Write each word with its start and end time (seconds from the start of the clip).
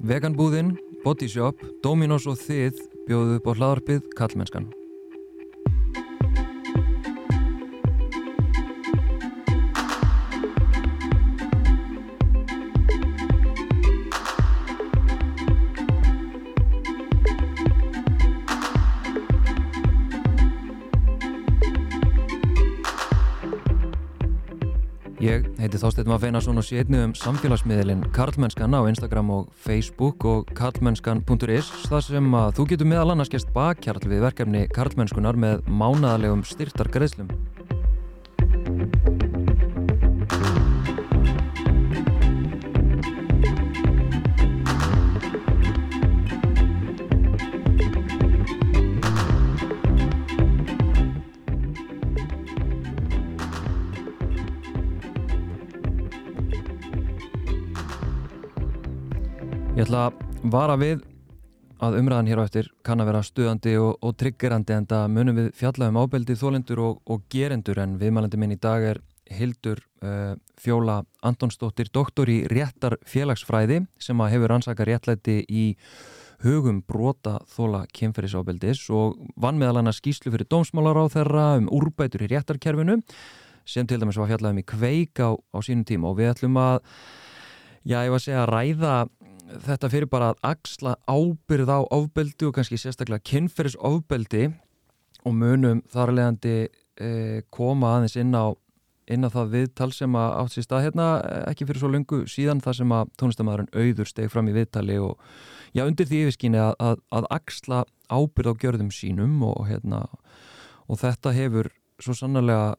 Veganbúðinn, 0.00 0.78
Bodyshop, 1.04 1.60
Dominos 1.84 2.24
og 2.30 2.38
þið 2.40 2.80
bjóðu 3.04 3.36
upp 3.36 3.48
á 3.48 3.52
hlaðarpið 3.52 4.06
Kallmennskan. 4.16 4.70
Heiti 25.70 25.84
Þásteinn 25.84 26.08
Mafeinarsson 26.10 26.58
og 26.58 26.64
sé 26.66 26.80
einnig 26.80 27.02
um 27.04 27.12
samfélagsmiðlinn 27.14 28.00
Karlmennskan 28.16 28.74
á 28.74 28.82
Instagram 28.90 29.30
og 29.30 29.52
Facebook 29.54 30.26
og 30.26 30.50
karlmennskan.is 30.58 31.70
þar 31.86 32.02
sem 32.08 32.34
að 32.40 32.56
þú 32.58 32.66
getur 32.72 32.90
meðal 32.90 33.14
annars 33.14 33.30
gæst 33.30 33.52
bakkjarl 33.54 34.02
við 34.10 34.26
verkefni 34.26 34.66
Karlmennskunar 34.74 35.38
með 35.38 35.62
mánaðalegum 35.70 36.42
styrtar 36.48 36.90
ætla 59.90 60.04
að 60.06 60.50
vara 60.52 60.74
við 60.78 61.00
að 61.82 61.96
umræðan 61.98 62.28
hér 62.30 62.38
á 62.38 62.46
eftir 62.46 62.66
kann 62.86 63.00
að 63.02 63.08
vera 63.08 63.22
stuðandi 63.26 63.72
og, 63.82 63.96
og 64.06 64.12
triggerandi 64.20 64.76
en 64.76 64.86
það 64.86 65.08
munum 65.16 65.38
við 65.40 65.48
fjalla 65.58 65.88
um 65.90 65.98
ábeldi 65.98 66.36
þólendur 66.38 66.82
og, 66.84 67.00
og 67.10 67.24
gerendur. 67.32 67.80
En 67.82 67.96
viðmælandi 67.98 68.38
minn 68.38 68.54
í 68.54 68.58
dag 68.62 68.86
er 68.86 69.00
Hildur 69.34 69.82
uh, 70.06 70.36
Fjóla 70.62 71.00
Antonsdóttir, 71.26 71.90
doktor 71.90 72.30
í 72.30 72.44
réttar 72.52 73.00
félagsfræði 73.02 73.80
sem 73.98 74.22
að 74.22 74.32
hefur 74.36 74.54
ansaka 74.60 74.86
réttlæti 74.86 75.40
í 75.50 75.66
hugum 76.46 76.84
brota 76.86 77.40
þóla 77.50 77.82
kemferðisábeldis 77.90 78.86
og 78.94 79.18
vann 79.34 79.58
meðal 79.58 79.80
hann 79.80 79.90
að 79.90 79.98
skýslu 79.98 80.30
fyrir 80.30 80.46
dómsmálar 80.54 81.02
á 81.02 81.04
þeirra 81.18 81.52
um 81.58 81.66
úrbætur 81.80 82.28
í 82.28 82.30
réttarkerfinu 82.30 83.00
sem 83.66 83.90
til 83.90 83.98
dæmis 83.98 84.22
var 84.22 84.30
fjallað 84.30 84.54
um 84.54 84.62
í 84.62 84.70
kveik 84.70 85.18
á, 85.18 85.34
á 85.34 85.58
sínum 85.66 85.82
tíma. 85.82 86.14
Og 86.14 86.20
við 86.22 86.36
ætlum 86.36 86.62
að 86.62 86.84
já, 87.82 88.04
ég 88.04 88.12
var 88.12 88.20
að 88.20 88.28
segja 88.28 88.44
að 88.44 88.54
ræða 88.54 89.00
þetta 89.66 89.90
fyrir 89.92 90.10
bara 90.10 90.32
að 90.32 90.42
axla 90.50 90.96
ábyrð 91.10 91.70
á 91.72 91.78
ofbeldi 91.82 92.48
og 92.48 92.56
kannski 92.56 92.78
sérstaklega 92.80 93.24
kynferðis 93.26 93.78
ofbeldi 93.78 94.48
og 95.26 95.36
munum 95.36 95.82
þar 95.92 96.14
leðandi 96.16 96.56
eh, 97.00 97.40
koma 97.52 97.96
aðeins 97.96 98.16
inn 98.20 98.34
á, 98.36 98.52
inn 99.10 99.26
á 99.26 99.28
það 99.32 99.54
viðtal 99.56 99.90
sem 99.96 100.16
að 100.16 100.36
átt 100.40 100.54
sér 100.54 100.66
stað 100.66 100.84
hérna 100.88 101.08
ekki 101.50 101.68
fyrir 101.68 101.82
svo 101.82 101.90
lungu 101.92 102.20
síðan 102.30 102.62
það 102.64 102.78
sem 102.80 102.94
að 102.96 103.10
tónlistamæðurinn 103.20 103.72
auður 103.74 104.12
steg 104.12 104.30
fram 104.32 104.50
í 104.50 104.56
viðtali 104.56 105.00
og 105.02 105.18
já 105.76 105.84
undir 105.86 106.08
því 106.08 106.22
yfirskyni 106.24 106.62
að, 106.62 106.72
að, 106.78 107.02
að 107.18 107.28
axla 107.36 107.82
ábyrð 108.10 108.54
á 108.54 108.60
gjörðum 108.64 108.94
sínum 108.94 109.42
og 109.46 109.66
hérna 109.68 110.06
og 110.90 111.02
þetta 111.02 111.34
hefur 111.36 111.70
svo 112.00 112.16
sannlega 112.16 112.74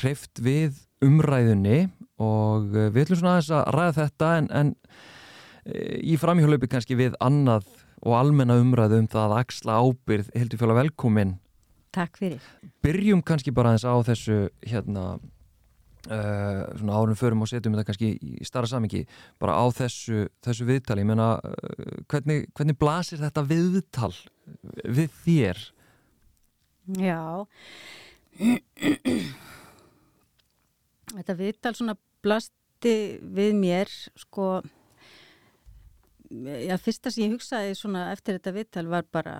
hreift 0.00 0.40
við 0.42 0.80
umræðunni 1.04 1.88
og 2.22 2.70
við 2.72 3.04
ætlum 3.04 3.20
svona 3.20 3.36
aðeins 3.36 3.52
að 3.52 3.68
ræða 3.74 3.94
þetta 3.98 4.30
en, 4.38 4.48
en 4.54 4.72
í 5.64 6.16
framhjólaupi 6.20 6.68
kannski 6.70 6.96
við 6.98 7.16
annað 7.24 7.68
og 8.04 8.16
almenna 8.18 8.58
umræðu 8.60 9.00
um 9.00 9.08
það 9.08 9.30
að 9.30 9.38
axla 9.40 9.78
ábyrð 9.80 10.32
heldur 10.36 10.60
fjöla 10.60 10.76
velkomin. 10.82 11.38
Takk 11.94 12.18
fyrir. 12.18 12.42
Byrjum 12.84 13.22
kannski 13.24 13.54
bara 13.54 13.72
aðeins 13.72 13.86
á 13.86 13.94
þessu 14.10 14.38
hérna 14.66 15.04
uh, 15.14 16.62
svona 16.74 16.98
árum 16.98 17.16
förum 17.18 17.44
og 17.44 17.50
setjum 17.50 17.76
þetta 17.76 17.86
kannski 17.88 18.10
í 18.18 18.46
starra 18.46 18.68
samingi 18.68 19.04
bara 19.40 19.56
á 19.56 19.64
þessu, 19.72 20.26
þessu 20.44 20.68
viðtali. 20.68 21.04
Ég 21.04 21.10
menna 21.12 21.30
uh, 21.38 22.02
hvernig, 22.10 22.48
hvernig 22.52 22.78
blasir 22.80 23.22
þetta 23.22 23.46
viðtal 23.48 24.12
við 24.84 25.16
þér? 25.24 25.64
Já. 27.00 27.46
Þetta 31.14 31.38
viðtal 31.38 31.76
svona 31.78 31.96
blasti 32.24 32.96
við 33.22 33.54
mér 33.56 33.92
sko 34.18 34.58
Já, 36.42 36.74
fyrsta 36.82 37.12
sem 37.12 37.28
ég 37.28 37.34
hugsaði 37.36 37.74
svona 37.78 38.08
eftir 38.10 38.38
þetta 38.38 38.52
viðtal 38.56 38.84
var 38.90 39.04
bara 39.14 39.34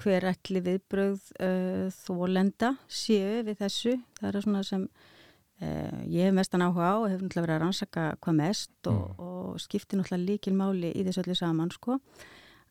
hver 0.00 0.26
ætli 0.32 0.62
viðbröð 0.64 1.28
uh, 1.38 1.90
þólenda 1.94 2.72
séu 2.90 3.44
við 3.46 3.60
þessu. 3.60 3.92
Það 4.18 4.30
er 4.30 4.46
svona 4.46 4.62
sem 4.66 4.86
uh, 4.88 6.00
ég 6.10 6.26
hef 6.26 6.34
mestan 6.34 6.64
áhuga 6.64 6.88
á 6.90 6.94
og 6.96 7.06
hef 7.12 7.20
náttúrulega 7.20 7.44
verið 7.46 7.56
að 7.56 7.62
rannsaka 7.62 8.06
hvað 8.24 8.38
mest 8.40 8.90
og, 8.90 9.04
mm. 9.04 9.28
og 9.28 9.60
skipti 9.62 10.00
náttúrulega 10.00 10.30
líkil 10.32 10.56
máli 10.58 10.90
í 10.90 11.04
þessu 11.06 11.22
öllu 11.22 11.38
saman 11.38 11.70
sko 11.74 12.00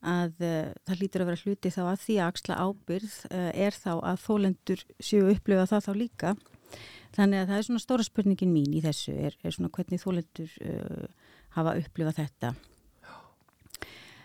að 0.03 0.43
uh, 0.43 0.73
það 0.89 0.99
lítur 1.05 1.23
að 1.23 1.31
vera 1.31 1.43
hluti 1.45 1.73
þá 1.77 1.81
að 1.85 2.03
því 2.03 2.19
að 2.19 2.33
axla 2.33 2.59
ábyrð 2.65 3.15
er 3.31 3.79
þá 3.79 3.91
að 3.95 4.21
þólendur 4.25 4.85
séu 4.99 5.31
upplifa 5.31 5.69
það 5.71 5.87
þá 5.87 5.93
líka. 6.01 6.35
Þannig 7.13 7.39
að 7.39 7.49
það 7.53 7.57
er 7.61 7.65
svona 7.69 7.85
stóra 7.85 8.09
spurningin 8.09 8.51
mín 8.51 8.75
í 8.75 8.83
þessu 8.83 9.15
er, 9.15 9.39
er 9.45 9.55
svona 9.55 9.71
hvernig 9.71 10.01
þólendur 10.01 10.53
hafa 11.53 11.77
upplifað 11.79 12.23
þetta. 12.23 12.55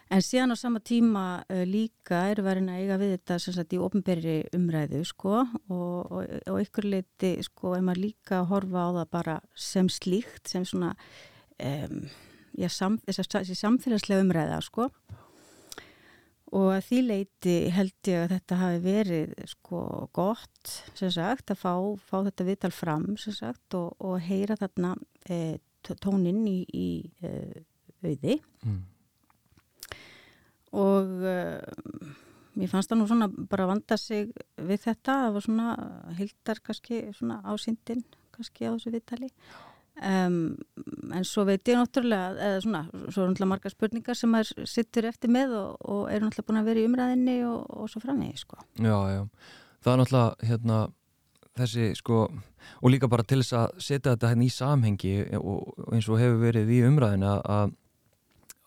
En 0.08 0.22
síðan 0.24 0.54
á 0.54 0.56
sama 0.56 0.80
tíma 0.80 1.24
uh, 1.52 1.64
líka 1.68 2.22
er 2.30 2.40
verið 2.44 2.70
að 2.72 2.80
eiga 2.80 2.96
við 3.00 3.10
þetta 3.16 3.36
sagt 3.44 3.74
í 3.76 3.80
ofnberri 3.84 4.36
umræðu 4.56 5.02
sko 5.08 5.34
og, 5.42 5.68
og, 6.08 6.22
og 6.48 6.60
ykkur 6.62 6.88
leiti 6.88 7.34
sko 7.44 7.74
er 7.76 7.84
maður 7.84 8.06
líka 8.06 8.40
að 8.40 8.48
horfa 8.54 8.86
á 8.88 8.90
það 9.00 9.10
bara 9.18 9.36
sem 9.52 9.92
slíkt 9.92 10.48
sem 10.48 10.64
svona 10.68 10.94
um, 11.60 12.00
já, 12.56 12.70
sam, 12.72 12.98
þessi 13.04 13.58
samfélagslega 13.58 14.24
umræða 14.24 14.62
sko 14.64 14.88
og 16.56 16.72
því 16.88 17.04
leiti 17.04 17.56
held 17.76 18.08
ég 18.08 18.24
að 18.24 18.36
þetta 18.38 18.60
hafi 18.62 18.84
verið 18.88 19.32
sko 19.52 19.80
gott 20.16 20.76
sagt 20.96 21.52
að 21.52 21.60
fá, 21.60 21.72
fá 22.00 22.22
þetta 22.30 22.46
viðtal 22.48 22.72
fram 22.72 23.10
sagt 23.20 23.76
og, 23.76 23.92
og 24.00 24.16
heyra 24.24 24.56
þarna 24.56 24.94
e, 25.28 25.58
tóninn 26.00 26.46
í, 26.48 26.62
í 26.72 26.88
e, 27.20 27.34
auði. 28.00 28.38
Mm 28.64 28.86
og 30.76 31.24
uh, 31.24 32.12
mér 32.58 32.70
fannst 32.72 32.90
það 32.90 33.00
nú 33.00 33.08
svona 33.08 33.30
bara 33.50 33.68
vanda 33.70 33.96
sig 34.00 34.32
við 34.56 34.84
þetta, 34.88 35.16
það 35.24 35.34
var 35.36 35.46
svona 35.46 35.72
hildar 36.18 36.62
kannski 36.66 37.00
svona 37.16 37.40
ásýndin 37.46 38.04
kannski 38.34 38.68
á 38.68 38.74
þessu 38.74 38.94
viðtali. 38.94 39.30
Um, 39.98 40.54
en 41.10 41.24
svo 41.26 41.42
veit 41.48 41.66
ég 41.66 41.74
náttúrulega 41.74 42.36
eða 42.38 42.58
svona, 42.62 42.82
svo 43.10 43.24
er 43.24 43.32
náttúrulega 43.32 43.50
marga 43.50 43.72
spurningar 43.72 44.18
sem 44.18 44.30
maður 44.30 44.68
sittur 44.70 45.08
eftir 45.08 45.32
með 45.34 45.56
og, 45.58 45.72
og 45.90 46.04
er 46.12 46.22
náttúrulega 46.22 46.46
búin 46.46 46.60
að 46.60 46.68
vera 46.70 46.82
í 46.82 46.86
umræðinni 46.86 47.34
og, 47.48 47.64
og 47.66 47.90
svo 47.90 48.02
framvegi 48.04 48.38
sko. 48.44 48.60
Já, 48.78 48.94
já, 49.10 49.24
það 49.82 49.92
er 49.92 50.00
náttúrulega 50.02 50.50
hérna 50.52 50.78
þessi 51.58 51.88
sko 51.98 52.20
og 52.28 52.92
líka 52.92 53.10
bara 53.10 53.26
til 53.26 53.40
þess 53.42 53.56
að 53.58 53.82
setja 53.88 54.14
þetta 54.14 54.32
hérna 54.32 54.46
í 54.46 54.54
samhengi 54.54 55.14
og, 55.40 55.66
og 55.74 55.92
eins 55.96 56.06
og 56.06 56.22
hefur 56.22 56.40
verið 56.46 56.70
í 56.76 56.80
umræðina 56.86 57.34
að 57.42 57.74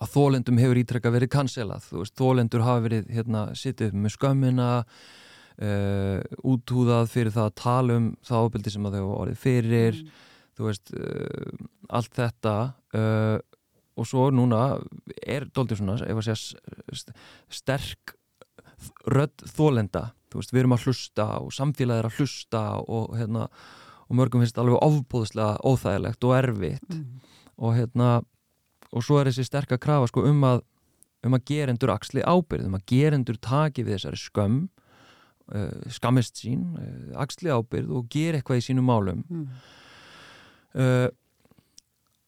að 0.02 0.14
þólendum 0.16 0.60
hefur 0.62 0.80
ítrekka 0.82 1.14
verið 1.14 1.32
kanselað 1.36 1.88
veist, 1.94 2.16
þólendur 2.18 2.66
hafa 2.66 2.86
verið 2.88 3.10
hérna, 3.14 3.44
sittið 3.58 3.96
með 3.98 4.16
skömmina 4.16 4.70
uh, 4.82 6.20
útúðað 6.48 7.12
fyrir 7.14 7.36
það 7.36 7.50
að 7.50 7.58
tala 7.62 8.00
um 8.00 8.10
það 8.26 8.48
ábyldi 8.48 8.74
sem 8.76 8.88
að 8.90 8.98
þau 8.98 9.06
voru 9.12 9.36
fyrir 9.38 10.00
mm. 10.00 10.24
þú 10.58 10.70
veist 10.70 10.94
uh, 10.98 11.68
allt 12.00 12.18
þetta 12.18 12.56
uh, 12.98 13.38
og 14.00 14.08
svo 14.08 14.30
núna 14.34 14.64
er 15.22 15.46
doldið 15.54 15.82
svona 15.82 16.00
ef 16.08 16.22
að 16.22 16.32
segja 16.32 17.16
sterk 17.52 18.16
rödd 19.12 19.46
þólenda 19.46 20.10
veist, 20.34 20.54
við 20.54 20.64
erum 20.64 20.76
að 20.78 20.88
hlusta 20.88 21.28
og 21.44 21.54
samfélagið 21.54 22.02
er 22.02 22.10
að 22.10 22.20
hlusta 22.20 22.62
og, 22.82 23.16
hérna, 23.20 23.48
og 24.08 24.18
mörgum 24.18 24.44
finnst 24.44 24.60
alveg 24.62 24.80
ofbúðslega 24.82 25.60
óþægilegt 25.68 26.28
og 26.28 26.38
erfitt 26.38 26.96
mm. 26.96 27.34
og 27.62 27.76
hérna 27.78 28.12
og 28.92 29.06
svo 29.06 29.20
er 29.20 29.30
þessi 29.30 29.48
sterk 29.48 29.74
að 29.76 29.84
krafa 29.86 30.12
sko, 30.12 30.26
um 30.28 30.44
að 30.48 30.64
um 31.22 31.38
að 31.38 31.46
gerendur 31.52 31.94
axli 31.94 32.24
ábyrð 32.26 32.68
um 32.68 32.78
að 32.78 32.86
gerendur 32.90 33.38
taki 33.42 33.86
við 33.86 34.00
þessari 34.00 34.20
skömm 34.20 34.60
uh, 35.54 35.90
skammist 35.94 36.42
sín 36.42 36.64
uh, 36.80 37.22
axli 37.22 37.52
ábyrð 37.54 37.94
og 37.98 38.10
gera 38.12 38.40
eitthvað 38.40 38.62
í 38.62 38.66
sínum 38.66 38.90
málum 38.90 39.24
mm. 39.30 39.44
uh, 40.82 41.08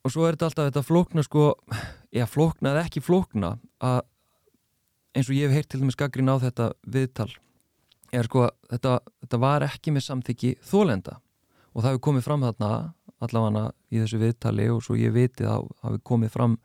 og 0.03 0.13
svo 0.13 0.27
er 0.27 0.35
þetta 0.35 0.49
alltaf 0.51 0.69
þetta 0.69 0.85
flókna 0.85 1.25
sko, 1.25 1.45
eða 2.13 2.29
flókna 2.29 2.73
eða 2.73 2.85
ekki 2.85 3.03
flókna 3.03 3.55
að 3.81 4.01
eins 5.13 5.29
og 5.29 5.37
ég 5.37 5.49
hef 5.49 5.57
heyrt 5.57 5.71
til 5.73 5.81
dæmis 5.81 5.97
gaggrín 5.97 6.29
á 6.29 6.37
þetta 6.41 6.71
viðtal 6.85 7.31
er 8.13 8.29
sko 8.29 8.47
þetta, 8.69 8.97
þetta 9.25 9.41
var 9.41 9.65
ekki 9.65 9.93
með 9.93 10.07
samþyggi 10.09 10.55
þólenda 10.69 11.17
og 11.73 11.81
það 11.81 11.89
hefur 11.91 12.05
komið 12.09 12.27
fram 12.27 12.45
þarna 12.45 12.73
allavega 13.25 13.67
í 13.91 14.01
þessu 14.01 14.19
viðtali 14.21 14.69
og 14.73 14.81
svo 14.85 14.97
ég 14.99 15.13
viti 15.15 15.45
að 15.47 15.67
hafi 15.83 16.01
komið 16.09 16.33
fram 16.33 16.57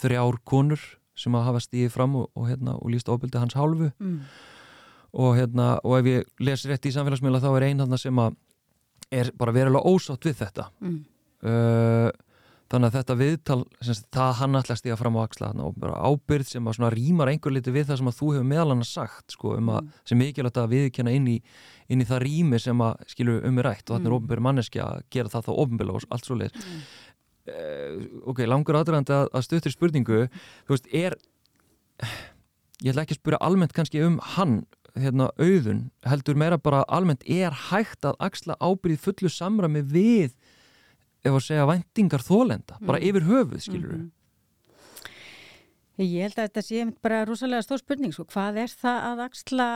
þrjár 0.00 0.40
konur 0.48 0.82
sem 1.20 1.34
að 1.36 1.46
hafa 1.48 1.60
stíðið 1.64 1.92
fram 1.94 2.16
og, 2.20 2.30
og, 2.34 2.48
hérna, 2.48 2.76
og 2.80 2.92
líst 2.92 3.10
ofbeldi 3.12 3.40
hans 3.40 3.56
hálfu 3.58 3.90
mm. 3.90 4.16
og, 5.12 5.34
hérna, 5.36 5.72
og 5.84 5.98
ef 5.98 6.08
ég 6.10 6.46
les 6.46 6.64
rétt 6.70 6.88
í 6.88 6.94
samfélagsmiðla 6.94 7.42
þá 7.42 7.50
er 7.52 7.68
einn 7.68 7.84
þarna 7.84 8.00
sem 8.00 8.22
að 8.22 8.38
er 9.10 9.32
bara 9.38 9.54
verulega 9.54 9.90
ósátt 9.90 10.26
við 10.28 10.42
þetta 10.44 10.70
Mm. 10.80 10.98
uh, 11.44 12.10
þannig 12.70 12.86
að 12.90 12.96
þetta 13.00 13.14
viðtal 13.18 13.58
semst, 13.82 14.04
það 14.14 14.32
hann 14.40 14.54
alltaf 14.60 14.78
stíða 14.78 14.96
fram 15.00 15.16
á 15.18 15.20
axla 15.26 15.48
og 15.64 15.74
bara 15.82 15.96
ábyrð 16.06 16.46
sem 16.52 16.68
að 16.70 16.92
rýmar 16.94 17.28
einhver 17.32 17.52
liti 17.56 17.72
við 17.74 17.88
það 17.90 17.98
sem 18.00 18.10
að 18.12 18.18
þú 18.20 18.28
hefur 18.36 18.46
meðal 18.52 18.68
hann 18.74 18.84
sagt 18.86 19.34
sko, 19.34 19.56
um 19.58 19.68
að 19.74 19.80
Mm. 19.82 19.90
sem 20.04 20.18
mikilvægt 20.18 20.60
að 20.62 20.70
viðkjanna 20.74 21.14
inn 21.18 21.26
í, 21.28 21.42
inn 21.90 22.00
í 22.00 22.06
það 22.06 22.22
rými 22.22 22.60
sem 22.60 22.78
að 22.78 22.94
skilur 23.10 23.44
um 23.44 23.58
er 23.58 23.64
rætt 23.64 23.90
og 23.90 23.96
þannig 23.98 24.06
er 24.06 24.10
Mm. 24.14 24.18
ofnbyrð 24.20 24.46
manneski 24.46 24.78
að 24.80 25.02
gera 25.10 25.28
það 25.28 25.46
þá 25.46 25.52
ofnbyrð 25.64 25.90
og 25.94 26.02
allt 26.10 26.24
svo 26.24 26.36
leið 26.38 26.52
Mm. 26.54 26.80
uh, 27.50 28.28
ok, 28.30 28.38
langur 28.46 28.74
aðdraðandi 28.78 29.14
að, 29.18 29.28
að 29.34 29.42
stuttir 29.48 29.72
spurningu 29.74 30.28
þú 30.66 30.76
veist, 30.76 30.86
er 30.94 31.16
ég 32.82 32.92
ætla 32.94 33.02
ekki 33.04 33.16
að 33.16 33.20
spura 33.22 33.40
almennt 33.44 33.74
kannski 33.76 34.00
um 34.06 34.18
hann 34.36 34.60
hérna 34.98 35.28
auðun, 35.38 35.90
heldur 36.04 36.34
meira 36.34 36.56
bara 36.58 36.84
almennt 36.90 37.22
er 37.30 37.50
hægt 37.70 38.02
að 38.08 38.16
axla 38.18 38.56
ábyrðið 38.58 38.98
fullu 39.04 39.30
samræmi 39.30 39.82
við 39.86 40.32
ef 41.24 41.32
að 41.32 41.44
segja 41.44 41.66
væntingar 41.68 42.22
þólenda, 42.24 42.78
bara 42.80 42.98
Mm. 42.98 43.04
yfir 43.10 43.22
höfuð 43.28 43.60
skilur 43.60 43.92
Mhm. 43.98 44.10
Ég 46.00 46.22
held 46.22 46.36
að 46.36 46.48
þetta 46.48 46.62
sé 46.64 46.94
bara 47.02 47.24
rosalega 47.26 47.62
stór 47.62 47.78
spurning, 47.82 48.12
sko, 48.14 48.24
hvað 48.24 48.56
er 48.62 48.68
það 48.72 49.02
að 49.10 49.18
axla 49.26 49.66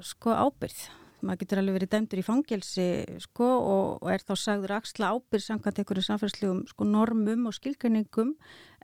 sko 0.00 0.30
ábyrð? 0.30 0.88
Maður 1.26 1.40
getur 1.42 1.60
alveg 1.60 1.76
verið 1.76 1.90
dæmdur 1.92 2.20
í 2.20 2.24
fangelsi 2.26 2.86
sko 3.24 3.48
og, 3.56 3.90
og 4.04 4.10
er 4.12 4.22
þá 4.22 4.32
sagður 4.40 4.76
axla 4.78 5.10
ábyrð 5.16 5.44
samkvæmt 5.46 5.80
einhverjum 5.82 6.06
samfélagslegum 6.06 6.62
sko 6.70 6.88
normum 6.88 7.48
og 7.50 7.56
skilgjörningum 7.56 8.32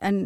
en 0.03 0.17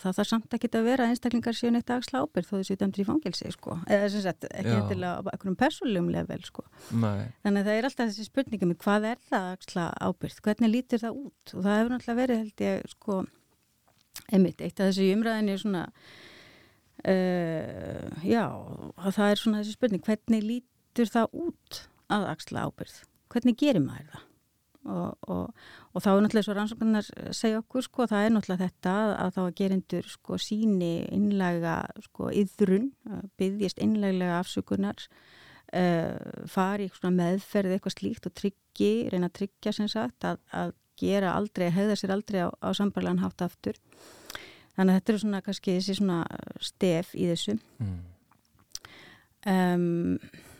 það 0.00 0.18
þarf 0.18 0.30
samt 0.30 0.54
að 0.54 0.86
vera 0.86 1.06
að 1.06 1.14
einstaklingar 1.14 1.56
séu 1.58 1.72
neitt 1.74 1.90
að 1.90 2.02
axla 2.02 2.24
ábyrð 2.24 2.50
þó 2.50 2.54
þessi 2.58 2.78
dæmdur 2.80 3.02
í 3.02 3.06
fangelsi 3.08 3.52
sko 3.54 3.78
eða 3.88 4.10
sem 4.12 4.24
sagt 4.24 4.46
ekki 4.50 4.98
á 5.02 5.12
einhverjum 5.18 5.56
persónlegum 5.58 6.12
level 6.14 6.42
sko. 6.46 6.66
Þannig 6.92 7.62
að 7.62 7.64
það 7.64 7.78
er 7.78 7.88
alltaf 7.88 8.12
þessi 8.12 8.28
spurningum 8.28 8.76
hvað 8.84 9.08
er 9.14 9.24
það 9.30 9.48
að 9.48 9.56
axla 9.56 9.88
ábyrð, 10.04 10.42
hvernig 10.46 10.74
lítur 10.74 11.02
það 11.02 11.24
út? 11.24 11.54
Og 11.54 11.64
það 11.64 11.80
hefur 11.80 11.94
náttúrulega 11.94 12.20
verið 12.20 12.44
held 12.44 12.64
ég 12.68 12.94
sko 12.94 13.18
einmitt, 14.30 14.62
eitt 14.62 14.80
af 14.80 14.90
þessu 14.90 15.10
umræðinni 15.14 15.56
svona 15.60 15.82
uh, 17.08 18.22
já, 18.24 18.44
að 18.44 19.18
það 19.18 19.30
er 19.30 19.42
svona 19.42 19.62
þessi 19.62 19.76
spurning 19.76 20.04
hvernig 20.06 20.46
lítur 20.94 21.10
það 21.10 21.34
út 21.34 21.80
að 22.14 22.28
axla 22.30 22.68
ábyrð, 22.68 22.94
hvernig 23.32 23.58
gerir 23.58 23.82
maður 23.82 24.12
það? 24.12 24.30
Og, 24.84 25.30
og, 25.32 25.62
og 25.96 26.02
þá 26.04 26.08
er 26.10 26.18
náttúrulega 26.20 26.44
svo 26.44 26.54
rannsóknar 26.58 27.06
segja 27.32 27.60
okkur 27.62 27.86
sko, 27.86 28.04
það 28.10 28.26
er 28.26 28.34
náttúrulega 28.34 28.66
þetta 28.66 28.92
að, 29.00 29.12
að 29.22 29.30
þá 29.32 29.40
að 29.42 29.54
gerindur 29.56 30.10
sko 30.12 30.38
síni 30.44 30.90
innlega 31.08 31.76
sko 32.04 32.28
yðrun, 32.28 32.90
byggjast 33.40 33.80
innleglega 33.80 34.42
afsökunar 34.42 35.06
uh, 35.72 36.44
fari 36.52 36.90
í 36.90 36.92
svona 36.92 37.14
meðferð 37.16 37.78
eitthvað 37.78 37.96
slíkt 37.96 38.28
og 38.28 38.36
tryggi, 38.36 38.92
reyna 39.08 39.32
að 39.32 39.38
tryggja 39.40 39.72
sem 39.72 39.88
sagt 39.88 40.28
að, 40.28 40.42
að 40.52 40.76
gera 41.00 41.32
aldrei, 41.32 41.70
hegða 41.72 41.96
sér 41.98 42.14
aldrei 42.18 42.44
á, 42.44 42.52
á 42.52 42.68
sambarlegan 42.76 43.24
hátt 43.24 43.48
aftur. 43.48 43.80
Þannig 44.76 44.90
að 44.92 44.98
þetta 45.00 45.14
eru 45.14 45.24
svona 45.24 45.44
kannski 45.48 45.78
þessi 45.78 45.96
svona 45.96 46.22
stef 46.60 47.16
í 47.16 47.32
þessu. 47.32 47.56
Mm. 47.80 48.00
um, 49.48 50.52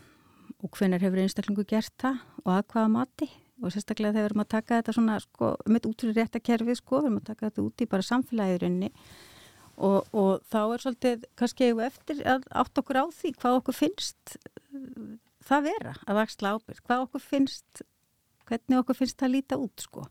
og 0.65 0.79
hvenar 0.79 1.03
hefur 1.03 1.21
einstaklingu 1.21 1.65
gert 1.69 1.93
það 2.01 2.21
og 2.43 2.51
að 2.55 2.63
hvaða 2.73 2.91
mati? 2.95 3.29
Og 3.63 3.71
sérstaklega 3.71 4.11
þegar 4.11 4.25
við 4.25 4.29
erum 4.31 4.43
að 4.43 4.51
taka 4.51 4.79
þetta 4.81 4.93
svona 4.97 5.15
sko, 5.23 5.51
með 5.71 5.85
út 5.87 6.03
fyrir 6.03 6.17
rétta 6.19 6.41
kerfið 6.43 6.79
sko, 6.81 6.97
við 6.99 7.07
erum 7.07 7.21
að 7.21 7.29
taka 7.29 7.47
þetta 7.47 7.63
út 7.63 7.83
í 7.85 7.87
bara 7.93 8.07
samfélagirunni 8.09 8.89
og, 9.75 10.09
og 10.15 10.43
þá 10.51 10.59
er 10.63 10.83
svolítið 10.83 11.25
kannski 11.39 11.69
eftir 11.85 12.21
að 12.27 12.47
átt 12.63 12.81
okkur 12.81 12.99
á 12.99 13.05
því 13.15 13.31
hvað 13.39 13.59
okkur 13.61 13.77
finnst 13.77 14.35
uh, 14.35 15.15
það 15.45 15.67
vera 15.69 15.95
að 16.03 16.21
axla 16.25 16.55
ábyrg, 16.55 16.83
hvað 16.87 17.05
okkur 17.07 17.23
finnst 17.23 17.85
hvernig 18.45 18.81
okkur 18.81 18.99
finnst 18.99 19.19
það 19.21 19.33
líta 19.33 19.59
út 19.59 19.81
sko. 19.81 20.05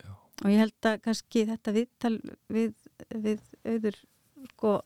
Já. 0.00 0.12
og 0.14 0.48
ég 0.52 0.62
held 0.62 0.88
að 0.88 1.02
kannski 1.04 1.44
þetta 1.50 1.76
viðtal 1.76 2.14
við, 2.52 2.72
við 3.12 3.42
auður 3.66 4.00
sko 4.52 4.78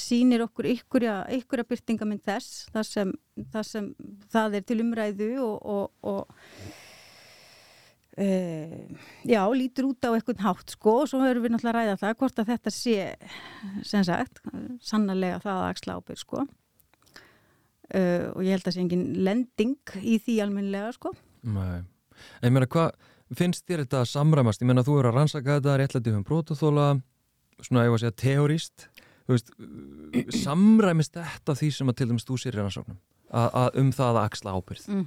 sýnir 0.00 0.44
okkur 0.44 0.68
ykkurja, 0.74 1.16
ykkurja 1.38 1.66
byrtingamind 1.70 2.22
þess 2.26 2.68
það 2.74 2.86
sem, 2.88 3.16
það 3.52 3.66
sem 3.68 3.90
það 4.32 4.56
er 4.58 4.68
til 4.68 4.78
umræðu 4.84 5.32
og, 5.44 5.56
og, 5.74 6.12
og 6.12 6.22
e, 8.20 8.28
já, 9.28 9.42
lítur 9.56 9.90
út 9.90 10.08
á 10.08 10.10
eitthvað 10.14 10.44
hátt 10.46 10.74
sko 10.76 10.96
og 11.02 11.10
svo 11.10 11.22
höfum 11.24 11.44
við 11.44 11.54
náttúrulega 11.54 11.74
að 11.74 11.78
ræða 11.78 12.00
það 12.04 12.16
hvort 12.22 12.42
að 12.42 12.50
þetta 12.54 12.74
sé 12.76 12.96
sem 13.92 14.06
sagt, 14.06 14.42
sannarlega 14.84 15.42
það 15.44 15.60
að 15.60 15.68
axla 15.74 15.98
ábyrg 16.00 16.22
sko. 16.22 16.46
E, 17.90 18.00
og 18.30 18.42
ég 18.46 18.54
held 18.54 18.66
að 18.66 18.76
sé 18.76 18.82
engin 18.84 19.06
lending 19.26 19.94
í 20.02 20.18
því 20.22 20.40
almennilega 20.44 20.92
sko. 20.96 21.14
Nei, 21.46 21.80
en 22.40 22.50
ég 22.50 22.54
meina 22.54 22.70
hvað 22.70 22.92
finnst 23.36 23.66
þér 23.68 23.84
þetta 23.84 24.02
að 24.02 24.10
samræmast, 24.10 24.62
ég 24.62 24.68
meina 24.70 24.84
þú 24.86 25.00
eru 25.00 25.10
að 25.12 25.20
rannsaka 25.20 25.58
þetta 25.58 25.78
réttlætið 25.78 26.18
um 26.18 26.26
brotaþóla 26.26 26.86
svona 27.64 27.84
ég 27.86 27.92
var 27.92 28.00
að 28.00 28.04
segja 28.04 28.18
teorist 28.24 28.86
veist, 29.36 29.54
samræmist 30.42 31.16
þetta 31.16 31.56
því 31.58 31.70
sem 31.76 31.92
að 31.92 31.98
til 32.00 32.10
dæmis 32.10 32.28
þú 32.28 32.38
sér 32.40 32.56
í 32.56 32.60
rannsóknum? 32.60 33.00
Að, 33.30 33.48
að 33.54 33.76
um 33.78 33.90
það 33.94 34.08
að 34.10 34.24
axla 34.24 34.52
ábyrð 34.58 34.86
Mm 34.90 35.02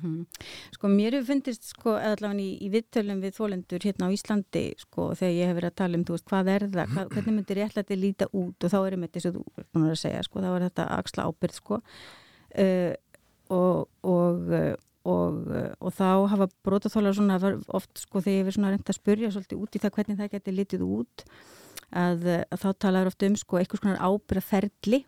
Sko 0.71 0.89
mér 0.91 1.17
hefur 1.17 1.27
fundist 1.27 1.65
sko 1.67 1.95
allavega 1.97 2.39
í, 2.39 2.51
í 2.63 2.69
viðtölum 2.71 3.19
við 3.19 3.33
þólendur 3.35 3.83
hérna 3.83 4.07
á 4.07 4.15
Íslandi 4.15 4.63
sko 4.79 5.09
þegar 5.19 5.33
ég 5.33 5.49
hef 5.51 5.57
verið 5.57 5.71
að 5.71 5.79
tala 5.81 5.99
um 5.99 6.05
þú 6.07 6.15
veist 6.15 6.29
hvað 6.31 6.51
er 6.53 6.65
það, 6.69 6.93
hvað, 6.93 7.09
hvernig 7.11 7.35
myndir 7.35 7.59
réttlæti 7.59 7.97
líta 7.99 8.29
út? 8.31 8.63
Og 8.63 8.71
þá 8.71 8.79
erum 8.79 9.03
þetta 9.03 9.23
og 9.27 9.35
þú 9.35 9.43
er 9.59 9.67
búin 9.73 9.89
að 9.89 9.99
segja 10.05 10.23
sko 10.23 10.43
þá 10.45 10.49
er 10.53 10.65
þetta 10.69 10.87
axla 10.95 11.27
ábyrð 11.27 11.59
sko. 11.59 11.81
Uh, 12.53 12.93
og 13.51 13.89
og, 14.07 14.53
uh, 14.53 14.73
og, 15.03 15.41
uh, 15.51 15.71
og 15.83 15.97
þá 15.97 16.09
hafa 16.31 16.47
brotaþólar 16.63 17.17
svona 17.17 17.41
oft 17.75 18.05
sko 18.05 18.23
þegar 18.23 18.37
ég 18.37 18.45
hefur 18.45 18.57
svona 18.57 18.71
reynd 18.71 18.87
að 18.87 18.99
spurja 19.01 19.33
svolítið 19.35 19.65
út 19.65 19.75
í 19.75 19.83
það 19.83 19.95
hvernig 19.97 20.21
það 20.21 20.33
getur 20.37 20.57
litið 20.61 20.87
út 20.87 21.25
að, 21.93 22.27
uh, 22.27 22.43
að 22.49 22.61
þá 22.63 22.69
talaður 22.85 23.11
oft 23.11 23.25
um 23.27 23.37
sko 23.39 23.59
eitthvað 23.59 23.83
svona 23.83 24.09
ábyrðaferli 24.09 25.01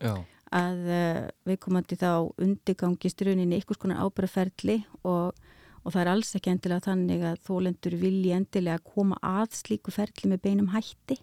Já, 0.00 0.12
að 0.56 0.90
uh, 0.90 1.22
við 1.48 1.60
komandi 1.62 1.98
þá 2.00 2.10
undirgangist 2.40 3.24
rauninni 3.26 3.60
einhvers 3.60 3.80
konar 3.80 4.02
ábyrðaferli 4.04 4.78
og, 5.02 5.36
og 5.84 5.92
það 5.92 6.00
er 6.02 6.12
alls 6.14 6.32
ekki 6.38 6.54
endilega 6.54 6.86
þannig 6.88 7.26
að 7.30 7.42
þólendur 7.48 7.98
vilji 8.00 8.34
endilega 8.36 8.82
koma 8.94 9.20
að 9.22 9.60
slíku 9.60 9.94
ferli 9.94 10.32
með 10.32 10.42
beinum 10.48 10.72
hætti. 10.74 11.20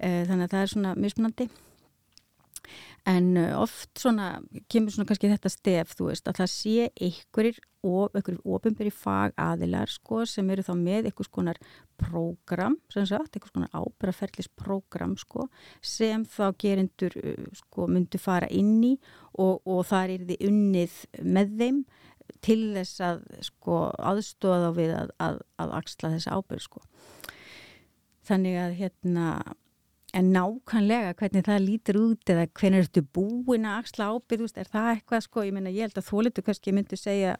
Uh, 0.00 0.24
þannig 0.26 0.48
að 0.48 0.56
það 0.56 0.62
er 0.62 0.74
svona 0.74 0.96
mismunandi 0.98 1.48
en 3.10 3.30
uh, 3.36 3.52
oft 3.60 3.90
svona 4.00 4.38
kemur 4.72 4.94
svona 4.94 5.08
kannski 5.08 5.30
þetta 5.32 5.52
stef 5.52 5.94
þú 5.98 6.10
veist 6.10 6.28
að 6.30 6.40
það 6.40 6.50
sé 6.54 6.88
einhverjir 6.94 7.58
og 7.84 8.14
einhverjir 8.16 8.54
ofinberi 8.56 8.92
fag 8.94 9.34
aðilar 9.40 9.92
sko 9.92 10.22
sem 10.28 10.48
eru 10.54 10.64
þá 10.64 10.72
með 10.80 11.10
einhvers 11.10 11.32
konar 11.32 11.60
prógram, 12.00 12.78
sem 12.92 13.04
sagt, 13.08 13.36
einhvers 13.36 13.52
konar 13.52 13.74
ábyrraferðlis 13.76 14.48
prógram 14.56 15.18
sko 15.20 15.48
sem 15.84 16.24
þá 16.24 16.46
gerindur 16.60 17.18
uh, 17.20 17.44
sko 17.60 17.88
myndu 17.90 18.20
fara 18.22 18.48
inn 18.48 18.78
í 18.84 18.94
og, 19.34 19.60
og 19.66 19.84
þar 19.90 20.16
er 20.16 20.26
þið 20.30 20.48
unnið 20.48 20.98
með 21.24 21.54
þeim 21.60 21.84
til 22.44 22.60
þess 22.74 23.02
að 23.04 23.20
sko 23.44 23.80
aðstóða 24.00 24.70
við 24.76 24.94
að, 24.96 25.12
að, 25.22 25.42
að 25.60 25.74
axla 25.80 26.12
þessa 26.14 26.38
ábyrð 26.38 26.64
sko. 26.64 26.82
Þannig 28.24 28.56
að 28.56 28.76
hérna 28.78 29.26
en 30.14 30.30
nákvæmlega 30.34 31.14
hvernig 31.18 31.44
það 31.46 31.64
lítur 31.64 31.96
út 31.98 32.30
eða 32.30 32.46
hvernig 32.54 32.84
ertu 32.84 33.02
búin 33.16 33.66
að 33.66 33.80
axla 33.82 34.10
ábyrð, 34.14 34.52
er 34.60 34.68
það 34.70 34.90
eitthvað 34.92 35.24
sko, 35.26 35.44
ég 35.46 35.56
meina 35.56 35.72
ég 35.74 35.88
held 35.88 35.98
að 35.98 36.10
þólitu 36.10 36.44
kannski 36.46 36.74
myndi 36.74 36.98
segja 36.98 37.34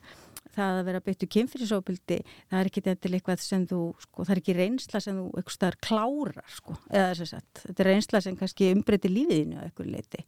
það 0.55 0.79
að 0.81 0.89
vera 0.89 1.03
beittu 1.05 1.29
kynfyrirsóbildi 1.35 2.19
það 2.25 2.59
er 2.59 2.71
ekki 2.71 2.83
þetta 2.89 3.13
eitthvað 3.13 3.45
sem 3.45 3.69
þú 3.71 3.81
sko, 4.03 4.25
það 4.25 4.35
er 4.35 4.43
ekki 4.43 4.57
reynsla 4.59 5.03
sem 5.05 5.21
þú 5.21 5.27
eitthvað 5.31 5.57
starf 5.57 5.81
klárar 5.87 6.57
sko, 6.57 6.77
eða 6.91 7.13
þess 7.13 7.25
að 7.25 7.31
sagt, 7.31 7.63
þetta 7.63 7.85
er 7.85 7.91
reynsla 7.93 8.23
sem 8.27 8.41
kannski 8.43 8.73
umbreytir 8.75 9.15
lífiðinu 9.15 9.63
á 9.63 9.65
eitthvað 9.69 9.95
leiti 9.95 10.25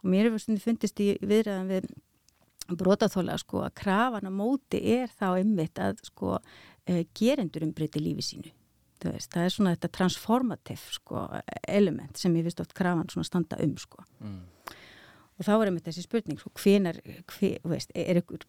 og 0.00 0.10
mér 0.10 0.28
hefur 0.28 0.44
stundin 0.44 0.64
fundist 0.64 1.00
í 1.04 1.08
viðræðan 1.22 1.70
við 1.70 1.88
brotaþóla 2.74 3.38
sko 3.40 3.64
að 3.64 3.74
krafan 3.84 4.30
á 4.30 4.32
móti 4.34 4.80
er 4.96 5.10
þá 5.12 5.26
einmitt 5.36 5.80
að 5.82 6.02
sko 6.10 6.36
uh, 6.38 7.02
gerendur 7.16 7.66
umbreytir 7.66 8.02
lífi 8.02 8.28
sínu 8.32 8.54
Veist, 9.04 9.30
það 9.34 9.46
er 9.46 9.54
svona 9.54 9.74
þetta 9.74 9.90
transformativ 9.98 10.86
sko, 10.96 11.26
element 11.68 12.20
sem 12.20 12.34
ég 12.38 12.46
vist 12.46 12.62
oft 12.62 12.74
krafan 12.76 13.10
svona 13.12 13.28
standa 13.28 13.58
um 13.64 13.76
sko. 13.80 14.04
mm. 14.20 14.40
og 15.38 15.46
þá 15.46 15.52
er 15.54 15.70
einmitt 15.70 15.88
þessi 15.88 16.06
spurning 16.06 16.40
sko, 16.40 16.52
hvenar, 16.62 17.00
hver, 17.34 17.58
veist, 17.68 17.92
er 17.94 18.22
ykkur 18.22 18.46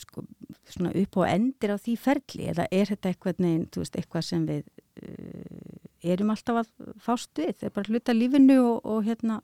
sko, 0.00 0.26
svona 0.70 0.92
upp 0.96 1.20
og 1.20 1.28
endir 1.28 1.72
á 1.72 1.76
því 1.80 1.96
ferli 2.00 2.50
eða 2.52 2.68
er 2.70 2.92
þetta 2.92 3.12
eitthvað, 3.12 3.40
nein, 3.44 3.64
veist, 3.76 3.96
eitthvað 3.96 4.28
sem 4.28 4.44
við 4.48 4.68
uh, 5.02 5.80
erum 6.06 6.32
alltaf 6.34 6.62
að 6.62 6.92
fást 7.02 7.32
við, 7.36 7.56
það 7.60 7.70
er 7.70 7.74
bara 7.78 7.92
hluta 7.92 8.16
lífinu 8.16 8.60
og, 8.62 8.78
og 8.84 9.02
hérna 9.06 9.40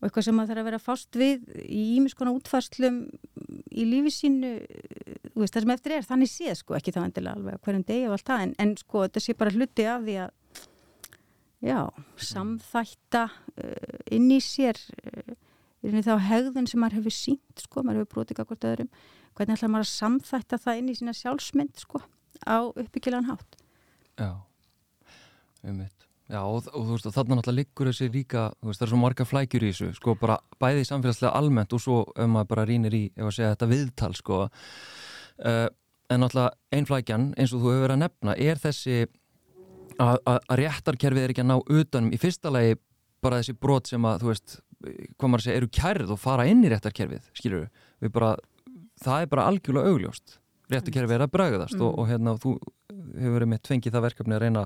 og 0.00 0.08
eitthvað 0.08 0.26
sem 0.26 0.36
maður 0.36 0.54
þarf 0.54 0.62
að 0.62 0.68
vera 0.70 0.80
fást 0.80 1.18
við 1.20 1.48
í 1.66 1.82
ímiskona 1.98 2.32
útfarslum 2.32 3.02
í 3.68 3.84
lífi 3.84 4.12
sínu 4.16 4.52
veist, 5.34 5.54
það 5.54 5.64
sem 5.64 5.74
eftir 5.74 5.94
er, 5.96 6.06
þannig 6.06 6.30
séð 6.30 6.56
sko, 6.60 6.76
ekki 6.78 6.94
þá 6.94 7.00
endilega 7.04 7.36
alveg 7.38 7.60
hverjum 7.64 7.86
degi 7.88 8.08
og 8.08 8.16
allt 8.16 8.26
það, 8.30 8.44
en, 8.46 8.54
en 8.64 8.74
sko 8.80 9.04
þetta 9.06 9.22
sé 9.24 9.36
bara 9.38 9.54
hluti 9.54 9.86
af 9.90 10.04
því 10.06 10.16
að 10.24 10.64
já, 11.70 11.78
samþætta 12.30 13.22
uh, 13.30 14.02
inn 14.16 14.28
í 14.32 14.40
sér 14.44 14.80
uh, 15.04 15.38
inn 15.86 16.00
í 16.00 16.04
þá 16.04 16.14
hegðun 16.26 16.68
sem 16.70 16.82
maður 16.82 17.00
hefur 17.00 17.16
sínt 17.16 17.64
sko, 17.64 17.84
maður 17.84 18.02
hefur 18.02 18.12
brotið 18.16 18.42
akkord 18.44 18.68
öðrum. 18.68 18.92
Hvernig 19.38 19.56
ætlar 19.56 19.72
maður 19.72 19.88
að 19.88 19.94
samþætta 19.94 20.60
það 20.60 20.82
inn 20.82 20.92
í 20.92 20.98
sína 20.98 21.16
sjálfsmynd 21.16 21.80
sko, 21.80 22.02
á 22.44 22.58
uppbyggilegan 22.68 23.30
hátt? 23.30 23.58
Já, 24.20 24.32
um 25.64 25.80
mitt 25.80 26.00
Já, 26.30 26.44
og, 26.46 26.68
og 26.70 26.84
þú 26.86 26.94
veist, 26.94 27.06
þarna 27.10 27.36
náttúrulega 27.40 27.58
liggur 27.58 27.88
þessi 27.90 28.06
líka, 28.14 28.42
þú 28.60 28.68
veist, 28.68 28.78
það 28.78 28.86
er 28.86 28.90
svo 28.92 28.98
marga 29.02 29.24
flækjur 29.26 29.64
í 29.66 29.70
þessu, 29.72 29.88
sko, 29.96 30.12
bara 30.20 30.36
bæði 30.62 30.84
samfélagslega 30.86 31.32
almennt 31.34 31.74
og 31.74 31.82
svo 31.82 31.96
ef 32.14 32.28
maður 32.30 32.50
bara 32.52 32.66
rínir 32.68 32.94
í, 32.94 33.00
ef 33.16 33.26
að 33.26 33.34
segja 33.34 33.54
þetta 33.56 33.68
viðtal, 33.72 34.10
sko 34.14 34.38
en 35.40 36.22
náttúrulega 36.22 36.50
einn 36.74 36.88
flækjan, 36.88 37.30
eins 37.38 37.54
og 37.54 37.62
þú 37.62 37.72
hefur 37.72 37.84
verið 37.86 37.96
að 37.96 38.02
nefna, 38.04 38.36
er 38.36 38.60
þessi 38.60 38.96
að, 40.00 40.40
réttarkerfið 40.60 41.24
er 41.24 41.34
ekki 41.34 41.44
að 41.44 41.50
ná 41.50 41.56
utanum 41.60 42.12
í 42.14 42.20
fyrsta 42.20 42.52
lagi 42.52 42.76
bara 43.20 43.40
þessi 43.40 43.56
brot 43.60 43.90
sem 43.90 44.04
að, 44.08 44.22
þú 44.22 44.30
veist, 44.30 44.58
hvað 45.20 45.32
maður 45.32 45.46
segja, 45.46 45.60
eru 45.60 45.72
kærið 45.76 46.12
og 46.14 46.20
fara 46.20 46.46
inn 46.48 46.64
í 46.64 46.70
réttarkerfið, 46.72 47.26
skilur 47.36 47.66
við, 48.00 48.12
bara, 48.14 48.34
það 49.02 49.24
er 49.24 49.32
bara 49.34 49.48
algjörlega 49.50 49.92
augljóst 49.92 50.38
réttarkerfið 50.70 51.16
er 51.16 51.24
að 51.24 51.32
bræðast 51.34 51.76
mm. 51.76 51.84
og, 51.84 51.96
og 51.98 52.10
hérna, 52.10 52.34
þú 52.40 52.54
hefur 53.18 53.36
verið 53.36 53.50
með 53.50 53.62
tvengið 53.66 53.96
það 53.96 54.04
verkefni 54.06 54.36
að 54.36 54.42
reyna 54.44 54.64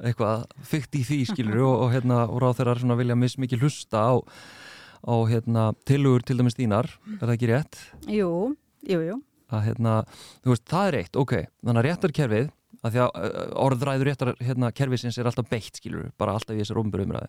eitthvað 0.00 0.44
fyrkt 0.68 0.96
í 0.96 1.02
því 1.08 1.18
skilur 1.32 1.64
og, 1.66 1.74
og, 1.74 1.90
hérna, 1.92 2.22
og 2.28 2.40
ráð 2.42 2.60
þeirra 2.60 2.76
svona 2.80 2.98
vilja 3.00 3.18
miss 3.18 3.38
mikið 3.40 3.66
hlusta 3.66 4.06
á, 4.08 4.12
á 5.04 5.14
hérna, 5.28 5.66
tilugur 5.88 6.24
til 6.26 6.38
dæmis 6.40 6.56
þínar, 6.58 6.88
er 7.18 7.24
það 7.26 7.34
ekki 7.36 7.50
rétt? 7.52 7.82
Jú, 8.08 8.32
jú, 8.88 9.02
jú. 9.10 9.18
Að, 9.52 9.64
hérna, 9.68 9.94
veist, 10.48 10.66
það 10.70 10.88
er 10.88 10.98
eitt, 11.02 11.18
ok, 11.20 11.34
þannig 11.62 11.82
að 11.82 11.88
réttarkerfið 11.88 12.50
að 12.82 12.94
því 12.94 13.02
að 13.04 13.52
orðræður 13.62 14.08
réttarkerfisins 14.08 15.14
hérna, 15.14 15.22
er 15.22 15.30
alltaf 15.30 15.50
beitt 15.50 15.78
skilur, 15.78 16.10
bara 16.18 16.34
alltaf 16.34 16.56
í 16.56 16.62
þessar 16.62 16.80
umbröðumræði 16.82 17.28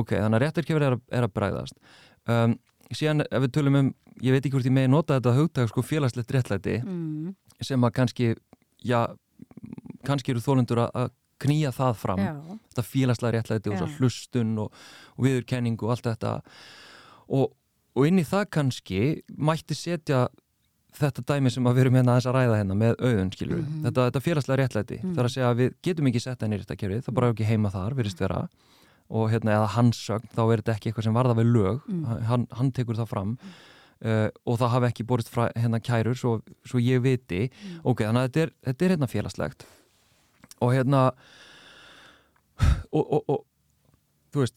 ok, 0.00 0.14
þannig 0.14 0.38
að 0.38 0.44
réttarkerfið 0.44 0.86
er, 0.88 0.96
er 1.18 1.26
að 1.26 1.34
bræðast 1.36 1.76
um, 2.30 2.54
síðan 2.94 3.26
ef 3.26 3.44
við 3.44 3.54
tölum 3.58 3.78
um 3.82 3.90
ég 4.24 4.34
veit 4.34 4.40
ekki 4.40 4.54
hvort 4.54 4.68
ég 4.68 4.74
megi 4.74 4.90
nota 4.90 5.18
þetta 5.18 5.34
hugtag 5.36 5.70
sko 5.70 5.84
félagslegt 5.84 6.32
réttlæti 6.34 6.78
mm. 6.80 7.34
sem 7.68 7.84
að 7.84 7.94
kannski 7.98 8.30
já, 8.86 9.00
kannski 10.08 10.32
eru 10.32 10.42
þólendur 10.44 10.86
að 10.88 11.12
knýja 11.42 11.70
það 11.74 11.94
fram 12.00 12.22
Já. 12.22 12.34
þetta 12.72 12.84
félagslega 12.86 13.36
réttlæti 13.36 13.72
og 13.72 13.96
hlustun 13.98 14.56
og, 14.64 14.82
og 15.14 15.26
viðurkenning 15.26 15.78
og 15.84 15.94
allt 15.94 16.08
þetta 16.08 16.34
og, 17.28 17.52
og 17.94 18.08
inn 18.08 18.18
í 18.18 18.26
það 18.26 18.48
kannski 18.58 19.02
mætti 19.36 19.76
setja 19.78 20.26
þetta 20.98 21.24
dæmi 21.28 21.52
sem 21.52 21.68
við 21.68 21.80
erum 21.84 21.98
hérna 21.98 22.14
að 22.14 22.20
þess 22.20 22.30
að 22.30 22.36
ræða 22.38 22.58
hérna 22.58 22.76
með 22.78 22.94
auðun, 22.98 23.30
skilur 23.34 23.56
við, 23.56 23.64
mm 23.64 23.72
-hmm. 23.72 23.86
þetta, 23.86 24.04
þetta 24.08 24.24
félagslega 24.24 24.60
réttlæti. 24.62 24.98
Mm 24.98 25.02
-hmm. 25.02 25.14
það 25.14 25.22
er 25.22 25.28
að 25.28 25.34
segja 25.34 25.50
að 25.50 25.58
við 25.60 25.74
getum 25.82 26.06
ekki 26.10 26.20
sett 26.24 26.42
henni 26.42 26.56
í 26.56 26.62
þetta 26.62 26.76
kerfið, 26.82 27.02
það 27.06 27.14
bara 27.14 27.30
ekki 27.32 27.48
heima 27.48 27.70
þar, 27.70 27.94
virðist 27.94 28.20
vera. 28.20 28.48
Og 29.08 29.30
hérna 29.32 29.52
eða 29.56 29.72
hans 29.72 29.96
sögn, 30.04 30.28
þá 30.36 30.42
er 30.52 30.60
þetta 30.60 30.72
ekki 30.74 30.88
eitthvað 30.88 31.04
sem 31.04 31.14
varða 31.14 31.34
við 31.34 31.46
lög, 31.52 31.80
mm. 31.88 32.04
hann, 32.28 32.46
hann 32.50 32.72
tekur 32.72 32.96
það 32.96 33.08
fram. 33.08 33.38
Uh, 33.98 34.28
og 34.46 34.58
það 34.60 34.68
hafi 34.70 34.86
ekki 34.86 35.04
borist 35.04 35.28
frá 35.28 35.48
hérna 35.56 35.80
kærur, 35.80 36.14
svo, 36.14 36.40
svo 36.64 36.78
ég 36.78 37.02
viti. 37.02 37.50
Mm. 37.50 37.80
ok, 37.82 38.04
þannig 38.04 38.20
að 38.20 38.28
þetta 38.28 38.40
er, 38.40 38.52
þetta 38.68 38.84
er 38.84 38.90
hérna 38.90 39.08
félagslegt. 39.10 39.66
Og 40.60 40.74
hérna 40.74 41.12
og, 42.92 43.04
og, 43.04 43.22
og 43.28 43.44
þú 44.32 44.44
veist 44.44 44.56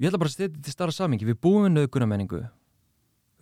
ég 0.00 0.08
ætla 0.08 0.20
bara 0.20 0.30
að 0.30 0.36
styrja 0.36 0.64
til 0.64 0.74
starra 0.74 0.94
samingi 0.94 1.28
við 1.28 1.38
búum 1.42 1.66
við 1.66 1.74
nöðgunamenningu 1.76 2.42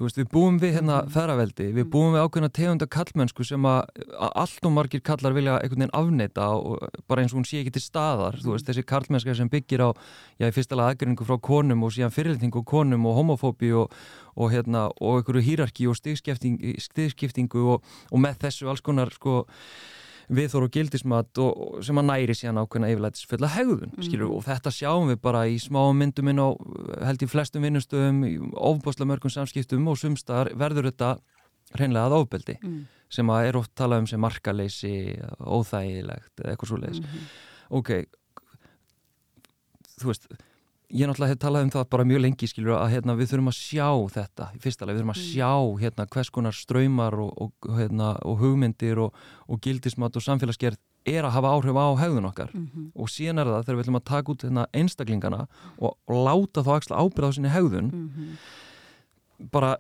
Veist, 0.01 0.17
við 0.17 0.31
búum 0.33 0.57
við 0.61 0.79
hérna 0.79 1.03
mm. 1.03 1.11
ferraveldi, 1.13 1.67
við 1.75 1.85
mm. 1.85 1.91
búum 1.93 2.15
við 2.15 2.23
ákveðna 2.25 2.49
tegunda 2.57 2.87
kallmennsku 2.89 3.45
sem 3.45 3.67
að 3.69 4.07
allt 4.31 4.65
og 4.65 4.73
margir 4.73 5.03
kallar 5.05 5.35
vilja 5.37 5.59
einhvern 5.61 5.85
veginn 5.85 5.93
afneita 5.99 6.47
og 6.57 6.87
bara 7.11 7.21
eins 7.21 7.35
og 7.35 7.43
hún 7.43 7.49
sé 7.49 7.61
ekki 7.61 7.75
til 7.77 7.85
staðar, 7.85 8.39
mm. 8.41 8.49
veist, 8.55 8.69
þessi 8.71 8.87
kallmennska 8.89 9.37
sem 9.37 9.53
byggir 9.53 9.85
á, 9.85 9.89
já, 10.41 10.49
í 10.49 10.57
fyrsta 10.57 10.79
lag 10.81 10.95
aðgrinningu 10.95 11.29
frá 11.29 11.37
konum 11.51 11.85
og 11.85 11.93
síðan 11.93 12.15
fyrirlitningu 12.17 12.65
konum 12.65 13.05
og 13.11 13.19
homofóbi 13.21 13.75
og, 13.77 13.93
og 14.41 14.55
hérna, 14.55 14.89
og 14.97 15.21
einhverju 15.21 15.45
hýrarki 15.51 15.91
og 15.91 16.01
stigskiptingu 16.01 17.67
og, 17.77 17.85
og 18.09 18.25
með 18.25 18.41
þessu 18.47 18.73
alls 18.73 18.81
konar, 18.87 19.13
sko, 19.13 19.43
viðþóru 20.31 20.69
og 20.69 20.75
gildismat 20.75 21.41
og, 21.43 21.81
sem 21.87 21.99
að 22.01 22.09
næri 22.11 22.37
síðan 22.39 22.61
ákveðna 22.63 22.91
yfirleitisfulla 22.93 23.51
hegðun 23.55 23.95
mm. 23.97 24.25
og 24.29 24.45
þetta 24.47 24.73
sjáum 24.75 25.11
við 25.11 25.21
bara 25.25 25.43
í 25.51 25.57
smá 25.63 25.81
myndum 25.97 26.31
inn 26.31 26.43
á 26.43 26.49
held 27.09 27.25
í 27.25 27.31
flestum 27.31 27.67
vinnustöðum 27.67 28.23
í 28.29 28.33
ofbosla 28.55 29.09
mörgum 29.11 29.33
samskiptum 29.33 29.89
og 29.91 29.99
sumstar 30.01 30.53
verður 30.59 30.91
þetta 30.91 31.17
reynlega 31.79 32.07
að 32.09 32.17
ofbeldi 32.21 32.57
mm. 32.61 32.79
sem 33.13 33.33
að 33.35 33.49
er 33.49 33.61
oft 33.61 33.75
talað 33.79 34.05
um 34.05 34.11
sem 34.11 34.23
markaleysi 34.23 34.95
óþægilegt 35.41 36.45
eða 36.45 36.55
eitthvað 36.55 36.73
svo 36.73 36.81
leiðis 36.83 37.03
mm 37.03 37.11
-hmm. 37.11 37.27
ok 37.81 37.91
þú 40.01 40.13
veist 40.13 40.31
ég 40.91 41.07
náttúrulega 41.07 41.35
hef 41.35 41.41
talað 41.41 41.65
um 41.67 41.71
það 41.71 41.89
bara 41.95 42.05
mjög 42.09 42.23
lengi 42.25 42.49
skilur 42.51 42.77
að 42.77 42.93
hérna, 42.95 43.15
við 43.19 43.31
þurfum 43.31 43.51
að 43.53 43.59
sjá 43.59 43.89
þetta 44.17 44.47
í 44.57 44.61
fyrsta 44.65 44.87
lega, 44.87 44.97
við 44.97 45.01
þurfum 45.01 45.13
að 45.15 45.21
mm. 45.21 45.29
sjá 45.31 45.51
hérna, 45.83 46.07
hvers 46.15 46.31
konar 46.35 46.57
ströymar 46.57 47.17
og, 47.23 47.31
og, 47.45 47.69
hérna, 47.79 48.09
og 48.27 48.41
hugmyndir 48.41 49.03
og, 49.05 49.21
og 49.47 49.61
gildismat 49.63 50.19
og 50.19 50.25
samfélagsgerð 50.27 50.81
er 51.09 51.25
að 51.25 51.37
hafa 51.37 51.53
áhrif 51.55 51.79
á 51.79 51.89
hegðun 51.97 52.29
okkar 52.29 52.51
mm 52.53 52.67
-hmm. 52.67 52.89
og 52.95 53.09
síðan 53.09 53.39
er 53.41 53.47
það 53.47 53.63
þegar 53.65 53.77
við 53.77 53.85
ætlum 53.85 54.01
að 54.01 54.11
taka 54.11 54.33
út 54.33 54.43
hérna, 54.45 54.67
einstaklingana 54.73 55.47
og 55.79 55.97
láta 56.09 56.65
þá 56.67 56.73
axla 56.77 57.01
ábyrða 57.01 57.29
á 57.31 57.33
sinni 57.33 57.49
hegðun 57.49 57.91
mm 57.91 58.11
-hmm. 58.11 59.49
bara 59.51 59.77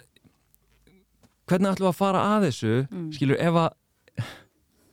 hvernig 1.47 1.71
ætlum 1.71 1.87
við 1.87 1.93
að 1.93 2.01
fara 2.01 2.21
að 2.37 2.47
þessu 2.47 2.87
mm. 2.91 3.13
skilur 3.13 3.37
ef 3.37 3.55
að 3.55 3.71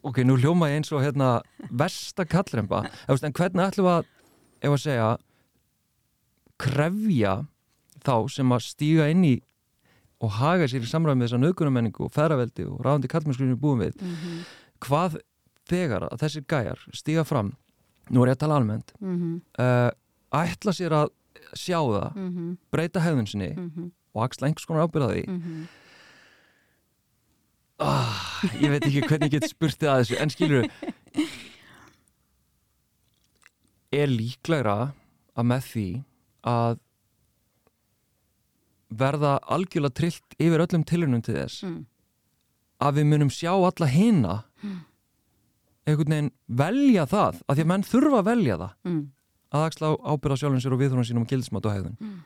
ok, 0.01 0.17
nú 0.23 0.35
hljóma 0.37 0.69
ég 0.69 0.75
eins 0.75 0.91
og 0.91 1.03
hérna 1.03 1.41
versta 1.71 2.25
kallremba 2.25 2.89
en 3.07 3.33
hvernig 3.33 3.63
ætlum 3.63 3.85
við 3.85 3.93
að 3.93 4.05
ef 4.61 4.71
að 4.71 4.83
segja 4.83 5.17
krefja 6.61 7.41
þá 8.05 8.15
sem 8.31 8.51
að 8.51 8.65
stíga 8.65 9.09
inn 9.11 9.25
í 9.27 9.35
og 10.23 10.33
haga 10.39 10.67
sér 10.69 10.85
í 10.85 10.89
samræð 10.89 11.17
með 11.17 11.27
þessa 11.27 11.41
nöðgunamenningu 11.43 12.07
og 12.07 12.13
ferraveldi 12.13 12.65
og 12.65 12.81
ráðandi 12.85 13.11
kallmennskunni 13.11 13.59
búum 13.59 13.83
við 13.83 13.93
mm 14.01 14.13
-hmm. 14.13 14.37
hvað 14.81 15.19
þegar 15.69 16.07
að 16.09 16.19
þessir 16.23 16.43
gæjar 16.49 16.79
stíga 16.93 17.23
fram 17.23 17.53
nú 18.09 18.23
er 18.23 18.31
ég 18.31 18.37
að 18.37 18.43
tala 18.45 18.55
almennt 18.55 18.93
mm 18.99 19.17
-hmm. 19.17 19.41
uh, 19.59 19.91
ætla 20.31 20.73
sér 20.73 20.91
að 20.91 21.09
sjá 21.53 21.79
það 21.79 22.15
mm 22.15 22.29
-hmm. 22.29 22.57
breyta 22.71 22.99
hefðun 22.99 23.27
sinni 23.27 23.53
mhm. 23.53 23.91
og 24.13 24.23
axla 24.23 24.47
einhvers 24.47 24.65
konar 24.65 24.87
ábyrðaði 24.87 25.23
mhm. 25.27 25.67
ah, 27.79 28.43
ég 28.61 28.69
veit 28.69 28.85
ekki 28.85 29.07
hvernig 29.07 29.33
ég 29.33 29.39
get 29.39 29.49
spurtið 29.49 29.89
að 29.89 29.99
þessu 29.99 30.21
en 30.21 30.29
skilur 30.29 30.65
er 34.01 34.07
líklegra 34.07 34.93
að 35.35 35.45
með 35.45 35.61
því 35.71 36.03
að 36.47 36.79
verða 38.87 39.37
algjörlega 39.51 39.97
trillt 39.99 40.37
yfir 40.39 40.63
öllum 40.63 40.85
tilunum 40.87 41.23
til 41.25 41.35
þess 41.35 41.65
mm. 41.67 41.79
að 42.87 43.01
við 43.01 43.09
munum 43.11 43.31
sjá 43.33 43.51
alla 43.51 43.89
hina 43.91 44.37
mm. 44.63 44.79
einhvern 45.89 46.15
veginn 46.15 46.31
velja 46.47 47.05
það, 47.09 47.43
að 47.47 47.59
því 47.59 47.65
að 47.65 47.71
menn 47.73 47.85
þurfa 47.89 48.21
að 48.21 48.29
velja 48.31 48.59
það 48.63 48.73
mm. 48.87 49.03
að 49.51 49.67
axla 49.67 49.91
ábyrða 50.07 50.39
sjálfum 50.41 50.63
sér 50.63 50.77
og 50.77 50.83
viðhórum 50.83 51.07
sínum 51.09 51.27
og 51.27 51.31
gildsmátt 51.33 51.67
og 51.69 51.77
hegðun 51.77 51.99
mm. 51.99 52.17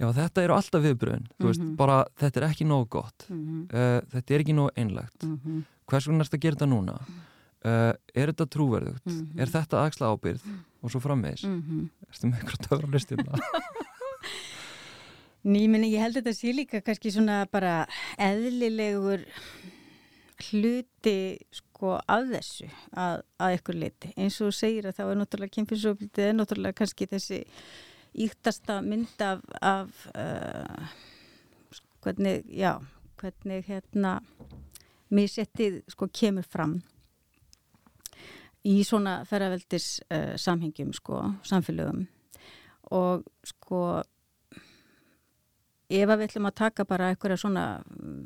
Já, 0.00 0.08
þetta 0.16 0.42
eru 0.42 0.54
alltaf 0.56 0.82
viðbröðin 0.82 1.26
-hmm. 1.28 1.46
veist, 1.46 1.60
mhm. 1.60 1.74
bara 1.78 2.04
þetta 2.18 2.40
er 2.40 2.46
ekki 2.48 2.64
nóg 2.66 2.88
gott 2.90 3.26
-hmm. 3.28 3.66
uh, 3.70 4.00
þetta 4.10 4.34
er 4.34 4.40
ekki 4.42 4.56
nóg 4.56 4.70
einlegt 4.74 5.22
-hmm. 5.22 5.60
hvers 5.86 6.08
vegna 6.08 6.24
er 6.24 6.26
þetta 6.26 6.38
að 6.38 6.42
gera 6.42 6.56
þetta 6.56 6.70
núna 6.72 6.96
uh, 7.64 7.92
er 8.14 8.32
þetta 8.32 8.48
trúverðugt 8.56 9.06
mhm. 9.08 9.40
er 9.40 9.52
þetta 9.52 9.84
axla 9.86 10.12
ábyrð 10.12 10.46
og 10.82 10.92
svo 10.92 11.00
frammeðis 11.02 11.44
mm 11.46 11.60
-hmm. 11.62 12.08
Erstu 12.08 12.26
með 12.28 12.38
eitthvað 12.38 12.68
töfra 12.68 12.90
listina? 12.92 13.32
Nýminni, 15.42 15.90
ég 15.90 16.00
held 16.00 16.16
að 16.16 16.22
þetta 16.22 16.38
sé 16.38 16.52
líka 16.54 16.80
kannski 16.80 17.10
svona 17.10 17.46
bara 17.50 17.86
eðlilegur 18.18 19.24
hluti 20.50 21.38
sko 21.50 21.96
af 22.06 22.28
þessu 22.30 22.68
að, 22.94 23.22
að 23.38 23.56
ykkur 23.56 23.78
liti 23.78 24.12
eins 24.16 24.40
og 24.40 24.54
segir 24.54 24.86
að 24.86 24.96
það 24.98 25.08
var 25.08 25.18
náttúrulega 25.20 25.56
kynfyrsofildið 25.56 26.24
er 26.28 26.36
náttúrulega 26.36 26.78
kannski 26.78 27.08
þessi 27.10 27.40
íktasta 28.12 28.80
mynd 28.82 29.24
af, 29.24 29.42
af 29.60 30.06
uh, 30.14 30.94
hvernig, 32.02 32.44
já 32.46 32.78
hvernig 33.18 33.66
hérna 33.66 34.20
misettið 35.12 35.82
sko 35.92 36.08
kemur 36.12 36.46
fram 36.48 36.80
í 38.68 38.82
svona 38.86 39.22
ferraveldis 39.28 39.86
uh, 40.06 40.34
samhengjum 40.38 40.92
sko, 40.96 41.22
samfélögum. 41.46 42.06
Og 42.92 43.24
sko 43.46 44.02
ef 45.98 46.10
við 46.12 46.24
ætlum 46.26 46.48
að 46.48 46.54
taka 46.60 46.86
bara 46.88 47.10
eitthvað 47.12 47.40
svona 47.42 47.64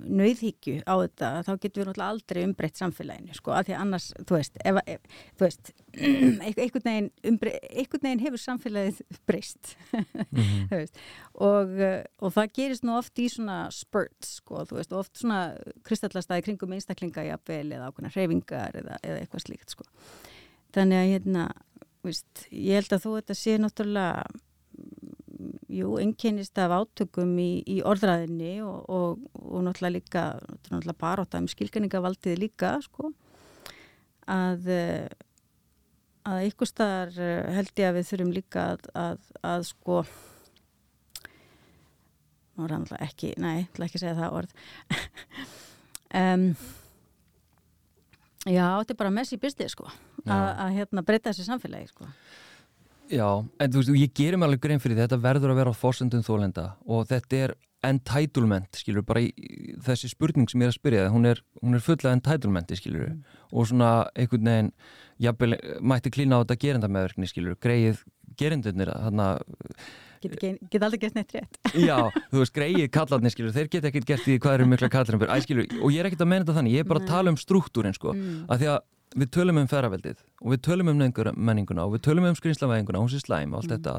nöyðhyggju 0.06 0.82
á 0.86 0.94
þetta 1.02 1.30
þá 1.46 1.50
getum 1.52 1.80
við 1.80 1.88
náttúrulega 1.88 2.10
aldrei 2.14 2.40
umbreytt 2.46 2.80
samfélaginu 2.80 3.36
sko, 3.36 3.54
af 3.56 3.66
því 3.66 3.74
að 3.76 3.82
annars, 3.84 4.06
þú 4.22 4.38
veist, 4.38 4.60
ef, 4.62 4.80
ef, 4.86 5.18
þú 5.36 5.46
veist 5.46 5.72
einhvern 6.46 6.86
veginn, 6.86 7.10
einhvern 7.24 8.06
veginn 8.06 8.24
hefur 8.26 8.44
samfélagið 8.44 9.02
breyst 9.28 9.74
mm 9.92 10.04
-hmm. 10.70 10.86
og, 11.34 11.76
og 12.20 12.32
það 12.38 12.54
gerist 12.60 12.86
nú 12.86 12.96
oft 12.98 13.18
í 13.18 13.28
svona 13.32 13.58
spurts, 13.70 14.36
sko, 14.40 14.64
þú 14.64 14.80
veist, 14.80 14.92
oft 14.92 15.18
svona 15.18 15.56
kristallastæði 15.82 16.42
kringum 16.42 16.72
einstaklinga 16.72 17.24
jafnvel 17.24 17.72
eða 17.72 17.90
ákveðna 17.90 18.14
hreyfingar 18.14 18.76
eða, 18.76 18.98
eða 19.02 19.20
eitthvað 19.20 19.46
slíkt, 19.46 19.70
sko 19.70 19.84
þannig 20.76 20.98
að 20.98 21.12
hérna 21.14 21.46
víst, 22.06 22.46
ég 22.50 22.80
held 22.80 22.92
að 22.92 23.04
þú 23.04 23.14
þetta 23.20 23.34
sé 23.34 23.56
náttúrulega 23.58 24.26
jú, 25.76 25.96
einkennist 26.00 26.58
af 26.62 26.74
átökum 26.74 27.34
í, 27.42 27.50
í 27.68 27.78
orðræðinni 27.86 28.56
og, 28.64 28.88
og, 28.88 29.22
og 29.42 29.66
náttúrulega 29.66 29.96
líka 29.98 30.24
náttúrulega 30.40 30.98
baróta 31.00 31.42
um 31.42 31.48
skilgjörningavaldið 31.52 32.40
líka 32.40 32.76
sko. 32.84 33.12
Að 34.26 34.70
að 36.26 36.46
ykkur 36.48 36.70
staðar 36.70 37.20
eh, 37.22 37.52
held 37.56 37.76
ég 37.78 37.90
að 37.90 37.98
við 37.98 38.08
þurfum 38.10 38.32
líka 38.34 38.64
að, 38.72 38.88
að, 38.98 39.28
að 39.46 39.68
sko 39.70 40.00
nú 42.56 42.64
er 42.64 42.74
það 42.88 43.04
ekki, 43.04 43.34
nei, 43.42 43.52
ég 43.60 43.68
ætla 43.68 43.86
ekki 43.86 44.00
að 44.00 44.04
segja 44.06 44.18
það 44.22 44.40
orð. 44.40 44.58
Um, 46.16 46.52
já, 48.46 48.62
þetta 48.78 48.92
er 48.94 48.98
bara 49.00 49.10
messi 49.12 49.36
byrstið 49.42 49.72
sko 49.72 49.88
að 50.30 50.76
hérna 50.76 51.02
breyta 51.04 51.32
þessi 51.32 51.44
samfélagi 51.48 51.90
sko 51.90 52.06
Já, 53.12 53.28
en 53.62 53.70
þú 53.70 53.82
veist, 53.82 53.92
ég 54.00 54.14
gerir 54.16 54.40
mig 54.40 54.48
alveg 54.48 54.62
grein 54.64 54.82
fyrir 54.82 54.98
þetta 54.98 55.18
verður 55.22 55.52
að 55.52 55.60
vera 55.60 55.72
á 55.74 55.78
fórsendun 55.78 56.26
þólenda 56.26 56.66
og 56.90 57.06
þetta 57.10 57.42
er 57.44 57.54
entitlement, 57.86 58.78
skilur, 58.80 59.04
bara 59.06 59.22
í, 59.22 59.28
þessi 59.86 60.10
spurning 60.10 60.48
sem 60.50 60.62
ég 60.62 60.70
er 60.70 60.72
að 60.72 60.78
spyrja 60.78 61.04
það, 61.04 61.12
hún 61.14 61.28
er, 61.30 61.42
hún 61.60 61.76
er 61.78 61.84
fulla 61.84 62.14
entitlementi, 62.16 62.78
skilur, 62.80 63.12
mm. 63.12 63.36
og 63.52 63.68
svona 63.70 63.90
einhvern 64.16 64.50
veginn, 64.50 64.72
jafnvel, 65.22 65.58
mætti 65.92 66.12
klína 66.16 66.40
á 66.40 66.42
þetta 66.42 66.58
gerindameðverkni, 66.64 67.30
skilur, 67.30 67.60
greið 67.62 68.02
gerindunir, 68.40 68.92
þannig 69.06 69.30
að 69.30 69.94
Get 70.26 70.82
aldrei 70.82 70.98
gett 70.98 71.14
neitt 71.14 71.34
rétt 71.36 71.58
Já, 71.88 72.08
þú 72.32 72.40
veist, 72.40 72.54
greið 72.56 72.86
kallarnir, 72.90 73.30
skilur, 73.30 73.52
þeir 73.54 73.68
geta 73.70 73.90
ekkert 73.92 74.08
gert 74.08 74.26
í 74.32 74.38
hvað 74.42 74.56
eru 74.56 74.68
mikla 74.72 74.90
kallarinn, 74.90 75.22
og 75.78 75.92
ég 75.94 76.00
er 76.00 76.08
ekkert 76.08 76.24
að 76.24 76.30
menna 76.32 76.46
þetta 76.46 76.56
þannig, 76.56 76.78
ég 76.78 76.82
er 76.82 76.90
bara 76.90 77.04
að 77.04 77.10
tala 77.12 77.34
um 77.34 77.38
struktúrin, 77.38 77.94
sko, 77.94 78.16
mm. 78.16 78.46
að 78.50 78.64
því 78.64 78.70
að 78.72 78.80
við 79.16 79.30
tölum 79.32 79.58
um 79.60 79.68
ferraveldið 79.70 80.18
og 80.42 80.52
við 80.52 80.60
tölum 80.66 80.90
um 80.92 80.98
menninguna 81.00 81.86
og 81.86 81.92
við 81.94 82.02
tölum 82.06 82.26
um 82.28 82.36
skrýmslavæðinguna 82.36 82.98
og 83.00 83.06
hún 83.06 83.12
sé 83.12 83.20
slæm 83.22 83.54
og 83.54 83.58
allt 83.62 83.70
mm. 83.70 83.76
þetta 83.76 83.92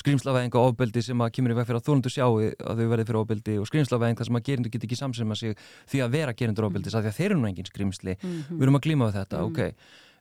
skrýmslavæðing 0.00 0.52
og 0.58 0.62
ofbeldi 0.72 1.00
sem 1.06 1.22
að 1.22 1.32
kemur 1.36 1.54
í 1.54 1.56
veg 1.58 1.66
fyrir 1.68 1.80
að 1.80 1.86
þólundu 1.86 2.10
sjáu 2.10 2.32
að 2.42 2.80
þau 2.80 2.88
verði 2.92 3.06
fyrir 3.08 3.20
ofbeldi 3.20 3.54
og 3.60 3.66
skrýmslavæðing 3.70 4.18
þar 4.18 4.28
sem 4.30 4.38
að 4.40 4.46
gerindu 4.48 4.72
get 4.74 4.86
ekki 4.86 4.98
samsema 4.98 5.34
sig 5.38 5.50
því 5.90 5.98
að 6.04 6.12
vera 6.16 6.32
gerindur 6.34 6.66
ofbeldi 6.66 6.90
mm. 6.90 6.94
því 6.96 6.98
að 7.12 7.18
þeir 7.20 7.30
eru 7.30 7.40
nú 7.40 7.48
engin 7.50 7.70
skrýmsli 7.70 8.16
mm 8.16 8.22
-hmm. 8.26 8.56
við 8.56 8.62
erum 8.66 8.78
að 8.78 8.84
glíma 8.86 9.06
á 9.06 9.10
þetta, 9.20 9.36
mm. 9.38 9.44
ok 9.46 9.58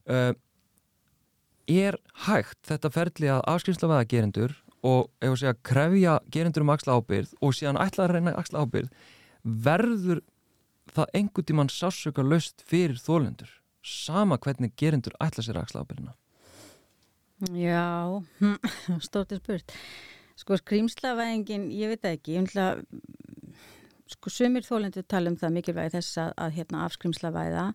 uh, 0.10 0.34
er 1.70 1.96
hægt 2.26 2.62
þetta 2.66 2.90
ferli 2.90 3.28
að 3.30 3.46
afskrýmslavæða 3.48 4.10
gerindur 4.10 4.52
og 4.84 5.10
ef 5.20 5.32
að 5.32 5.40
segja 5.42 5.62
krefja 5.64 6.20
gerindur 6.32 6.62
um 6.64 6.70
axla 6.70 6.94
ábyrð 6.98 7.34
og 7.42 7.54
síðan 7.54 7.82
ætla 7.82 8.06
að 8.06 8.12
reyna 8.14 8.32
axla 13.80 13.90
sama 13.90 14.38
hvernig 14.38 14.74
gerindur 14.78 15.16
ætla 15.20 15.44
sér 15.44 15.62
aðsla 15.62 15.84
ábyrjuna 15.84 16.16
Já 17.56 18.20
stórtið 19.08 19.40
spurt. 19.40 19.74
Sko 20.36 20.58
skrýmslavæðingin, 20.60 21.70
ég 21.72 21.94
veit 21.94 22.04
ekki. 22.04 22.36
Ég 22.36 22.50
vil 22.50 22.60
að 22.64 22.82
sko 24.10 24.32
sumir 24.34 24.66
þólendur 24.66 25.06
tala 25.08 25.32
um 25.32 25.38
það 25.40 25.56
mikilvægi 25.56 25.94
þess 25.96 26.20
að, 26.20 26.32
að 26.36 26.54
hérna 26.58 26.84
afskrýmslavæða 26.88 27.66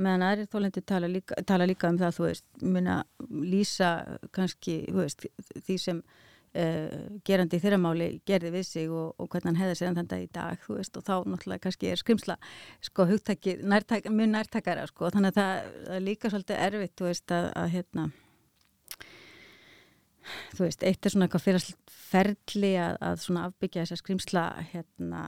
meðan 0.00 0.24
aðrir 0.26 0.50
þólendur 0.52 0.84
tala 0.86 1.08
tala 1.48 1.66
líka 1.66 1.90
um 1.90 1.98
það 1.98 2.16
þú 2.16 2.26
veist, 2.26 2.46
muna 2.62 2.96
lýsa 3.30 3.90
kannski, 4.36 4.76
þú 4.90 5.02
veist, 5.02 5.26
því 5.66 5.78
sem 5.80 6.02
Uh, 6.50 7.20
gerandi 7.22 7.60
í 7.60 7.62
þeirra 7.62 7.76
máli 7.78 8.06
gerði 8.26 8.50
við 8.56 8.64
sig 8.66 8.88
og, 8.90 9.12
og 9.22 9.28
hvernig 9.30 9.52
hann 9.52 9.58
hefði 9.60 9.74
sig 9.78 9.92
þann 9.94 10.08
dag 10.10 10.22
í 10.24 10.30
dag 10.34 10.64
veist, 10.66 10.96
og 10.98 11.04
þá 11.06 11.12
náttúrulega 11.30 11.62
kannski 11.62 11.92
er 11.92 12.00
skrimsla 12.00 12.34
sko 12.82 13.06
hugtæki, 13.06 13.54
nærtæk, 13.62 14.08
mjög 14.10 14.32
nærtækara 14.32 14.88
sko, 14.90 15.12
þannig 15.14 15.30
að 15.30 15.38
það, 15.38 15.68
það 15.84 15.94
er 15.94 16.02
líka 16.08 16.32
svolítið 16.32 16.64
erfitt 16.64 17.04
veist, 17.06 17.36
að, 17.36 17.46
að 17.60 17.70
hérna 17.76 18.08
þú 20.56 20.64
veist, 20.64 20.82
eitt 20.90 21.06
er 21.06 21.14
svona 21.14 21.28
eitthvað 21.28 21.44
fyrir 21.46 21.68
ferli 22.10 22.72
að, 22.82 22.98
að 23.12 23.22
svona 23.28 23.44
afbyggja 23.46 23.84
þessa 23.84 24.00
skrimsla 24.02 24.44
hérna 24.72 25.22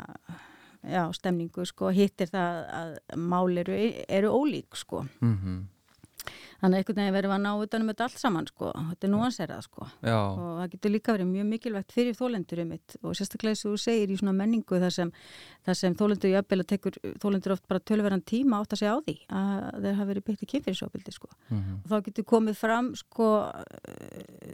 já, 0.82 1.04
stemningu 1.14 1.66
sko, 1.68 1.92
hitt 1.94 2.24
er 2.24 2.32
það 2.32 2.58
að 2.80 2.96
mál 3.30 3.62
eru, 3.62 3.78
eru 4.08 4.34
ólík 4.34 4.78
sko. 4.78 5.06
Mm 5.22 5.68
Þannig 6.60 6.76
að 6.76 6.78
einhvern 6.78 7.00
veginn 7.00 7.16
verðum 7.16 7.34
að 7.34 7.42
ná 7.42 7.50
utanum 7.64 7.90
þetta 7.90 8.06
allt 8.06 8.20
saman 8.20 8.46
sko, 8.46 8.70
þetta 8.90 9.06
er 9.06 9.12
núanserað 9.12 9.64
sko 9.66 9.86
Já. 10.06 10.18
og 10.18 10.50
það 10.60 10.72
getur 10.74 10.92
líka 10.94 11.14
verið 11.16 11.30
mjög 11.32 11.48
mikilvægt 11.50 11.94
fyrir 11.96 12.18
þólendur 12.18 12.62
um 12.62 12.70
mitt 12.72 12.96
og 13.02 13.16
sérstaklega 13.18 13.56
þess 13.56 13.66
að 13.66 13.72
þú 13.72 13.80
segir 13.82 14.12
í 14.12 14.18
svona 14.20 14.34
menningu 14.38 14.80
þar 14.82 14.94
sem, 14.96 15.12
sem 15.80 15.96
þólendur 15.98 16.30
í 16.30 16.36
öfbel 16.38 16.60
að 16.62 16.68
tekur 16.72 16.98
þólendur 17.22 17.56
oft 17.56 17.66
bara 17.70 17.82
tölverðan 17.90 18.24
tíma 18.32 18.60
átt 18.62 18.76
að 18.76 18.82
segja 18.82 18.94
á 18.94 19.00
því 19.02 19.16
að 19.40 19.86
þeir 19.86 19.98
hafa 19.98 20.08
verið 20.12 20.26
byggt 20.28 20.44
í 20.46 20.50
kynfyrirsóbildi 20.52 21.16
sko 21.16 21.30
mm 21.32 21.58
-hmm. 21.58 21.80
og 21.82 21.88
þá 21.90 22.06
getur 22.08 22.28
komið 22.34 22.60
fram 22.60 22.92
sko, 22.98 23.28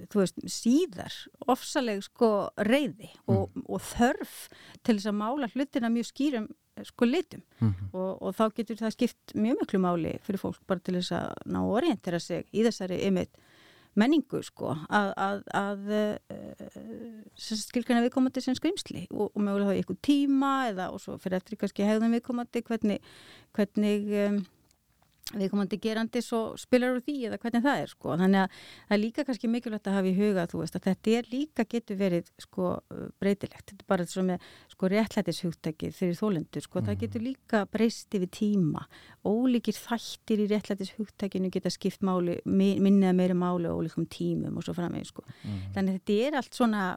þú 0.09 0.23
veist, 0.23 0.41
síðar 0.49 1.19
ofsaleg 1.47 2.03
sko 2.07 2.31
reyði 2.57 3.11
og, 3.27 3.51
mm. 3.53 3.67
og 3.69 3.85
þörf 3.93 4.49
til 4.83 4.97
þess 4.97 5.13
að 5.13 5.21
mála 5.21 5.51
hlutina 5.53 5.93
mjög 5.93 6.09
skýrum 6.13 6.49
sko 6.85 7.05
litum 7.05 7.43
mm 7.61 7.69
-hmm. 7.69 7.91
og, 7.93 8.23
og 8.23 8.35
þá 8.35 8.55
getur 8.55 8.77
það 8.77 8.97
skipt 8.97 9.35
mjög 9.35 9.61
miklu 9.61 9.79
máli 9.79 10.19
fyrir 10.23 10.41
fólk 10.41 10.61
bara 10.67 10.81
til 10.81 10.95
þess 10.95 11.12
að 11.12 11.33
ná 11.47 11.59
að 11.59 11.75
orientera 11.79 12.21
sig 12.21 12.45
í 12.53 12.64
þessari 12.64 13.07
ymitt 13.07 13.37
menningu 13.99 14.43
sko 14.43 14.75
að, 14.88 15.12
að, 15.17 15.43
að 15.55 15.91
uh, 15.99 17.25
skilkana 17.35 18.03
viðkomandi 18.05 18.41
sem 18.41 18.55
skrimsli 18.55 19.07
og, 19.11 19.31
og 19.35 19.43
mögulega 19.43 19.71
þá 19.71 19.75
í 19.75 19.81
eitthvað 19.83 20.03
tíma 20.03 20.53
eða 20.69 20.91
og 20.95 21.01
svo 21.01 21.19
fyrir 21.19 21.37
eftir 21.41 21.59
kannski 21.61 21.87
hegðum 21.87 22.14
viðkomandi 22.17 22.62
hvernig, 22.62 23.01
hvernig 23.57 24.12
um, 24.27 24.41
við 25.35 25.51
komandi 25.53 25.77
gerandi 25.83 26.23
svo 26.25 26.41
spilar 26.61 26.95
úr 26.95 27.03
því 27.05 27.17
eða 27.29 27.38
hvernig 27.43 27.64
það 27.64 27.83
er 27.83 27.91
sko. 27.93 28.14
Þannig 28.21 28.41
að 28.43 28.55
það 28.61 28.95
er 28.97 29.03
líka 29.03 29.25
kannski 29.29 29.51
mikilvægt 29.53 29.91
að 29.91 29.97
hafa 29.99 30.09
í 30.09 30.14
huga 30.17 30.47
þú 30.49 30.61
veist 30.62 30.79
að 30.79 30.87
þetta 30.87 31.17
er 31.19 31.29
líka 31.33 31.67
getur 31.69 31.99
verið 32.01 32.31
sko 32.41 32.71
breytilegt. 33.21 33.67
Þetta 33.73 33.85
er 33.85 33.91
bara 33.93 34.07
þess 34.07 34.21
að 34.23 34.29
með 34.31 34.47
sko 34.73 34.91
réttlætishugtækið 34.95 35.99
fyrir 35.99 36.19
þólendur 36.23 36.64
sko. 36.64 36.81
Mm. 36.81 36.88
það 36.88 37.03
getur 37.05 37.27
líka 37.27 37.62
breyst 37.69 38.19
yfir 38.19 38.33
tíma. 38.38 38.87
Ólíkir 39.29 39.77
þættir 39.77 40.45
í 40.45 40.49
réttlætishugtækinu 40.55 41.53
geta 41.53 41.75
skipt 41.75 42.07
máli 42.07 42.38
minniða 42.49 43.12
meira 43.12 43.37
máli 43.37 43.69
og 43.69 43.83
ólíkum 43.83 44.09
tímum 44.09 44.57
og 44.57 44.64
svo 44.64 44.77
framveg 44.79 45.07
sko. 45.09 45.27
Mm. 45.45 45.61
þannig 45.77 46.01
þetta 46.01 46.19
er 46.25 46.41
allt 46.41 46.57
svona 46.57 46.88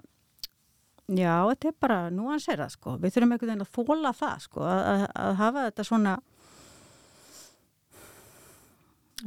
já 1.12 1.36
þetta 1.52 1.68
er 1.68 1.80
bara 1.84 2.04
núansera 2.14 2.70
sko. 2.72 2.96
Við 3.02 3.18
þurfum 3.18 3.36
einhvern 3.36 3.52
veginn 3.52 3.66
að 3.66 3.74
þóla 3.76 4.14
það 4.16 4.46
sko 4.46 4.64
að, 4.64 4.84
að, 4.92 5.08
að 5.26 5.42
hafa 5.42 5.66
þetta 5.68 5.88
svona 5.88 6.20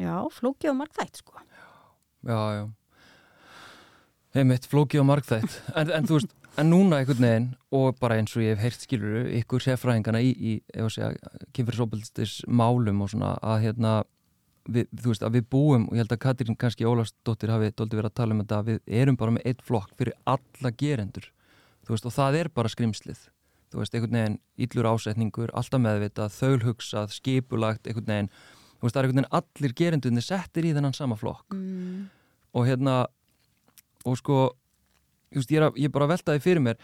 Já, 0.00 0.16
flóki 0.34 0.70
og 0.70 0.78
markþætt 0.80 1.20
sko. 1.22 1.38
Já, 2.24 2.40
já. 2.58 2.64
Einmitt, 4.34 4.66
flóki 4.66 4.98
og 4.98 5.06
markþætt 5.06 5.60
en, 5.78 5.92
en 5.94 6.08
þú 6.08 6.18
veist, 6.18 6.32
en 6.58 6.70
núna 6.70 6.98
einhvern 6.98 7.22
veginn 7.22 7.50
og 7.74 8.00
bara 8.00 8.16
eins 8.18 8.34
og 8.34 8.42
ég 8.42 8.56
hef 8.56 8.64
heyrt 8.64 8.86
skiluru 8.86 9.22
ykkur 9.40 9.62
seffræðingana 9.62 10.22
í, 10.22 10.32
í 10.34 10.52
kynfyrirsópildistis 11.54 12.40
málum 12.48 13.04
og 13.04 13.12
svona 13.12 13.36
að 13.42 13.68
hérna 13.68 13.94
við, 14.66 14.88
þú 14.90 15.12
veist, 15.12 15.24
að 15.26 15.38
við 15.38 15.46
búum 15.52 15.86
og 15.88 15.94
ég 15.94 16.04
held 16.04 16.16
að 16.16 16.22
Katrín 16.24 16.58
kannski 16.58 16.88
Ólarsdóttir 16.88 17.52
hafi 17.52 17.70
doldi 17.76 17.98
verið 17.98 18.10
að 18.10 18.18
tala 18.20 18.34
um 18.34 18.42
þetta 18.42 18.58
að 18.58 18.70
við 18.70 18.98
erum 19.02 19.20
bara 19.20 19.36
með 19.36 19.48
eitt 19.50 19.62
flokk 19.66 19.94
fyrir 19.98 20.18
alla 20.34 20.74
gerendur. 20.82 21.30
Þú 21.84 21.94
veist, 21.94 22.08
og 22.08 22.16
það 22.16 22.40
er 22.40 22.50
bara 22.54 22.72
skrimslið. 22.72 23.24
Þú 23.72 23.82
veist, 23.82 23.94
einhvern 23.94 24.18
veginn 24.18 24.38
íllur 24.66 24.88
ásetningur 24.88 25.52
alltaf 25.58 25.82
meðvitað, 25.82 26.36
þaulhugsað, 26.38 27.16
skipulagt 27.18 27.88
einhvern 27.90 28.12
veginn 28.12 28.30
veist 28.84 28.96
það 28.96 29.02
er 29.02 29.08
einhvern 29.08 29.22
veginn 29.22 29.40
allir 29.40 29.76
gerendunni 29.80 30.24
settir 30.24 30.68
í 30.68 30.74
þennan 30.76 30.96
sama 30.96 31.18
flokk 31.20 31.56
mm. 31.56 32.06
og 32.54 32.68
hérna 32.68 33.00
og 34.04 34.20
sko 34.20 34.38
just, 35.34 35.50
ég, 35.50 35.60
er 35.60 35.74
ég 35.78 35.88
er 35.88 35.94
bara 35.94 36.08
að 36.08 36.16
velta 36.16 36.36
því 36.36 36.44
fyrir 36.44 36.64
mér 36.64 36.80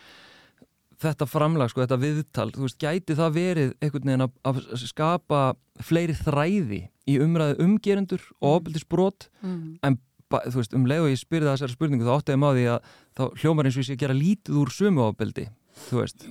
þetta 1.01 1.27
framlag, 1.29 1.71
sko, 1.73 1.81
þetta 1.85 1.99
viðtal 2.01 2.51
þú 2.53 2.67
veist, 2.67 2.79
gæti 2.81 3.17
það 3.17 3.37
verið 3.37 3.75
einhvern 3.81 4.11
veginn 4.11 4.27
að, 4.27 4.33
að 4.51 4.61
skapa 4.83 5.43
fleiri 5.81 6.17
þræði 6.19 6.83
í 7.09 7.17
umræðu 7.25 7.57
umgerendur 7.65 8.25
og 8.41 8.51
mm. 8.51 8.57
ofbildisbrot 8.59 9.29
mm. 9.41 9.63
en 9.87 10.01
þú 10.31 10.61
veist, 10.61 10.77
um 10.77 10.85
leið 10.87 11.07
og 11.07 11.13
ég 11.13 11.23
spyrði 11.23 11.51
þessari 11.51 11.77
spurningu 11.77 12.07
þá 12.07 12.13
átti 12.19 12.35
ég 12.37 12.43
maður 12.43 12.61
því 12.61 12.67
að 12.75 12.91
þá 13.19 13.25
hljómar 13.43 13.69
eins 13.69 13.79
og 13.79 13.83
ég 13.83 13.89
sé 13.89 13.97
að 13.97 14.03
gera 14.05 14.19
lítið 14.19 14.61
úr 14.61 14.75
sumu 14.75 15.07
ofbildi 15.09 15.47
þú 15.89 16.03
veist 16.03 16.29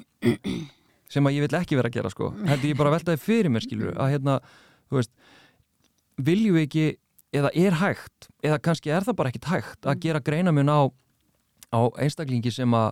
sem 1.10 1.26
að 1.26 1.36
ég 1.36 1.46
vill 1.48 1.60
ekki 1.60 1.80
vera 1.80 1.90
að 1.90 1.98
gera, 1.98 2.14
sko 2.14 2.32
þetta 2.38 2.70
ég 2.70 2.80
bara 2.80 2.94
veltaði 2.94 3.22
fyrir 3.24 3.52
mér, 3.54 3.66
skilur 3.66 3.98
að 3.98 4.14
hérna, 4.14 4.38
þú 4.92 5.02
veist 5.02 5.14
viljum 6.20 6.58
við 6.58 6.66
ekki, 6.68 6.88
eða 7.36 7.52
er 7.58 7.78
hægt 7.80 8.30
eða 8.44 8.60
kannski 8.66 8.92
er 8.94 9.06
það 9.06 9.18
bara 9.20 9.32
ekkit 9.32 9.50
hægt 9.52 9.86
að 9.86 9.96
mm. 9.96 10.02
gera 10.06 10.24
greinamun 10.26 10.72
á, 10.74 10.80
á 11.76 11.80
einstaklingi 12.02 12.52
sem 12.54 12.74
að 12.76 12.92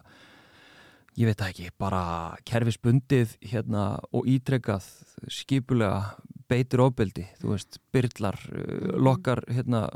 ég 1.17 1.31
veit 1.31 1.41
ekki, 1.41 1.71
bara 1.81 2.37
kerfisbundið 2.45 3.37
hérna 3.49 3.97
og 4.13 4.27
ítrekkað 4.29 4.85
skipulega 5.33 6.17
beitur 6.47 6.85
ofbeldi, 6.85 7.25
þú 7.41 7.55
veist, 7.55 7.79
byrlar 7.91 8.37
uh, 8.51 8.57
mm. 8.61 8.97
lokkar 9.03 9.43
hérna 9.51 9.87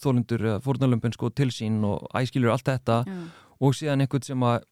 þólundur, 0.00 0.46
fórnalömpin 0.64 1.14
sko 1.14 1.30
til 1.30 1.52
sín 1.54 1.82
og 1.86 2.08
æskilur 2.16 2.54
allt 2.54 2.70
þetta 2.72 3.02
Já. 3.06 3.18
og 3.60 3.76
síðan 3.76 4.06
einhvern 4.06 4.26
sem 4.26 4.48
að 4.48 4.64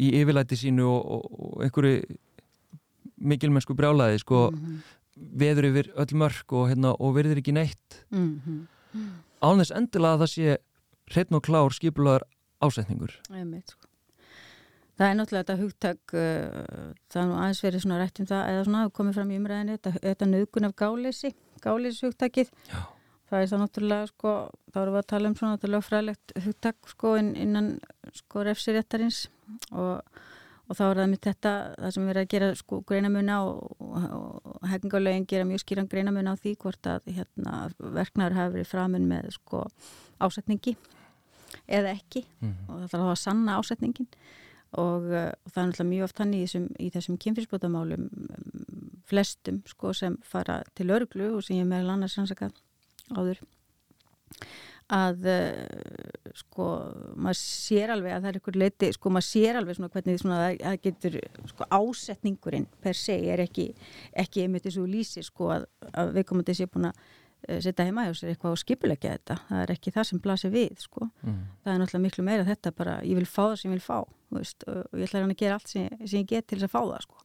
í 0.00 0.14
yfirlæti 0.22 0.56
sínu 0.56 0.86
og, 0.88 1.02
og, 1.16 1.26
og 1.36 1.64
einhverju 1.66 2.18
mikilmennsku 3.22 3.74
brjálaði 3.78 4.22
sko 4.22 4.48
mm 4.50 4.58
-hmm 4.58 5.01
veður 5.30 5.68
yfir 5.70 5.90
öll 6.02 6.18
mörg 6.18 6.54
og, 6.56 6.68
hérna, 6.72 6.92
og 6.98 7.16
verður 7.16 7.40
ekki 7.42 7.54
neitt 7.56 8.02
mm 8.10 8.40
-hmm. 8.44 9.08
ánþess 9.40 9.74
endilega 9.76 10.14
að 10.16 10.22
það 10.24 10.32
sé 10.34 10.58
hreitn 11.12 11.38
og 11.38 11.44
klár 11.46 11.74
skipulaður 11.76 12.26
ásetningur 12.62 13.14
Einmitt, 13.30 13.74
sko. 13.74 13.88
Það 14.96 15.08
er 15.08 15.14
náttúrulega 15.18 15.44
þetta 15.44 15.62
hugtak 15.62 16.14
uh, 16.14 16.90
það 17.10 17.22
er 17.22 17.28
nú 17.28 17.36
aðeins 17.38 17.62
verið 17.64 17.84
svona 17.84 18.00
rætt 18.00 18.20
um 18.20 18.26
það 18.26 18.42
eða 18.50 18.64
svona 18.64 18.90
komið 18.98 19.14
fram 19.18 19.30
í 19.30 19.38
umræðinu 19.40 19.76
þetta, 19.78 19.92
þetta 20.02 20.26
nögun 20.26 20.68
af 20.68 20.74
gáleysi, 20.76 21.32
gáleysi 21.62 22.06
hugtakið 22.06 22.52
Já. 22.68 22.80
það 23.30 23.38
er 23.40 23.48
það 23.52 23.62
náttúrulega 23.64 24.10
sko, 24.12 24.34
þá 24.72 24.82
erum 24.82 24.94
við 24.94 25.02
að 25.02 25.10
tala 25.14 25.28
um 25.28 25.38
svona 25.38 25.56
þetta 25.56 25.72
lögfræðilegt 25.74 26.36
hugtak 26.46 26.92
sko 26.92 27.16
inn, 27.16 27.32
innan 27.36 27.72
sko 28.12 28.44
refsiréttarins 28.46 29.28
og, 29.72 30.02
og 30.72 30.78
þá 30.78 30.84
er 30.86 30.98
það 31.02 31.10
mitt 31.12 31.26
þetta 31.26 31.50
það 31.76 31.90
sem 31.92 32.06
við 32.06 32.12
erum 32.12 32.22
að 32.22 32.30
gera 32.32 32.46
sko 32.56 32.78
greinamuna 32.88 33.34
og, 33.44 33.74
og, 33.84 34.46
og 34.48 34.62
hegningalögin 34.70 35.26
gera 35.28 35.48
mjög 35.48 35.60
skýran 35.66 35.90
greinamuna 35.92 36.32
á 36.32 36.40
því 36.40 36.52
hvort 36.62 36.88
að 36.88 37.10
hérna, 37.12 37.56
verknar 37.98 38.36
hafi 38.36 38.54
verið 38.56 38.70
framun 38.70 39.08
með 39.10 39.28
sko 39.36 39.66
ásetningi 40.22 40.72
eða 41.68 41.92
ekki. 41.92 42.24
Mm. 42.40 42.56
og 42.68 42.78
það 42.80 42.94
þarf 42.94 43.10
að 43.12 43.20
sanna 43.20 43.58
ásetningin. 43.60 44.08
Og, 44.80 45.04
uh, 45.12 45.28
og 45.36 45.52
það 45.52 45.58
er 45.60 45.66
náttúrulega 45.68 45.88
mjög 45.90 46.06
oft 46.06 46.20
hann 46.22 46.30
í 46.32 46.42
þessum, 46.46 46.68
þessum 46.94 47.18
kynfyrsbótamálum 47.20 48.06
um, 48.08 48.92
flestum 49.10 49.60
sko 49.68 49.92
sem 49.92 50.16
fara 50.24 50.62
til 50.78 50.88
örglu 50.96 51.34
og 51.36 51.44
sem 51.44 51.58
ég 51.58 51.68
meðal 51.68 51.98
annars 51.98 52.16
rannsakað 52.16 52.56
áður 53.12 53.42
að 54.92 55.28
uh, 55.30 56.32
sko 56.36 56.66
maður 57.16 57.38
sér 57.40 57.92
alveg 57.94 58.14
að 58.14 58.22
það 58.24 58.30
er 58.30 58.38
ykkur 58.40 58.58
leiti 58.60 58.90
sko 58.96 59.12
maður 59.12 59.28
sér 59.28 59.58
alveg 59.60 59.78
svona 59.78 59.92
hvernig 59.94 60.20
svona 60.20 60.40
það, 60.42 60.78
getur 60.86 61.18
sko 61.52 61.68
ásetningurinn 61.78 62.68
per 62.82 62.98
se 62.98 63.16
er 63.32 63.44
ekki, 63.44 63.70
ekki 64.24 64.44
einmitt 64.44 64.68
eins 64.68 64.78
og 64.80 64.90
lýsi 64.92 65.24
sko 65.26 65.52
að, 65.56 65.66
að 65.92 66.14
við 66.18 66.28
komum 66.28 66.46
til 66.46 66.56
að 66.56 66.60
sé 66.62 66.70
búin 66.72 66.90
að 66.90 67.02
setja 67.48 67.84
heima 67.88 68.06
hjá 68.06 68.14
sér 68.14 68.32
eitthvað 68.32 68.54
og 68.56 68.60
skipulegja 68.62 69.14
þetta 69.16 69.36
það 69.48 69.62
er 69.62 69.74
ekki 69.76 69.92
það 69.94 70.08
sem 70.08 70.22
blasir 70.22 70.50
við 70.54 70.74
sko 70.78 71.08
Mm. 71.22 71.38
það 71.62 71.72
er 71.72 71.78
náttúrulega 71.82 72.06
miklu 72.06 72.24
meira 72.24 72.44
þetta 72.44 72.72
bara 72.76 73.00
ég 73.02 73.14
vil 73.18 73.26
fá 73.26 73.42
það 73.52 73.56
sem 73.60 73.70
ég 73.70 73.78
vil 73.78 73.86
fá 73.86 73.98
veist, 74.32 74.64
og 74.66 74.96
ég 74.96 75.06
ætla 75.06 75.20
reyna 75.20 75.34
að 75.34 75.40
gera 75.42 75.56
allt 75.58 75.68
sem, 75.68 75.88
sem 76.06 76.22
ég 76.22 76.28
get 76.30 76.46
til 76.48 76.58
þess 76.58 76.68
að 76.68 76.72
fá 76.72 76.80
það 76.80 77.02
sko. 77.04 77.18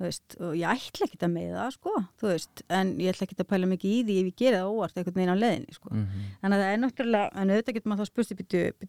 Veist, 0.00 0.36
og 0.40 0.54
ég 0.56 0.72
ætla 0.72 1.08
ekki 1.08 1.18
að 1.20 1.32
með 1.34 1.50
það 1.56 1.74
sko, 1.76 1.92
veist, 2.22 2.62
en 2.78 2.94
ég 3.02 3.12
ætla 3.12 3.26
ekki 3.26 3.38
að 3.42 3.50
pæla 3.52 3.70
mikið 3.72 3.92
í 3.92 4.00
því 4.06 4.16
ef 4.22 4.30
ég 4.30 4.38
gera 4.40 4.62
það 4.62 4.72
óvart 4.72 4.96
einhvern 4.96 5.18
veginn 5.20 5.34
á 5.36 5.42
leðinni 5.42 5.76
sko. 5.76 5.92
mm 5.92 6.24
þannig 6.40 6.56
að 6.56 6.64
það 6.64 6.72
er 6.72 6.82
náttúrulega, 6.84 7.28
en 7.36 7.52
auðvitað 7.52 7.76
getur 7.76 7.90
maður 7.92 8.02
þá 8.02 8.10
spurst 8.12 8.34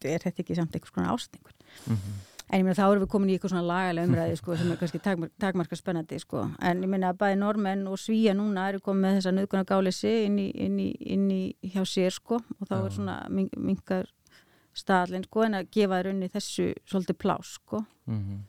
er 0.08 0.26
þetta 0.28 0.44
ekki 0.44 0.56
samt 0.58 0.76
einhvers 0.76 0.96
konar 0.96 1.14
ástningur 1.16 1.54
-hmm. 1.88 2.37
En 2.50 2.60
ég 2.60 2.64
meina 2.64 2.78
þá 2.78 2.86
erum 2.88 3.04
við 3.04 3.10
komin 3.12 3.30
í 3.30 3.36
eitthvað 3.36 3.54
svona 3.54 3.68
lagalega 3.68 4.08
umræði 4.08 4.36
sko, 4.40 4.56
sem 4.56 4.72
er 4.72 4.78
kannski 4.80 5.00
takmar, 5.04 5.32
takmarka 5.40 5.76
spennandi 5.76 6.20
sko. 6.20 6.46
en 6.62 6.84
ég 6.84 6.90
meina 6.92 7.10
að 7.12 7.18
bæði 7.24 7.40
normenn 7.42 7.88
og 7.92 8.00
svíja 8.00 8.34
núna 8.38 8.70
eru 8.70 8.80
komið 8.80 9.02
með 9.04 9.18
þessa 9.18 9.34
nöðguna 9.36 9.66
gálisi 9.68 10.14
inn 10.26 10.40
í, 10.40 10.48
inn 10.66 10.80
í, 10.80 10.90
inn 11.00 11.32
í 11.32 11.42
hjá 11.74 11.84
sér 11.86 12.12
sko, 12.16 12.40
og 12.60 12.68
þá 12.70 12.76
er 12.80 12.92
svona 12.96 13.18
min- 13.30 13.52
mingar 13.58 14.08
staðlinn 14.78 15.26
sko, 15.28 15.44
en 15.44 15.60
að 15.60 15.72
gefa 15.72 16.00
þér 16.00 16.12
unni 16.14 16.30
þessu 16.30 16.74
svolítið 16.86 17.18
plás 17.24 17.58
sko, 17.60 17.86
Mm 18.08 18.46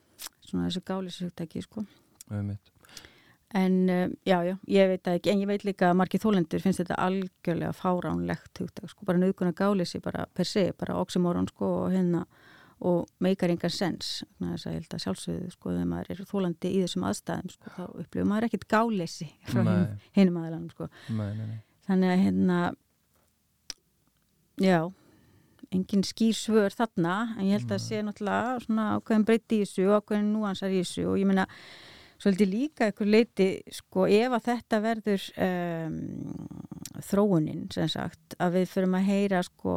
svona 0.48 0.68
þessu 0.68 0.80
gálisugtæki 0.80 1.62
sko. 1.62 1.82
-hmm. 2.30 2.56
en 3.54 3.88
uh, 3.90 4.08
já, 4.26 4.42
já, 4.44 4.56
ég 4.68 4.88
veit 4.88 5.06
ekki 5.06 5.30
en 5.30 5.40
ég 5.40 5.46
veit 5.46 5.64
líka 5.64 5.90
að 5.90 5.96
margir 5.96 6.20
þólendur 6.20 6.60
finnst 6.60 6.80
þetta 6.80 6.94
algjörlega 7.00 7.72
fáránlegt 7.72 8.58
hugtak 8.60 8.90
sko, 8.90 9.04
bara 9.04 9.18
nöðguna 9.18 9.52
gálisi 9.52 10.00
bara 10.00 10.26
per 10.34 10.44
se, 10.44 10.72
bara 10.78 10.96
oxymoron 11.00 11.48
sko 11.48 11.64
og 11.84 11.92
hérna 11.92 12.26
og 12.78 13.08
meikar 13.24 13.50
engan 13.50 13.72
sens 13.74 14.20
þess 14.38 14.66
að 14.66 14.74
ég 14.74 14.82
held 14.82 14.94
að 14.94 15.02
sjálfsögðu 15.04 15.50
sko 15.54 15.72
þegar 15.72 15.88
maður 15.90 16.12
er 16.14 16.28
þólandi 16.30 16.70
í 16.70 16.82
þessum 16.84 17.06
aðstæðum 17.08 17.54
sko, 17.54 17.72
þá 17.74 17.82
upplifur 17.88 18.28
maður 18.30 18.48
ekkit 18.48 18.68
gáleysi 18.70 19.30
frá 19.48 19.62
Nei. 19.62 19.72
hin, 19.72 19.98
hinum 20.18 20.38
aðlanum 20.42 20.70
sko. 20.74 20.88
nei, 21.10 21.32
nei, 21.34 21.48
nei. 21.48 21.58
þannig 21.88 22.14
að 22.14 22.22
hérna 22.26 22.60
já 24.62 24.78
engin 25.74 26.06
skýr 26.06 26.36
svör 26.38 26.72
þarna 26.72 27.18
en 27.36 27.48
ég 27.48 27.58
held 27.58 27.74
að 27.74 27.84
sé 27.84 28.00
náttúrulega 28.04 28.56
svona 28.64 28.86
ákveðin 28.96 29.26
breytti 29.28 29.58
í 29.58 29.64
þessu 29.66 29.88
og 29.88 30.02
ákveðin 30.02 30.32
núansar 30.32 30.72
í 30.72 30.80
þessu 30.80 31.04
og 31.10 31.18
ég 31.20 31.28
meina 31.28 31.44
svolítið 32.18 32.50
líka 32.50 32.90
ykkur 32.90 33.08
leiti 33.08 33.48
sko 33.72 34.06
ef 34.10 34.34
að 34.34 34.46
þetta 34.48 34.80
verður 34.82 35.24
um, 35.46 35.98
þróunin 37.08 37.66
sem 37.74 37.90
sagt 37.90 38.36
að 38.42 38.58
við 38.58 38.70
förum 38.72 38.96
að 38.98 39.08
heyra 39.08 39.42
sko 39.46 39.74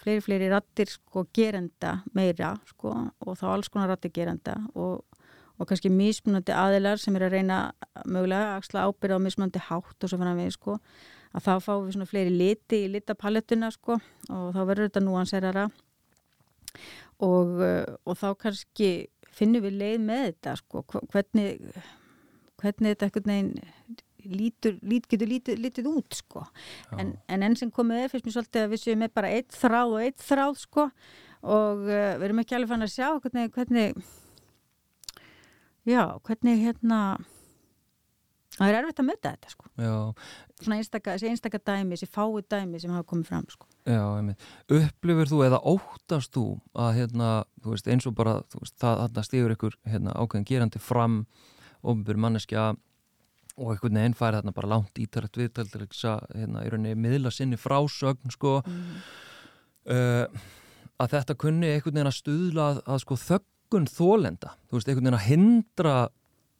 fleiri 0.00 0.24
fleiri 0.24 0.52
rattir 0.52 0.90
sko 0.90 1.26
gerenda 1.34 2.00
meira 2.16 2.54
sko 2.68 2.94
og 3.24 3.38
þá 3.38 3.44
alls 3.52 3.70
konar 3.70 3.94
rattir 3.94 4.14
gerenda 4.14 4.56
og, 4.74 5.04
og 5.58 5.70
kannski 5.70 5.92
mismunandi 5.92 6.54
aðilar 6.56 6.98
sem 7.00 7.14
er 7.16 7.28
að 7.28 7.38
reyna 7.38 7.60
mögulega 8.04 8.54
að 8.54 8.56
axla 8.62 8.88
ábyrða 8.88 9.20
á 9.22 9.24
mismunandi 9.26 9.66
hátt 9.68 9.94
og 9.94 10.10
svo 10.10 10.18
fann 10.18 10.40
við 10.40 10.56
sko 10.58 10.78
að 11.34 11.46
þá 11.46 11.54
fáum 11.62 11.86
við 11.86 11.96
svona 11.96 12.10
fleiri 12.10 12.34
liti 12.34 12.84
í 12.84 12.92
litapalettuna 12.92 13.70
sko 13.74 13.98
og 13.98 14.46
þá 14.54 14.60
verður 14.62 14.88
þetta 14.88 15.02
núanserara. 15.02 15.66
Og, 17.22 17.60
og 17.62 18.16
þá 18.18 18.28
kannski 18.40 18.88
finnum 19.34 19.64
við 19.64 19.78
leið 19.82 20.00
með 20.08 20.24
þetta 20.28 20.56
sko, 20.60 20.84
hvernig 21.12 21.76
hvernig 22.64 22.94
þetta 22.94 23.08
einhvern 23.08 23.32
veginn 23.32 24.02
lítur, 24.24 24.78
lít, 24.80 25.06
getur 25.10 25.28
lítið, 25.28 25.60
lítið 25.60 25.88
út 25.90 26.16
sko. 26.16 26.46
En, 26.96 27.12
en 27.28 27.44
enn 27.44 27.56
sem 27.60 27.70
komið 27.74 28.04
er 28.04 28.12
fyrst 28.12 28.28
mér 28.28 28.36
svolítið 28.38 28.62
að 28.62 28.72
við 28.72 28.82
séum 28.84 29.02
með 29.04 29.14
bara 29.18 29.32
eitt 29.36 29.56
þráð 29.58 29.96
og 29.96 30.04
eitt 30.06 30.24
þráð 30.24 30.60
sko. 30.62 30.86
Og 31.44 31.84
uh, 31.84 32.14
við 32.16 32.26
erum 32.28 32.40
ekki 32.40 32.56
alveg 32.56 32.72
fann 32.72 32.86
að 32.86 32.94
sjá 32.94 33.08
hvernig, 33.20 33.50
hvernig 33.52 33.98
já, 35.84 36.04
hvernig 36.24 36.62
hérna 36.64 37.00
það 38.58 38.70
er 38.70 38.78
erfitt 38.80 39.02
að 39.02 39.08
möta 39.08 39.32
þetta 39.34 39.52
sko 39.52 39.70
Já, 39.74 39.94
svona 40.62 40.78
einstaka, 40.78 41.14
þessi 41.14 41.30
einstaka 41.32 41.60
dæmi, 41.66 41.96
þessi 41.96 42.08
fái 42.14 42.44
dæmi 42.54 42.80
sem 42.82 42.94
hafa 42.94 43.06
komið 43.10 43.30
fram 43.30 43.46
sko. 43.50 43.68
já, 43.88 44.02
einmitt. 44.18 44.48
Upplifir 44.70 45.30
þú 45.30 45.40
eða 45.48 45.60
óttast 45.74 46.34
þú 46.36 46.46
að 46.84 46.90
hérna, 47.00 47.30
þú 47.64 47.74
veist, 47.74 47.90
eins 47.90 48.08
og 48.08 48.16
bara 48.18 48.36
veist, 48.54 48.76
það 48.82 49.02
þarna 49.02 49.26
stígur 49.26 49.54
ykkur 49.56 49.78
hérna, 49.90 50.14
ákveðin 50.14 50.48
gerandi 50.50 50.82
fram, 50.82 51.20
ofnbjör 51.82 52.20
manneskja 52.26 52.66
og 53.54 53.70
einhvern 53.74 54.00
veginn 54.00 54.18
færi 54.18 54.40
þarna 54.40 54.54
bara 54.54 54.72
langt 54.72 54.98
ítalegt 54.98 55.38
viðtal 55.38 55.68
til 55.70 55.84
þess 55.84 56.08
að 56.10 56.24
hérna, 56.34 56.64
í 56.64 56.72
rauninni 56.72 56.98
miðla 56.98 57.30
sinni 57.34 57.58
frásögn 57.60 58.34
sko, 58.34 58.60
mm. 58.66 58.98
uh, 59.94 60.44
að 61.02 61.16
þetta 61.18 61.38
kunni 61.38 61.70
einhvern 61.74 61.98
veginn 61.98 62.10
að 62.10 62.18
stuðla 62.18 62.68
að, 62.72 62.82
að 62.86 63.00
sko 63.04 63.18
þöggun 63.24 63.88
þólenda, 63.90 64.54
þú 64.68 64.78
veist, 64.78 64.90
einhvern 64.90 65.08
veginn 65.08 65.18
að 65.20 65.26
hindra 65.28 65.96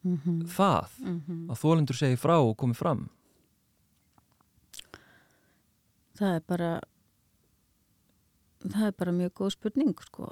Mm 0.05 0.17
-hmm. 0.21 0.41
það 0.45 0.89
að 1.49 1.61
þólendur 1.61 1.97
segi 1.97 2.17
frá 2.21 2.35
og 2.37 2.57
komi 2.57 2.73
fram. 2.77 3.07
Það 6.15 6.35
er 6.35 6.43
bara 6.47 6.73
það 8.65 8.85
er 8.87 8.95
bara 8.97 9.11
mjög 9.11 9.33
góð 9.33 9.49
spurning 9.55 9.95
sko, 10.01 10.29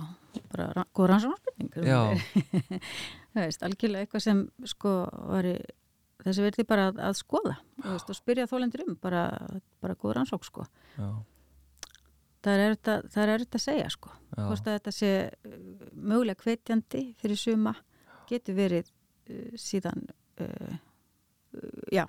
bara 0.51 0.71
ra- 0.73 0.89
góð 0.95 1.09
rannsóknarspurning 1.12 1.71
það 3.33 3.41
veist, 3.45 3.63
algjörlega 3.65 4.05
eitthvað 4.05 4.23
sem 4.25 4.41
sko 4.69 4.93
var 5.29 5.49
þessi 6.23 6.45
verði 6.45 6.65
bara 6.67 6.88
að, 6.91 7.01
að 7.09 7.19
skoða. 7.19 7.55
Veist, 7.83 8.09
og 8.09 8.17
spyrja 8.17 8.47
þólendur 8.49 8.86
um 8.88 8.97
bara, 9.01 9.23
bara 9.83 9.97
góð 9.99 10.15
rannsók 10.17 10.45
sko. 10.47 10.65
Já, 10.95 11.09
það 12.43 12.53
er 12.53 13.33
erfitt 13.36 13.57
að, 13.57 13.63
segja 13.65 13.89
sko. 13.91 14.13
Hvort 14.38 14.67
að 14.67 14.77
þetta 14.77 14.93
sé 14.95 15.12
uh, 15.27 15.57
mögulega 15.93 16.45
hvetjandi 16.45 17.03
fyrir 17.19 17.39
suma 17.39 17.75
getur 18.29 18.57
verið 18.57 18.92
síðan 19.59 20.03
uh, 20.41 20.75
uh, 21.57 21.86
já 21.93 22.05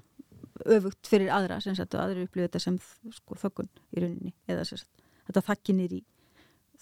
öfugt 0.71 1.09
fyrir 1.11 1.33
aðra 1.35 1.57
sem 1.61 1.75
sagt 1.75 1.95
og 1.99 2.05
aðri 2.05 2.27
upplifið 2.29 2.47
þetta 2.49 2.61
sem 2.63 2.77
sko 3.13 3.35
þökkun 3.41 3.69
í 3.97 4.03
rauninni 4.05 4.35
eða 4.51 4.65
sem 4.69 4.79
sagt 4.79 5.03
þetta 5.27 5.43
þakkinir 5.51 5.97
í 5.99 6.03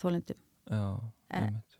þólendum 0.00 0.38
já, 0.68 0.84
Eh, 1.32 1.40
einmitt. 1.46 1.78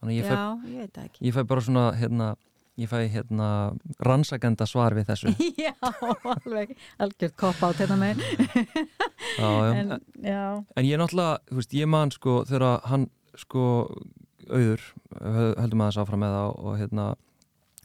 Þannig 0.00 0.16
ég 0.18 0.26
fæ 0.28 0.32
já, 0.32 0.44
ég 0.68 0.80
veit 0.80 0.92
það 0.96 1.04
ekki. 1.08 1.22
Ég 1.28 1.34
fæ 1.36 1.40
bara 1.48 1.62
svona, 1.64 1.82
hérna, 1.96 2.28
ég 2.80 2.88
fæ 2.90 2.96
hérna 3.12 3.48
rannsakenda 4.04 4.66
svar 4.68 4.96
við 4.96 5.06
þessu. 5.12 5.32
já, 5.66 5.72
alveg 5.80 6.74
algjörð 7.04 7.36
kopp 7.40 7.62
át 7.68 7.80
hérna 7.82 7.98
með 8.00 8.24
Já, 9.38 9.48
já. 9.48 9.70
en, 9.80 9.94
já, 10.24 10.42
En 10.76 10.88
ég 10.88 11.00
náttúrulega, 11.00 11.38
þú 11.50 11.60
veist, 11.60 11.76
ég 11.80 11.88
man 11.92 12.12
sko 12.16 12.38
þegar 12.48 12.80
hann 12.90 13.06
sko 13.40 13.64
auður, 14.50 14.82
höl- 15.20 15.54
höldum 15.62 15.84
aðeins 15.84 16.00
áfram 16.02 16.20
með 16.24 16.34
það 16.36 16.58
og 16.64 16.76
hérna, 16.80 17.04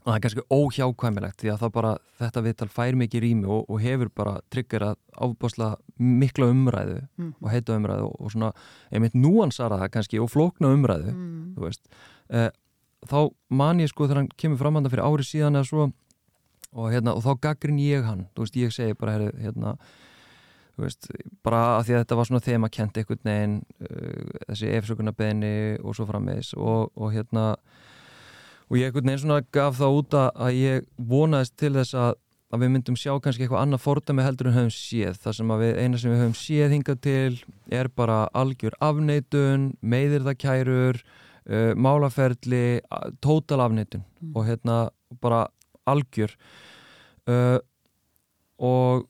og 0.00 0.08
það 0.08 0.16
er 0.16 0.22
kannski 0.24 0.44
óhjákvæmilegt 0.56 1.42
því 1.42 1.50
að 1.52 1.60
það 1.64 1.72
bara, 1.76 1.92
þetta 2.20 2.42
viðtal 2.46 2.68
fær 2.72 2.98
mikið 3.02 3.22
rými 3.26 3.50
og, 3.52 3.64
og 3.70 3.80
hefur 3.84 4.10
bara 4.16 4.34
tryggerað 4.54 4.96
ábáslega 5.20 5.76
mikla 6.00 6.48
umræðu 6.54 6.98
mm. 7.20 7.32
og 7.42 7.50
heita 7.52 7.76
umræðu 7.76 8.06
og, 8.08 8.14
og 8.24 8.32
svona 8.32 8.52
einmitt 8.90 9.14
núansara 9.20 9.78
það 9.82 9.92
kannski 9.98 10.20
og 10.24 10.30
flókna 10.32 10.72
umræðu 10.72 11.12
Mm. 11.12 11.72
eh, 12.30 12.50
þá 13.10 13.18
man 13.50 13.80
ég 13.80 13.88
sko 13.92 14.06
þegar 14.08 14.22
hann 14.22 14.30
kemur 14.40 14.58
fram 14.60 14.74
hann 14.80 14.88
fyrir 14.92 15.04
ári 15.04 15.24
síðan 15.24 15.56
eða 15.60 15.68
svo 15.68 15.86
og, 16.72 16.86
hérna, 16.92 17.14
og 17.16 17.22
þá 17.24 17.32
gaggrin 17.48 17.78
ég 17.82 18.04
hann 18.06 18.26
þú 18.36 18.44
veist, 18.46 18.56
ég 18.56 18.72
segi 18.72 18.94
bara 18.96 19.18
hérna, 19.18 19.76
veist, 20.84 21.10
bara 21.46 21.60
að 21.76 21.84
því 21.86 21.94
að 21.94 22.02
þetta 22.04 22.18
var 22.20 22.28
svona 22.30 22.46
þema 22.46 22.72
kent 22.72 22.98
einhvern 23.00 23.30
veginn 23.30 23.60
uh, 23.84 24.40
þessi 24.48 24.72
efsökunarbeðni 24.78 25.54
og 25.84 25.96
svo 25.96 26.08
frammeðis 26.08 26.54
og, 26.56 26.90
og 26.96 27.14
hérna 27.14 27.46
og 28.70 28.78
ég 28.78 28.90
einhvern 28.90 29.10
veginn 29.10 29.22
svona 29.24 29.44
gaf 29.52 29.78
það 29.80 30.00
út 30.00 30.18
að 30.18 30.28
að 30.46 30.58
ég 30.60 30.90
vonaðist 31.10 31.56
til 31.60 31.74
þess 31.78 31.96
að 31.98 32.12
að 32.50 32.64
við 32.64 32.72
myndum 32.74 32.98
sjá 32.98 33.12
kannski 33.22 33.44
eitthvað 33.44 33.62
annað 33.62 33.82
fordæmi 33.84 34.24
heldur 34.26 34.50
en 34.50 34.56
höfum 34.56 34.72
séð 34.74 35.18
það 35.22 35.36
sem 35.38 35.52
að 35.54 35.60
við, 35.62 35.72
eina 35.78 36.00
sem 36.02 36.10
við 36.10 36.22
höfum 36.24 36.38
séð 36.38 36.72
hingað 36.74 37.02
til 37.06 37.34
er 37.78 37.90
bara 37.94 38.16
algjör 38.40 38.76
afneitun 38.82 39.68
meðirðakærur 39.92 40.98
uh, 40.98 41.72
málaferli, 41.78 42.64
tótal 43.22 43.62
afneitun 43.62 44.02
mm. 44.02 44.32
og 44.34 44.48
hérna 44.48 44.80
bara 45.22 45.44
algjör 45.90 46.34
uh, 47.30 47.58
og 48.58 49.06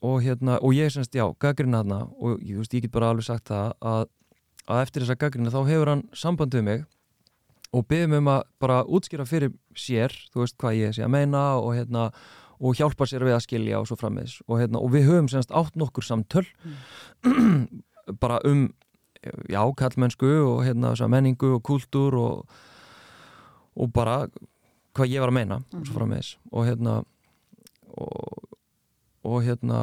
og 0.00 0.22
hérna, 0.24 0.58
og 0.64 0.74
ég 0.76 0.92
semst, 0.92 1.14
já, 1.14 1.26
gaggrina 1.40 1.82
þarna 1.82 2.00
og 2.16 2.40
ég, 2.40 2.56
veist, 2.60 2.74
ég 2.74 2.86
get 2.86 2.94
bara 2.94 3.10
alveg 3.12 3.26
sagt 3.26 3.50
það 3.50 3.74
að, 3.92 4.06
að 4.66 4.82
eftir 4.86 5.04
þessa 5.04 5.18
gaggrina 5.20 5.52
þá 5.52 5.60
hefur 5.68 5.92
hann 5.92 6.04
samband 6.16 6.56
við 6.56 6.66
mig 6.68 6.84
og 7.76 7.86
beðum 7.86 8.16
um 8.18 8.30
að 8.32 8.44
bara 8.62 8.80
útskýra 8.88 9.26
fyrir 9.28 9.52
sér, 9.78 10.14
þú 10.32 10.44
veist 10.44 10.56
hvað 10.60 10.78
ég 10.80 10.96
sé 10.96 11.04
að 11.06 11.12
meina 11.14 11.44
og 11.60 11.74
hérna, 11.76 12.08
og 12.60 12.80
hjálpa 12.80 13.06
sér 13.08 13.24
við 13.28 13.36
að 13.36 13.44
skilja 13.46 13.80
og 13.80 13.88
svo 13.88 13.98
frammeðis 14.00 14.40
og 14.48 14.58
hérna, 14.60 14.80
og 14.80 14.92
við 14.94 15.06
höfum 15.10 15.30
semst 15.32 15.52
átt 15.54 15.78
nokkur 15.78 16.06
samtöl 16.06 16.46
mm. 16.64 17.62
bara 18.22 18.40
um 18.48 18.68
já, 19.22 19.62
kallmennsku 19.76 20.32
og 20.48 20.64
hérna, 20.64 20.94
menningu 21.08 21.56
og 21.58 21.64
kultúr 21.66 22.16
og 22.18 22.58
og 23.80 23.92
bara 23.94 24.24
hvað 24.96 25.12
ég 25.12 25.22
var 25.22 25.30
að 25.30 25.38
meina 25.38 25.60
mm. 25.60 25.80
og 25.80 25.86
svo 25.86 25.96
frammeðis 25.96 26.34
og 26.50 26.66
hérna 26.68 27.00
og 29.26 29.42
hérna 29.44 29.80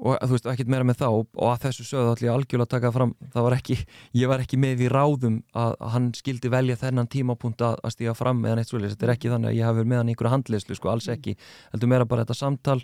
og 0.00 0.16
þú 0.16 0.32
veist, 0.32 0.46
ekkert 0.48 0.70
meira 0.72 0.86
með 0.88 1.02
þá. 1.02 1.08
Og 1.12 1.46
að 1.50 1.64
þessu 1.66 1.84
sögðu 1.84 2.12
allir 2.14 2.32
algjörlega 2.32 2.66
að 2.66 2.72
taka 2.72 2.92
fram 2.94 3.12
það 3.34 3.46
var 3.46 3.56
ekki, 3.58 3.76
ég 4.16 4.30
var 4.30 4.44
ekki 4.44 4.58
með 4.60 4.84
í 4.86 4.88
ráðum 4.92 5.36
að, 5.52 5.74
að 5.76 5.92
hann 5.94 6.06
skildi 6.16 6.52
velja 6.52 6.78
þennan 6.80 7.10
tímapunkt 7.12 7.64
að, 7.66 7.76
að 7.84 7.94
stíga 7.96 8.14
fram 8.16 8.40
með 8.40 8.54
hann 8.54 8.62
eitt 8.62 8.72
svolítið 8.72 8.94
þetta 8.94 9.08
er 9.08 9.14
ekki 9.14 9.32
þannig 9.34 9.50
að 9.50 9.58
ég 9.58 9.68
hafi 9.68 9.80
verið 9.80 9.92
með 9.92 10.00
hann 10.00 10.08
í 10.08 10.14
einhverja 10.14 10.34
handleyslu 10.36 10.78
sko, 10.78 10.92
alls 10.92 11.10
ekki, 11.12 11.36
heldur 11.74 11.92
meira 11.92 12.08
bara 12.08 12.24
þetta 12.24 12.38
samtal 12.38 12.78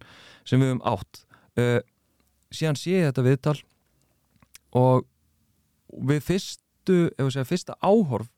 sem 0.44 0.60
við 0.60 0.72
höfum 0.74 0.84
átt. 0.92 1.22
Uh, 1.56 1.80
síðan 2.52 2.80
sé 2.80 2.98
ég 2.98 3.08
þetta 3.08 3.26
viðtal 3.26 3.58
og 4.76 5.06
við 6.12 6.24
fyrstu, 6.26 6.98
ef 7.16 7.22
við 7.22 7.36
segja 7.38 7.48
fyrsta 7.48 7.78
áhorf 7.80 8.28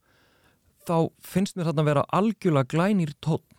þá 0.87 1.11
finnst 1.25 1.59
mér 1.59 1.69
þarna 1.69 1.83
að 1.83 1.91
vera 1.91 2.09
algjörlega 2.15 2.71
glænir 2.71 3.17
tótt 3.25 3.58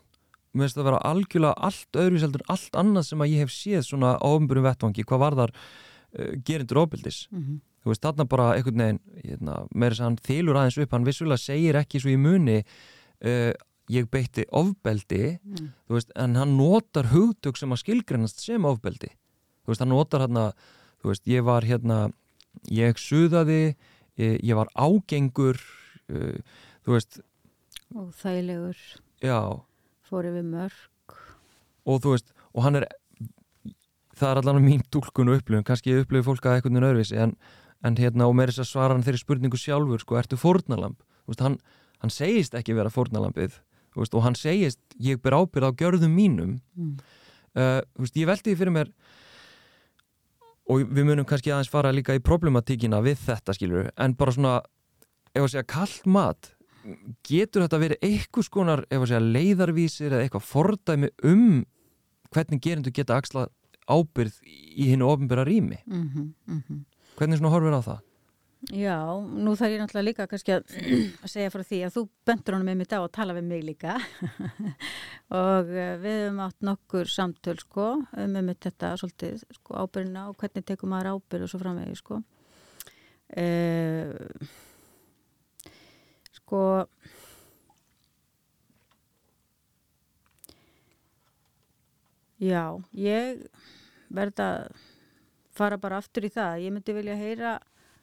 mér 0.53 0.65
finnst 0.65 0.77
það 0.77 0.83
að 0.83 0.89
vera 0.89 1.01
algjörlega 1.09 1.67
allt 1.69 1.99
öðruvíseldur 2.03 2.43
allt 2.49 2.77
annað 2.81 3.07
sem 3.09 3.23
að 3.23 3.31
ég 3.33 3.43
hef 3.43 3.53
séð 3.53 3.85
svona 3.85 4.15
á 4.17 4.25
ofnbjörnum 4.25 4.65
vettvangi, 4.65 5.05
hvað 5.05 5.23
var 5.23 5.37
þar 5.39 5.53
uh, 5.55 6.31
gerindur 6.45 6.81
ofbildis 6.83 7.19
mm 7.29 7.41
-hmm. 7.43 7.59
þú 7.83 7.91
veist, 7.91 8.03
þarna 8.05 8.25
bara 8.25 8.47
einhvern 8.55 8.83
veginn 8.83 9.01
hérna, 9.23 9.55
með 9.73 9.89
þess 9.89 9.99
að 10.01 10.07
hann 10.07 10.19
þylur 10.29 10.59
aðeins 10.59 10.77
upp, 10.77 10.91
hann 10.91 11.09
vissulega 11.09 11.37
segir 11.37 11.75
ekki 11.75 11.99
svo 12.01 12.09
í 12.09 12.17
muni 12.17 12.57
uh, 12.63 13.53
ég 13.89 14.09
beitti 14.09 14.45
ofbeldi 14.49 15.37
mm. 15.37 15.71
veist, 15.89 16.11
en 16.15 16.35
hann 16.35 16.57
notar 16.57 17.09
hugtök 17.13 17.57
sem 17.57 17.71
að 17.71 17.83
skilgrennast 17.83 18.41
sem 18.41 18.65
ofbeldi 18.65 19.09
þú 19.09 19.73
veist, 19.73 19.81
hann 19.81 19.93
notar 19.93 20.25
hérna 20.25 20.51
þú 21.01 21.13
veist, 21.13 21.27
ég 21.27 21.45
var 21.45 21.65
hérna 21.65 22.09
ég 22.69 22.97
suðaði, 22.97 23.75
ég, 24.17 24.39
ég 24.43 24.55
var 24.55 24.69
ágengur 24.73 25.61
uh, 26.09 26.37
þú 26.85 26.97
veist 26.97 27.21
og 27.95 28.13
þægilegur 28.13 28.77
já 29.21 29.68
fór 30.09 30.27
yfir 30.29 30.45
mörg 30.45 31.17
og 31.89 32.03
þú 32.03 32.15
veist, 32.15 32.33
og 32.53 32.65
hann 32.65 32.81
er 32.81 32.85
það 34.19 34.31
er 34.31 34.41
allavega 34.41 34.65
mín 34.65 34.83
tólkun 34.91 35.31
og 35.31 35.39
upplifun. 35.39 35.65
Kannski 35.67 35.95
upplifir 35.99 36.27
fólk 36.27 36.47
að 36.47 36.57
eitthvað 36.57 36.75
nörðvísi 36.75 37.19
en, 37.23 37.35
en 37.85 37.97
hérna, 37.99 38.27
og 38.27 38.35
með 38.37 38.51
þess 38.51 38.65
að 38.65 38.71
svara 38.73 38.95
hann 38.95 39.05
þeirri 39.05 39.21
spurningu 39.21 39.59
sjálfur, 39.59 40.03
sko, 40.03 40.17
ertu 40.19 40.39
fórnalamb 40.39 40.99
veist, 41.29 41.43
hann, 41.45 41.57
hann 42.03 42.13
segist 42.13 42.57
ekki 42.57 42.75
vera 42.77 42.91
fórnalambið 42.93 43.59
veist, 43.97 44.15
og 44.15 44.25
hann 44.25 44.37
segist 44.37 44.81
ég 45.01 45.21
ber 45.23 45.37
ábyrð 45.39 45.71
á 45.71 45.77
gjörðum 45.79 46.13
mínum. 46.15 46.59
Mm. 46.75 46.99
uh, 47.55 47.79
veist, 48.01 48.19
ég 48.19 48.29
veldi 48.29 48.51
því 48.51 48.59
fyrir 48.59 48.75
mér 48.75 48.93
og 50.69 50.83
við 50.85 51.07
munum 51.07 51.25
kannski 51.25 51.53
aðeins 51.53 51.71
fara 51.71 51.93
líka 51.95 52.13
í 52.17 52.21
problematíkina 52.21 53.01
við 53.05 53.23
þetta, 53.23 53.55
skilur 53.57 53.89
en 53.95 54.15
bara 54.19 54.35
svona, 54.35 54.55
ef 55.33 55.45
að 55.45 55.53
segja 55.55 55.69
kallt 55.69 56.09
mat 56.09 56.53
getur 57.25 57.65
þetta 57.65 57.81
verið 57.81 58.05
eitthvað 58.05 58.47
skonar 58.47 58.83
segja, 58.89 59.21
leiðarvísir 59.23 60.13
eða 60.13 60.25
eitthvað 60.25 60.47
fordæmi 60.49 61.09
um 61.27 61.63
hvernig 62.33 62.61
gerindu 62.63 62.93
geta 62.93 63.17
axla 63.17 63.47
ábyrð 63.89 64.37
í 64.45 64.91
hennu 64.91 65.09
ofinbæra 65.09 65.47
rými 65.47 65.79
mm 65.85 66.05
-hmm, 66.09 66.29
mm 66.45 66.61
-hmm. 66.67 66.85
hvernig 67.17 67.37
svona 67.37 67.53
horfir 67.53 67.73
á 67.73 67.81
það? 67.81 67.99
Já, 68.75 68.99
nú 69.23 69.55
þarf 69.55 69.71
ég 69.71 69.79
náttúrulega 69.79 70.03
líka 70.03 70.27
kannski 70.27 70.51
að, 70.51 70.63
að 71.23 71.31
segja 71.31 71.49
frá 71.49 71.61
því 71.63 71.77
að 71.85 71.93
þú 71.95 72.01
bendur 72.25 72.53
honum 72.53 72.65
með 72.67 72.75
mig 72.75 72.87
þá 72.91 72.97
og 72.99 73.11
tala 73.11 73.33
við 73.33 73.43
mig 73.43 73.63
líka 73.63 73.93
og 75.43 75.69
eh, 75.71 75.95
við 76.01 76.17
hefum 76.23 76.39
átt 76.39 76.61
nokkur 76.61 77.07
samtöl 77.07 77.57
sko 77.59 78.03
um 78.17 78.31
með 78.31 78.57
þetta 78.59 78.97
svolítið 78.97 79.45
sko, 79.51 79.73
ábyrðina 79.73 80.27
og 80.27 80.35
hvernig 80.35 80.65
tekum 80.65 80.89
maður 80.89 81.11
ábyrð 81.13 81.43
og 81.43 81.49
svo 81.49 81.59
framvegi 81.59 81.95
sko 81.95 82.23
eða 83.29 84.27
uh, 84.43 84.67
sko 86.49 86.87
já, 92.41 92.81
ég 92.97 93.45
verða 94.09 94.49
að 94.49 94.85
fara 95.53 95.77
bara 95.77 95.99
aftur 95.99 96.25
í 96.25 96.31
það. 96.33 96.61
Ég 96.63 96.73
myndi 96.73 96.95
vilja 96.95 97.17
heyra 97.19 97.57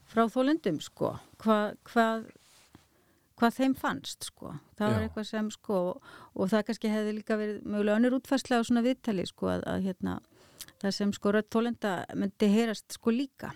frá 0.07 0.27
þólundum 0.31 0.79
sko 0.85 1.17
hvað 1.43 1.75
hva, 1.91 2.07
hva 3.41 3.51
þeim 3.51 3.75
fannst 3.75 4.29
sko. 4.31 4.55
Það 4.79 4.87
já. 4.87 4.95
var 4.95 5.07
eitthvað 5.09 5.29
sem 5.33 5.51
sko 5.51 5.83
og 5.97 6.51
það 6.53 6.67
kannski 6.69 6.93
hefði 6.93 7.19
líka 7.19 7.41
verið 7.41 7.63
mögulega 7.67 7.99
önnur 7.99 8.19
útfærslega 8.21 8.63
á 8.63 8.69
svona 8.69 8.87
viðtali 8.87 9.27
sko 9.27 9.51
að, 9.57 9.67
að 9.67 9.89
hérna 9.89 10.19
það 10.83 10.99
sem 11.01 11.15
sko 11.17 11.33
rödd 11.35 11.51
þólunda 11.51 11.97
myndi 12.15 12.53
heyrast 12.53 12.95
sko 12.95 13.15
líka 13.15 13.55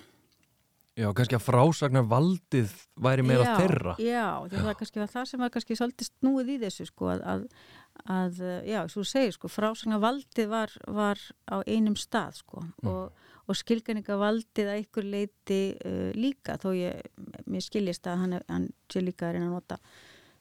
Já, 1.01 1.09
kannski 1.17 1.37
að 1.39 1.45
frásagnar 1.47 2.07
valdið 2.11 2.73
væri 3.01 3.25
meira 3.25 3.47
já, 3.47 3.53
þeirra. 3.61 3.95
Já, 4.03 4.27
það 4.53 4.69
er 4.73 4.79
kannski 4.81 5.07
það 5.15 5.29
sem 5.31 5.45
var 5.45 5.53
kannski 5.55 5.79
svolítið 5.79 6.11
snúið 6.11 6.53
í 6.53 6.59
þessu 6.65 6.87
sko 6.91 7.09
að, 7.15 7.25
að, 7.33 7.47
að 8.17 8.43
já, 8.69 8.81
svo 8.93 9.05
segir 9.09 9.37
sko, 9.37 9.51
frásagnar 9.53 10.03
valdið 10.03 10.53
var, 10.53 10.77
var 11.01 11.25
á 11.49 11.57
einum 11.65 11.97
stað 12.01 12.43
sko 12.43 12.65
mm. 12.67 12.93
og, 12.93 13.33
og 13.47 13.61
skilganinga 13.63 14.21
valdið 14.21 14.73
að 14.75 14.85
ykkur 14.85 15.11
leiti 15.17 15.63
uh, 15.79 16.13
líka 16.19 16.59
þó 16.61 16.71
ég, 16.77 17.11
mér 17.49 17.65
skiljist 17.65 18.11
að 18.11 18.25
hann, 18.27 18.39
hann 18.51 18.71
sé 18.93 19.05
líka 19.05 19.31
að 19.31 19.39
reyna 19.39 19.51
að 19.51 19.57
nota 19.57 19.81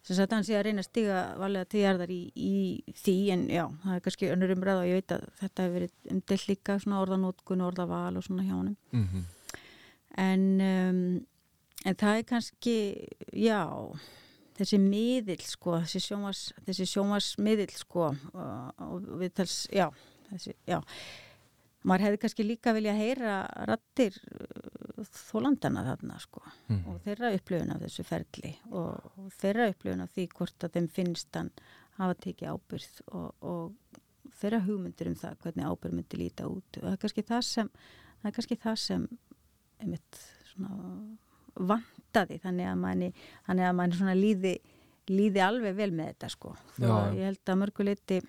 sem 0.04 0.16
sagt 0.16 0.36
hann 0.36 0.46
sé 0.48 0.56
að 0.56 0.70
reyna 0.70 0.84
að 0.84 0.90
stiga 0.90 1.24
valega 1.40 1.72
tíðarðar 1.72 2.12
í, 2.12 2.22
í 2.36 2.94
því 3.00 3.18
en 3.36 3.50
já, 3.52 3.66
það 3.84 3.96
er 3.98 4.06
kannski 4.06 4.30
önnur 4.34 4.56
umræð 4.56 4.84
og 4.84 4.92
ég 4.92 5.02
veit 5.02 5.16
að 5.16 5.26
þetta 5.42 5.66
hefur 5.66 5.76
verið 5.76 6.14
umdelt 6.16 6.48
líka 6.50 6.78
svona 6.80 7.02
orðanótkun, 7.04 7.68
orðaval 7.68 8.16
og 8.16 8.26
svona 8.26 8.46
hjá 8.48 8.56
hann. 8.56 8.72
Mm 8.96 9.04
-hmm 9.04 9.28
en, 10.20 10.46
um, 10.64 11.04
en 11.86 12.00
það 12.00 12.22
er 12.22 12.28
kannski 12.30 12.78
já 13.34 13.64
þessi 14.60 14.80
miðil 14.84 15.40
sko 15.46 15.78
þessi 15.86 16.04
sjómas, 16.04 16.44
þessi 16.68 16.88
sjómas 16.90 17.32
miðil 17.40 17.72
sko 17.80 18.10
og, 18.10 18.86
og 18.86 19.10
við 19.22 19.34
tals, 19.40 19.62
já 19.72 19.88
þessi, 20.30 20.56
já 20.68 20.80
maður 21.88 22.06
hefði 22.08 22.22
kannski 22.24 22.46
líka 22.46 22.74
vilja 22.76 22.96
heyra 22.98 23.38
rattir 23.70 24.18
uh, 24.20 25.06
þólandana 25.16 25.86
þarna 25.88 26.20
sko 26.20 26.44
mm. 26.44 26.82
og 26.92 27.00
þeirra 27.06 27.32
upplöfun 27.38 27.74
af 27.76 27.86
þessu 27.86 28.06
ferli 28.08 28.54
og, 28.72 29.12
og 29.16 29.32
þeirra 29.40 29.70
upplöfun 29.72 30.04
af 30.04 30.12
því 30.16 30.28
hvort 30.36 30.68
að 30.68 30.76
þeim 30.76 30.92
finnst 31.00 31.40
hann 31.40 31.54
hafa 32.00 32.20
tekið 32.26 32.54
ábyrð 32.56 33.02
og, 33.16 33.48
og 33.48 34.36
þeirra 34.40 34.62
hugmyndir 34.68 35.12
um 35.12 35.18
það 35.20 35.40
hvernig 35.46 35.72
ábyrð 35.72 35.98
myndi 35.98 36.20
líta 36.20 36.48
út 36.52 36.80
og 36.80 36.86
það 36.86 36.94
er 36.94 37.02
kannski 37.04 37.26
það 37.32 37.44
sem 37.48 37.72
það 38.20 38.30
er 38.30 38.36
kannski 38.38 38.60
það 38.60 38.80
sem 38.84 39.08
einmitt 39.80 40.20
vandaði 41.60 42.40
þannig 42.44 42.68
að 42.70 42.82
manni, 42.82 43.14
þannig 43.48 43.70
að 43.70 43.78
manni 43.80 44.00
svona 44.00 44.18
líði, 44.18 44.54
líði 45.12 45.44
alveg 45.44 45.78
vel 45.78 45.90
með 45.96 46.14
þetta 46.14 46.30
sko. 46.36 46.54
Og 46.84 47.18
ég 47.18 47.32
held 47.32 47.54
að 47.54 47.64
mörguleiti 47.64 48.22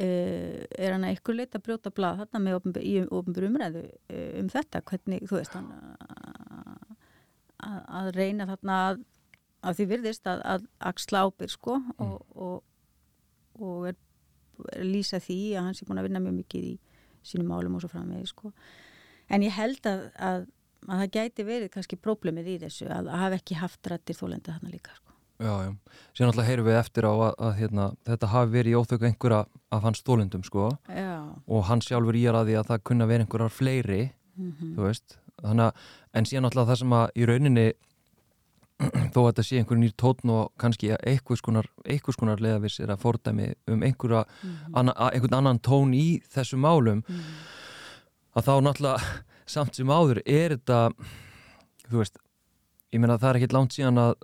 Uh, 0.00 0.62
er 0.80 0.94
hann 0.94 1.02
að 1.04 1.18
ykkur 1.18 1.36
leita 1.36 1.58
að 1.58 1.64
brjóta 1.66 1.90
blað 1.92 2.22
þarna 2.22 2.40
með 2.40 2.54
ofinbyr, 2.56 2.84
í 2.88 2.92
ofnbjörn 3.04 3.50
umræðu 3.50 3.82
uh, 3.84 4.30
um 4.40 4.46
þetta, 4.48 4.80
hvernig, 4.88 5.26
þú 5.28 5.36
veist 5.36 5.56
hann 5.58 5.66
að, 7.60 7.80
að 7.98 8.08
reyna 8.16 8.46
þarna 8.48 8.78
að, 8.86 9.02
að 9.60 9.76
því 9.76 9.86
virðist 9.90 10.30
að, 10.30 10.44
að 10.54 10.64
axla 10.90 11.24
ábyrg 11.26 11.52
sko 11.52 11.76
mm. 11.82 12.00
og, 12.06 12.38
og, 12.46 13.60
og 13.60 13.90
er, 13.90 13.98
er 14.72 14.88
lýsa 14.88 15.20
því 15.20 15.38
að 15.60 15.68
hans 15.68 15.82
er 15.82 15.90
búin 15.90 16.00
að 16.00 16.08
vinna 16.08 16.24
mjög 16.24 16.38
mikið 16.38 16.70
í 16.70 16.74
sínum 17.32 17.52
málum 17.52 17.76
og 17.76 17.84
svo 17.84 17.92
framvegi 17.92 18.32
sko 18.32 18.54
en 19.30 19.46
ég 19.46 19.54
held 19.56 19.86
að, 19.88 20.02
að, 20.18 20.42
að 20.88 21.02
það 21.02 21.14
gæti 21.16 21.46
verið 21.46 21.72
kannski 21.76 22.00
próblemið 22.00 22.50
í 22.54 22.58
þessu 22.64 22.88
að, 22.88 23.08
að 23.08 23.22
hafa 23.24 23.40
ekki 23.40 23.60
haft 23.60 23.90
rættir 23.92 24.18
þólenda 24.18 24.56
þarna 24.56 24.74
líka 24.74 24.96
sko. 24.96 25.06
Já, 25.40 25.52
já, 25.64 25.70
síðan 26.12 26.30
alltaf 26.34 26.48
heyrum 26.50 26.66
við 26.66 26.78
eftir 26.82 27.06
á 27.08 27.12
að 27.16 27.52
hérna, 27.56 27.84
þetta 28.04 28.28
hafi 28.28 28.50
verið 28.52 28.74
í 28.74 28.80
óþöku 28.80 29.06
einhverja 29.08 29.44
af 29.72 29.86
hans 29.86 30.02
þólendum 30.04 30.42
sko 30.44 30.66
já. 30.84 31.14
og 31.48 31.62
hann 31.70 31.80
sjálfur 31.80 32.18
í 32.18 32.26
að 32.28 32.50
því 32.50 32.56
að 32.60 32.72
það 32.72 32.82
kunna 32.90 33.06
verið 33.08 33.24
einhverjar 33.24 33.54
fleiri, 33.56 34.02
mm 34.36 34.50
-hmm. 34.50 34.74
þú 34.76 34.84
veist 34.84 35.16
þannig 35.40 35.64
að, 35.64 35.86
en 36.12 36.28
síðan 36.28 36.48
alltaf 36.50 36.68
það 36.68 36.80
sem 36.82 36.92
að 36.98 37.06
í 37.14 37.28
rauninni 37.30 37.66
þó 39.14 39.18
að 39.20 39.28
þetta 39.30 39.44
sé 39.46 39.60
einhver 39.60 39.80
nýr 39.80 39.94
tótn 39.96 40.32
og 40.34 40.52
kannski 40.60 40.92
einhvers 40.96 41.42
konar, 41.44 41.68
einhvers 41.84 42.20
konar 42.20 42.40
leðavis 42.40 42.78
er 42.80 42.92
að 42.92 43.02
fordæmi 43.04 43.48
um 43.68 43.82
einhverja, 43.82 44.24
mm 44.26 44.50
-hmm. 44.50 44.76
anna, 44.80 44.92
einhvern 45.08 45.38
annan 45.40 45.60
tón 45.60 45.94
í 45.94 46.20
þessu 46.28 46.56
málum 46.56 47.00
mm 47.00 47.16
-hmm. 47.16 47.48
Að 48.36 48.48
þá 48.48 48.54
náttúrulega 48.66 49.12
samt 49.54 49.78
sem 49.78 49.90
áður 49.90 50.22
er 50.24 50.56
þetta 50.56 50.80
þú 51.90 52.02
veist, 52.02 52.18
ég 52.94 53.02
meina 53.02 53.18
það 53.18 53.30
er 53.30 53.40
ekkit 53.40 53.56
langt 53.56 53.76
síðan 53.76 53.98
að 53.98 54.14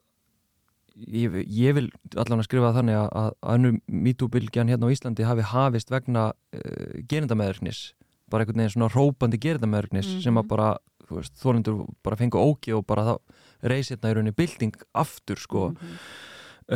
ég, 0.97 1.39
ég 1.53 1.77
vil 1.77 1.87
allavega 2.15 2.47
skrifa 2.47 2.73
þannig 2.77 2.99
að, 3.01 3.09
að 3.21 3.31
annum 3.55 3.81
mítúbylgjan 3.87 4.71
hérna 4.73 4.89
á 4.89 4.95
Íslandi 4.95 5.27
hafi 5.27 5.47
hafist 5.51 5.93
vegna 5.93 6.31
uh, 6.33 7.01
gerindamæðurknis 7.11 7.91
bara 8.31 8.43
einhvern 8.43 8.63
veginn 8.63 8.75
svona 8.75 8.93
rópandi 8.95 9.41
gerindamæðurknis 9.43 10.07
mm 10.07 10.15
-hmm. 10.17 10.25
sem 10.25 10.39
að 10.39 10.49
bara 10.49 10.71
þólendur 11.07 11.87
bara 12.03 12.17
fengu 12.17 12.39
óki 12.39 12.75
og 12.75 12.87
bara 12.87 13.05
þá 13.07 13.15
reysið 13.63 13.97
hérna 13.97 14.11
í 14.11 14.15
rauninni 14.15 14.37
bilding 14.37 14.77
aftur 14.95 15.39
sko 15.39 15.69
mm 15.71 15.77
-hmm. 15.77 15.99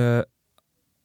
uh, 0.01 0.23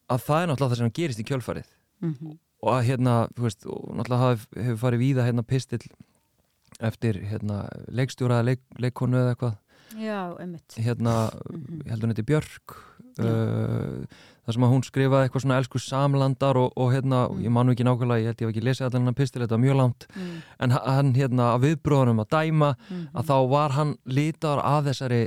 að 0.10 0.20
það 0.28 0.42
er 0.42 0.48
náttúrulega 0.48 0.74
það 0.74 0.78
sem 0.78 0.98
gerist 1.00 1.20
í 1.20 1.30
kjölfarið 1.30 1.70
mm 2.02 2.14
-hmm. 2.14 2.38
og 2.62 2.70
að 2.74 2.86
hérna, 2.90 3.28
þú 3.36 3.42
veist, 3.42 3.66
náttúrulega 3.66 4.38
hefur 4.66 4.78
farið 4.78 5.00
víða 5.00 5.26
hérna 5.26 5.44
pistil 5.44 5.82
eftir 6.80 7.22
hérna 7.30 7.66
leikstjóra 7.88 8.42
leik, 8.44 8.64
leikkonu 8.80 9.22
eða 9.22 9.36
eitthvað 9.36 9.62
Já, 9.96 10.36
einmitt 10.42 10.76
Hérna, 10.76 11.30
mm 11.32 11.62
-hmm. 11.62 11.90
heldur 11.90 12.10
henni 12.10 12.24
Björk 12.24 12.76
uh, 13.20 14.06
þar 14.46 14.54
sem 14.54 14.66
að 14.66 14.72
hún 14.74 14.84
skrifaði 14.86 15.28
eitthvað 15.28 15.44
svona 15.44 15.58
elsku 15.62 15.80
samlandar 15.80 16.58
og, 16.60 16.74
og 16.76 16.92
hérna, 16.94 17.30
mm. 17.30 17.44
ég 17.46 17.54
manu 17.54 17.74
ekki 17.74 17.86
nákvæmlega, 17.88 18.22
ég 18.22 18.26
held 18.30 18.42
ég 18.42 18.48
hef 18.48 18.54
ekki 18.54 18.66
lesið 18.66 18.86
allan 18.88 19.10
hann 19.10 19.18
pistil, 19.18 19.42
þetta 19.42 19.56
var 19.56 19.64
mjög 19.64 19.78
langt 19.80 20.08
mm. 20.16 20.42
en 20.60 20.76
hann 20.76 21.14
hérna 21.16 21.48
að 21.54 21.66
viðbróðunum 21.66 22.22
að 22.24 22.30
dæma 22.36 22.72
mm. 22.76 23.04
að 23.14 23.26
þá 23.32 23.38
var 23.50 23.76
hann 23.78 23.96
lítar 24.06 24.62
að 24.62 24.90
þessari 24.90 25.22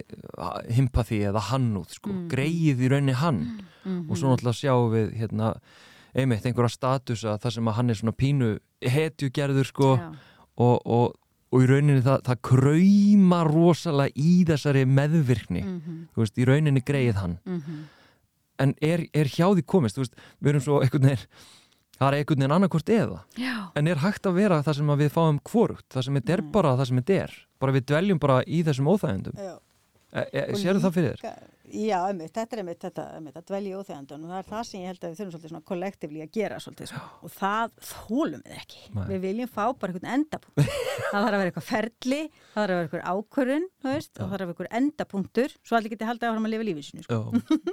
himpathy 0.71 1.21
eða 1.31 1.45
hannúð, 1.51 1.95
sko, 1.99 2.13
mm. 2.15 2.27
greið 2.29 2.85
í 2.85 2.91
rauninni 2.93 3.17
hann 3.19 3.43
-hmm. 3.89 4.11
og 4.11 4.19
svo 4.19 4.31
náttúrulega 4.31 4.61
sjáum 4.61 4.93
við 4.93 5.15
hérna, 5.19 5.55
einmitt 6.15 6.47
einhverja 6.47 6.69
statusa 6.69 7.39
þar 7.39 7.53
sem 7.53 7.69
að 7.69 7.75
hann 7.75 7.91
er 7.91 7.95
svona 7.95 8.13
pínu 8.13 8.59
hetjugerður, 8.83 9.67
sko 9.67 9.91
og, 10.57 10.77
og 10.87 11.15
og 11.49 11.63
í 11.65 11.69
rauninni 11.71 12.03
það, 12.05 12.25
það 12.27 12.43
kræma 12.51 13.45
rosalega 13.49 14.21
í 14.21 14.35
þessari 14.49 14.83
meðvirkni. 14.85 15.63
Mm 15.63 15.79
-hmm. 15.79 16.03
þú 16.15 16.25
veist, 16.25 16.39
í 16.39 16.49
rauninni 16.49 16.83
greið 16.85 17.23
hann. 17.23 17.39
Mm 17.45 17.63
-hmm 17.63 17.87
en 18.63 18.75
er, 18.85 19.07
er 19.17 19.31
hjá 19.31 19.47
því 19.53 19.65
komist? 19.69 19.99
Veist, 20.01 20.19
við 20.43 20.53
erum 20.53 20.65
svo 20.65 20.81
einhvern 20.83 21.09
veginn 21.11 21.25
það 21.99 22.09
er 22.09 22.17
einhvern 22.19 22.43
veginn 22.43 22.55
annarkort 22.55 22.93
eða. 22.95 23.23
Já. 23.39 23.55
en 23.75 23.91
er 23.91 24.03
hægt 24.03 24.27
að 24.31 24.39
vera 24.39 24.61
það 24.67 24.81
sem 24.81 24.93
við 25.03 25.15
fáum 25.15 25.41
kvorugt 25.47 25.87
það 25.95 26.07
sem 26.07 26.19
þetta 26.21 26.37
er 26.37 26.43
mm. 26.45 26.53
bara 26.55 26.75
það 26.79 26.91
sem 26.91 27.01
þetta 27.01 27.17
er 27.25 27.39
bara 27.59 27.75
við 27.75 27.89
dveljum 27.91 28.23
bara 28.23 28.39
í 28.47 28.61
þessum 28.67 28.91
óþægendum 28.93 29.41
e, 29.43 30.23
e, 30.23 30.45
séru 30.61 30.83
það 30.85 30.95
fyrir 30.99 31.23
þér? 31.25 31.41
Já, 31.69 31.99
einmitt, 32.09 32.33
þetta 32.33 32.57
er 32.57 32.61
einmitt, 32.63 32.79
þetta, 32.81 33.05
einmitt 33.19 33.37
að 33.37 33.45
dvelja 33.51 33.71
í 33.71 33.77
óþægendun 33.77 34.23
og 34.25 34.31
það 34.33 34.39
er 34.39 34.47
það 34.49 34.63
sem 34.69 34.81
ég 34.81 34.89
held 34.89 35.03
að 35.03 35.11
við 35.11 35.19
þurfum 35.19 35.33
svolítið 35.35 35.53
svona 35.53 35.67
kollektífli 35.69 36.23
að 36.25 36.31
gera 36.37 36.61
svolítið 36.65 36.89
sko. 36.91 37.01
og 37.21 37.33
það 37.35 37.75
þólum 37.89 38.45
við 38.47 38.55
ekki 38.57 38.85
Nei. 38.95 39.03
við 39.11 39.21
viljum 39.25 39.51
fá 39.53 39.65
bara 39.67 39.93
einhvern 39.93 40.13
endapunkt 40.15 40.63
það 41.11 41.19
þarf 41.19 41.29
að 41.29 41.37
vera 41.37 41.51
eitthvað 41.51 41.67
ferli, 41.69 42.21
það 42.55 42.61
þarf 42.61 42.65
að 42.65 42.73
vera 42.73 42.87
eitthvað 42.87 43.05
ákvörðun 43.13 43.67
og 43.69 43.89
það 43.89 44.09
þarf 44.19 44.29
að 44.29 44.39
vera 44.39 44.55
eitthvað 44.55 44.79
endapunktur 44.81 45.57
svo 45.59 45.79
allir 45.79 45.95
geti 45.95 46.09
haldið 46.09 46.31
áhrum 46.31 46.49
að 46.49 46.55
lifa 46.55 46.69
lífið 46.71 46.89
sinu 46.89 47.05
sko. 47.05 47.21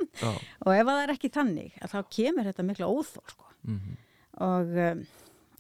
og 0.66 0.72
ef 0.76 0.90
það 0.92 1.04
er 1.06 1.16
ekki 1.16 1.32
þannig 1.38 1.80
þá 1.80 1.98
kemur 2.18 2.50
þetta 2.52 2.68
mikla 2.68 2.92
óþól 2.92 3.32
sko. 3.32 3.50
mm 3.64 3.80
-hmm. 3.80 4.02
og, 4.50 4.76
um, 4.90 5.06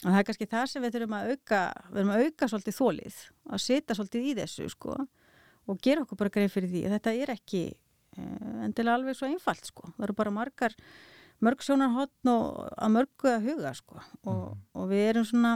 og 0.03 0.09
það 0.09 0.19
er 0.19 0.27
kannski 0.27 0.51
það 0.51 0.67
sem 0.73 0.83
við 0.83 0.97
þurfum 0.97 1.17
að 1.21 1.31
auka 1.31 1.63
þurfum 1.93 2.13
að 2.15 2.25
auka 2.25 2.51
svolítið 2.51 2.79
þólið 2.81 3.23
að 3.45 3.65
setja 3.69 3.95
svolítið 3.95 4.27
í 4.27 4.35
þessu 4.41 4.69
sko, 4.69 4.99
og 5.65 5.81
gera 5.81 6.03
okkur 6.03 6.19
bara 6.19 6.33
greið 6.35 6.51
fyrir 6.53 6.69
því 6.69 6.83
þetta 6.91 7.13
er 7.15 7.31
ekki 7.33 7.63
endilega 8.17 8.97
alveg 8.99 9.17
svo 9.17 9.29
einfalt 9.29 9.69
sko. 9.69 9.91
Það 9.95 10.07
eru 10.07 10.17
bara 10.17 10.33
margar, 10.33 10.75
mörg 11.43 11.63
sjónarhóttn 11.65 12.31
og 12.31 12.59
að 12.73 12.93
mörgu 12.95 13.31
að 13.31 13.47
huga 13.49 13.71
sko. 13.77 14.01
Og, 14.23 14.43
mm. 14.51 14.59
og 14.79 14.91
við 14.91 15.07
erum 15.09 15.27
svona, 15.29 15.53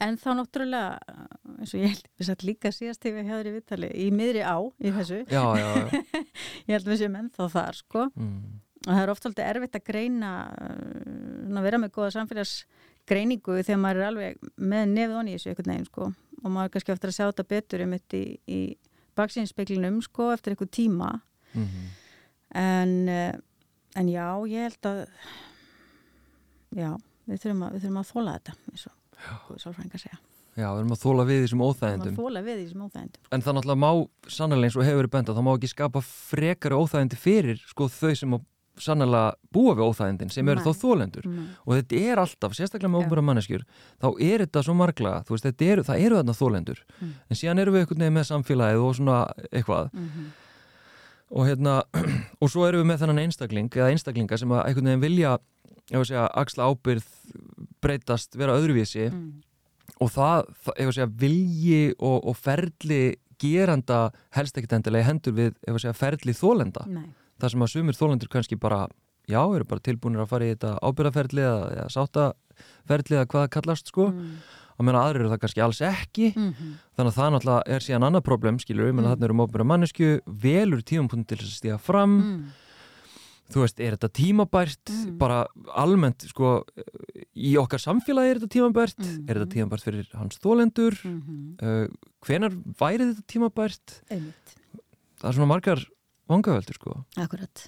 en 0.00 0.18
þá 0.20 0.30
náttúrulega, 0.38 1.20
eins 1.58 1.74
og 1.74 1.84
ég 1.84 1.94
held 1.94 2.10
við 2.20 2.30
satt 2.30 2.46
líka 2.46 2.74
síðast 2.74 3.04
þegar 3.04 3.20
við 3.20 3.30
hefðum 3.32 3.52
í 3.52 3.54
vittali, 3.58 3.92
í 3.92 4.08
miðri 4.14 4.44
á 4.44 4.58
í 4.60 4.94
þessu. 4.96 5.22
Já, 5.30 5.44
já, 5.60 5.68
já. 5.76 6.24
ég 6.68 6.74
held 6.76 6.92
við 6.92 7.00
séum 7.02 7.20
ennþá 7.20 7.48
þar 7.56 7.80
sko. 7.80 8.10
Mm. 8.14 8.60
Og 8.80 8.94
það 8.94 9.02
er 9.02 9.10
oft 9.12 9.26
alltaf 9.28 9.44
erfitt 9.44 9.76
að 9.76 9.88
greina, 9.90 10.28
að 10.56 11.58
eh, 11.58 11.64
vera 11.66 11.80
með 11.82 11.90
góða 11.96 12.14
samfélagsgreiningu 12.14 13.58
þegar 13.60 13.80
maður 13.82 14.00
er 14.00 14.06
alveg 14.06 14.46
með 14.56 14.94
nefð 14.94 15.18
onni 15.20 15.34
í 15.34 15.36
þessu 15.36 15.50
einhvern 15.52 15.74
veginn 15.74 15.90
sko. 15.90 16.06
Og 16.40 16.46
maður 16.54 16.70
er 16.70 16.72
kannski 16.76 16.94
eftir 16.94 17.10
að 17.10 17.16
sjá 17.18 17.26
þetta 17.26 17.46
betur 17.50 17.84
um 17.84 17.92
þetta 17.98 18.20
í, 18.20 18.38
í 18.48 18.60
baksínspeglinum 19.20 20.00
sko 20.04 20.32
eftir 20.34 20.54
eitthvað 20.54 20.72
tíma. 20.76 21.12
Mm 21.54 21.68
-hmm. 21.68 21.86
en 22.60 22.96
eh, 23.08 23.38
en 23.98 24.10
já, 24.10 24.26
ég 24.46 24.68
held 24.68 24.86
að 24.90 25.04
já, 26.78 26.90
við 27.26 27.44
þurfum 27.44 27.62
að, 27.66 27.72
við 27.76 27.84
þurfum 27.84 28.02
að 28.02 28.10
þóla 28.10 28.34
þetta 28.38 28.58
eins 28.70 28.86
og 28.90 29.56
sálfræðingar 29.60 30.04
segja. 30.04 30.20
Já, 30.58 30.66
við 30.74 30.80
erum 30.80 30.94
að 30.94 31.02
þóla 31.04 31.24
við 31.28 31.44
þessum 31.44 31.60
óþægendum 31.62 32.00
Við 32.00 32.10
erum 32.10 32.16
að 32.18 32.24
þóla 32.26 32.40
við 32.46 32.56
þessum 32.60 32.84
óþægendum 32.86 33.34
En 33.36 33.44
það 33.44 33.56
náttúrulega 33.56 33.80
má 33.80 33.90
sannlega 34.34 34.66
eins 34.66 34.76
og 34.76 34.86
hefur 34.86 34.98
verið 35.00 35.12
benda 35.14 35.34
þá 35.36 35.42
má 35.46 35.50
ekki 35.52 35.70
skapa 35.70 36.02
frekari 36.04 36.78
óþægendi 36.80 37.18
fyrir 37.20 37.60
sko 37.70 37.86
þau 37.94 38.14
sem 38.18 38.34
sannlega 38.80 39.34
búa 39.52 39.74
við 39.76 39.88
óþægendin 39.90 40.30
sem 40.32 40.48
eru 40.48 40.60
Nei. 40.60 40.66
þó 40.66 40.82
þólendur 40.82 41.26
Nei. 41.28 41.46
og 41.64 41.76
þetta 41.76 42.02
er 42.10 42.22
alltaf, 42.22 42.54
sérstaklega 42.56 42.92
með 42.92 43.04
ofnbæra 43.04 43.24
manneskjur 43.26 43.64
þá 44.00 44.08
er 44.26 44.44
þetta 44.44 44.62
svo 44.66 44.76
marglaga, 44.78 45.24
þú 45.26 45.36
veist, 45.36 45.62
er, 45.66 45.82
það 45.86 46.04
eru 46.06 46.20
þarna 46.20 46.36
þólendur, 46.38 46.82
mm. 46.98 47.12
en 47.28 47.40
síðan 47.40 47.62
eru 47.64 47.74
við 47.74 47.84
eitthvað 47.84 48.14
með 48.16 48.26
samfélagið 48.30 48.86
og 48.86 48.96
svona 48.98 49.18
eitthvað 49.50 49.90
mm 49.92 50.08
-hmm. 50.08 50.30
og 51.30 51.46
hérna 51.50 51.76
og 52.42 52.50
svo 52.50 52.66
eru 52.68 52.82
við 52.82 52.90
með 52.90 53.00
þennan 53.04 53.22
einstakling 53.24 53.70
eða 53.76 53.90
einstaklinga 53.90 54.38
sem 54.38 54.52
að 54.52 54.64
eitthvað 54.66 54.88
nefn 54.88 55.06
vilja 55.06 55.38
ég 55.90 55.96
var 55.96 56.04
að 56.04 56.10
segja, 56.12 56.26
axla 56.34 56.70
ábyrð 56.70 57.08
breytast, 57.82 58.36
vera 58.36 58.56
öðruvísi 58.56 59.10
mm. 59.10 59.42
og 60.00 60.10
það, 60.10 60.44
var 60.66 60.86
að 60.86 60.94
segja, 60.94 61.10
vilji 61.10 61.94
og, 61.98 62.24
og 62.24 62.36
ferli 62.36 63.16
geranda 63.40 64.10
helst 64.36 64.56
ekkert 64.56 64.72
endilega 64.72 65.08
hendur 65.08 65.32
við, 65.32 65.54
ég 65.66 65.72
var 65.72 65.80
að 65.80 65.86
segja, 65.86 65.96
ferli 65.96 66.32
þólenda 66.32 66.86
Nei 66.86 67.10
það 67.40 67.54
sem 67.54 67.64
að 67.64 67.72
sumir 67.74 67.98
þólendur 67.98 68.32
kannski 68.32 68.58
bara 68.60 68.86
já, 69.30 69.42
eru 69.42 69.66
bara 69.68 69.84
tilbúinir 69.84 70.22
að 70.24 70.32
fara 70.32 70.46
í 70.46 70.54
þetta 70.54 70.72
ábyrðaferðli 70.84 71.44
eða 71.44 71.90
sáttaferðli 71.94 73.18
eða 73.18 73.28
hvað 73.30 73.50
kallast 73.56 73.92
sko 73.92 74.08
mm. 74.10 74.32
og 74.76 74.86
meina 74.86 75.02
aðrir 75.04 75.24
eru 75.24 75.34
það 75.34 75.42
kannski 75.44 75.64
alls 75.64 75.82
ekki 75.86 76.30
mm 76.32 76.48
-hmm. 76.48 76.72
þannig 76.96 77.12
að 77.12 77.18
það 77.18 77.30
náttúrulega 77.34 77.76
er 77.76 77.86
síðan 77.86 78.08
annað 78.08 78.26
problem 78.30 78.58
skilur 78.62 78.88
við, 78.88 78.96
menn 78.96 79.04
að 79.04 79.10
mm. 79.10 79.14
þarna 79.14 79.28
eru 79.28 79.38
mópira 79.42 79.68
mannesku 79.68 80.10
velur 80.26 80.82
tímapunkt 80.82 81.28
til 81.28 81.38
þess 81.38 81.52
að 81.52 81.60
stíða 81.60 81.78
fram 81.78 82.16
mm. 82.16 82.42
þú 83.52 83.64
veist, 83.64 83.80
er 83.80 83.96
þetta 83.96 84.12
tímabært 84.20 84.94
mm. 84.94 85.18
bara 85.18 85.46
almennt 85.74 86.26
sko 86.30 86.64
í 87.34 87.56
okkar 87.60 87.80
samfélagi 87.80 88.30
er 88.30 88.40
þetta 88.40 88.54
tímabært 88.56 88.98
-hmm. 88.98 89.28
er 89.28 89.38
þetta 89.38 89.54
tímabært 89.54 89.84
fyrir 89.84 90.08
hans 90.14 90.38
þólendur 90.38 90.94
-hmm. 90.96 91.54
uh, 91.62 91.86
hvenar 92.26 92.52
væri 92.78 93.12
þetta 93.12 93.24
tímabært 93.26 94.02
Einmitt. 94.10 94.56
það 95.20 95.28
er 95.28 95.34
svona 95.34 95.52
margar 95.54 95.86
vangaveldur 96.30 96.78
sko. 96.78 96.96
Akkurat. 97.20 97.66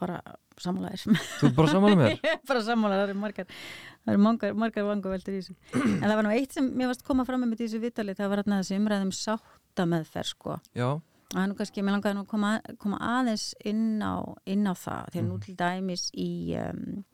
Bara 0.00 0.20
samanlæðir 0.60 1.20
Þú 1.40 1.50
bara 1.56 1.72
samanlæð 1.74 2.00
með 2.00 2.14
þér? 2.14 2.40
bara 2.50 2.62
samanlæð, 2.64 3.00
það 3.00 3.04
eru 3.06 3.20
margar 3.20 3.46
það 3.50 4.14
eru 4.14 4.22
margar, 4.24 4.56
margar 4.62 4.88
vangaveldur 4.88 5.36
í 5.36 5.42
þessu. 5.42 5.56
En 5.76 6.06
það 6.06 6.16
var 6.16 6.26
nú 6.26 6.32
eitt 6.34 6.56
sem 6.56 6.72
mér 6.80 6.90
varst 6.90 7.04
koma 7.06 7.26
fram 7.28 7.44
með 7.46 7.62
þessu 7.64 7.80
vitali 7.82 8.16
það 8.18 8.32
var 8.32 8.42
hérna 8.42 8.60
þessi 8.62 8.80
umræðum 8.80 9.14
sátta 9.16 9.86
með 9.88 10.10
þær 10.14 10.30
sko. 10.32 10.58
Já. 10.76 10.88
Og 11.30 11.46
nú 11.46 11.54
kannski, 11.54 11.84
mér 11.86 11.94
langaði 11.94 12.18
nú 12.18 12.24
að 12.24 12.32
koma, 12.32 12.54
koma 12.82 12.98
aðeins 13.20 13.52
inn 13.70 14.00
á, 14.02 14.18
inn 14.50 14.66
á 14.66 14.74
það 14.74 15.12
þegar 15.12 15.22
mm. 15.22 15.30
nú 15.30 15.38
til 15.44 15.54
dæmis 15.60 16.08
í 16.18 16.30
um, 16.58 17.04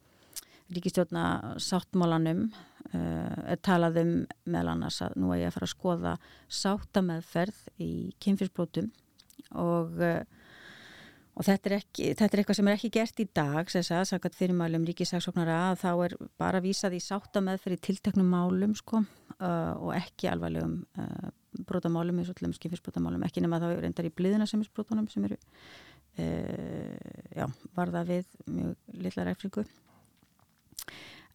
ríkistjórna 0.72 1.24
sáttmálanum 1.60 2.46
uh, 2.48 3.40
er 3.44 3.60
talað 3.60 4.00
um 4.02 4.14
meðal 4.48 4.72
annars 4.72 5.02
að 5.04 5.18
nú 5.20 5.34
er 5.34 5.42
ég 5.44 5.50
að 5.50 5.58
fara 5.58 5.68
að 5.68 5.74
skoða 5.74 6.14
sáttameðferð 6.62 7.60
í 7.84 7.90
kynfyrsbrótum 8.24 8.88
og, 9.54 10.00
eh, 10.02 10.24
og 11.37 11.46
þetta, 11.46 11.70
er 11.70 11.76
ekki, 11.78 12.11
þetta 12.18 12.29
er 12.31 12.42
eitthvað 12.42 12.58
sem 12.58 12.68
er 12.71 12.77
ekki 12.79 12.92
gert 12.96 13.23
í 13.23 13.29
dag 13.37 13.71
sangat 13.71 14.38
fyrirmælum 14.38 14.87
ríkisagsóknara 14.88 15.58
að 15.71 15.81
þá 15.85 15.90
er 16.06 16.16
bara 16.40 16.62
vísað 16.64 16.98
í 16.98 17.02
sátta 17.04 17.42
með 17.44 17.62
fyrir 17.64 17.83
tilteknum 17.88 18.31
málum 18.33 18.75
sko, 18.79 19.02
uh, 19.38 19.75
og 19.77 19.92
ekki 19.96 20.31
alvarlegum 20.33 20.79
uh, 20.98 21.29
brotamálum 21.68 22.18
eins 22.21 22.33
og 22.33 22.38
til 22.38 22.52
skifisbrotamálum 22.56 23.25
ekki 23.25 23.44
nema 23.44 23.60
þá 23.60 23.71
reyndar 23.81 24.08
í 24.08 24.14
bliðina 24.14 24.48
sem 24.48 24.60
er 24.64 24.73
brotunum 24.75 25.08
sem 25.12 25.25
eru 25.29 25.38
já, 26.16 27.44
varða 27.77 28.00
við 28.08 28.25
mjög 28.48 29.00
lilla 29.04 29.25
ræfringu 29.27 29.66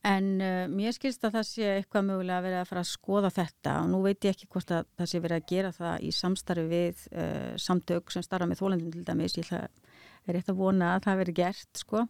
En 0.08 0.28
uh, 0.42 0.66
mér 0.72 0.96
skilst 0.98 1.22
að 1.28 1.36
það 1.36 1.44
sé 1.46 1.66
eitthvað 1.76 2.08
mögulega 2.08 2.40
að 2.40 2.46
vera 2.48 2.62
að 2.64 2.70
fara 2.72 2.82
að 2.82 2.90
skoða 2.90 3.30
þetta 3.36 3.74
og 3.84 3.90
nú 3.92 4.00
veit 4.02 4.26
ég 4.26 4.34
ekki 4.34 4.48
hvort 4.50 4.72
að 4.74 4.88
það 4.98 5.10
sé 5.12 5.20
verið 5.22 5.38
að 5.38 5.52
gera 5.52 5.74
það 5.76 6.06
í 6.08 6.14
samstarfi 6.18 6.64
við 6.72 7.04
uh, 7.12 7.52
samtök 7.62 8.14
sem 8.14 8.26
starfa 8.26 8.48
með 8.50 8.64
þólendum 8.64 8.96
til 8.96 9.04
dæmis. 9.06 9.38
Ég 9.38 9.46
ætla, 9.46 9.92
er 10.26 10.38
rétt 10.38 10.50
að 10.50 10.64
vona 10.64 10.96
að 10.96 11.06
það 11.06 11.22
veri 11.22 11.38
gert 11.38 11.84
sko. 11.84 12.04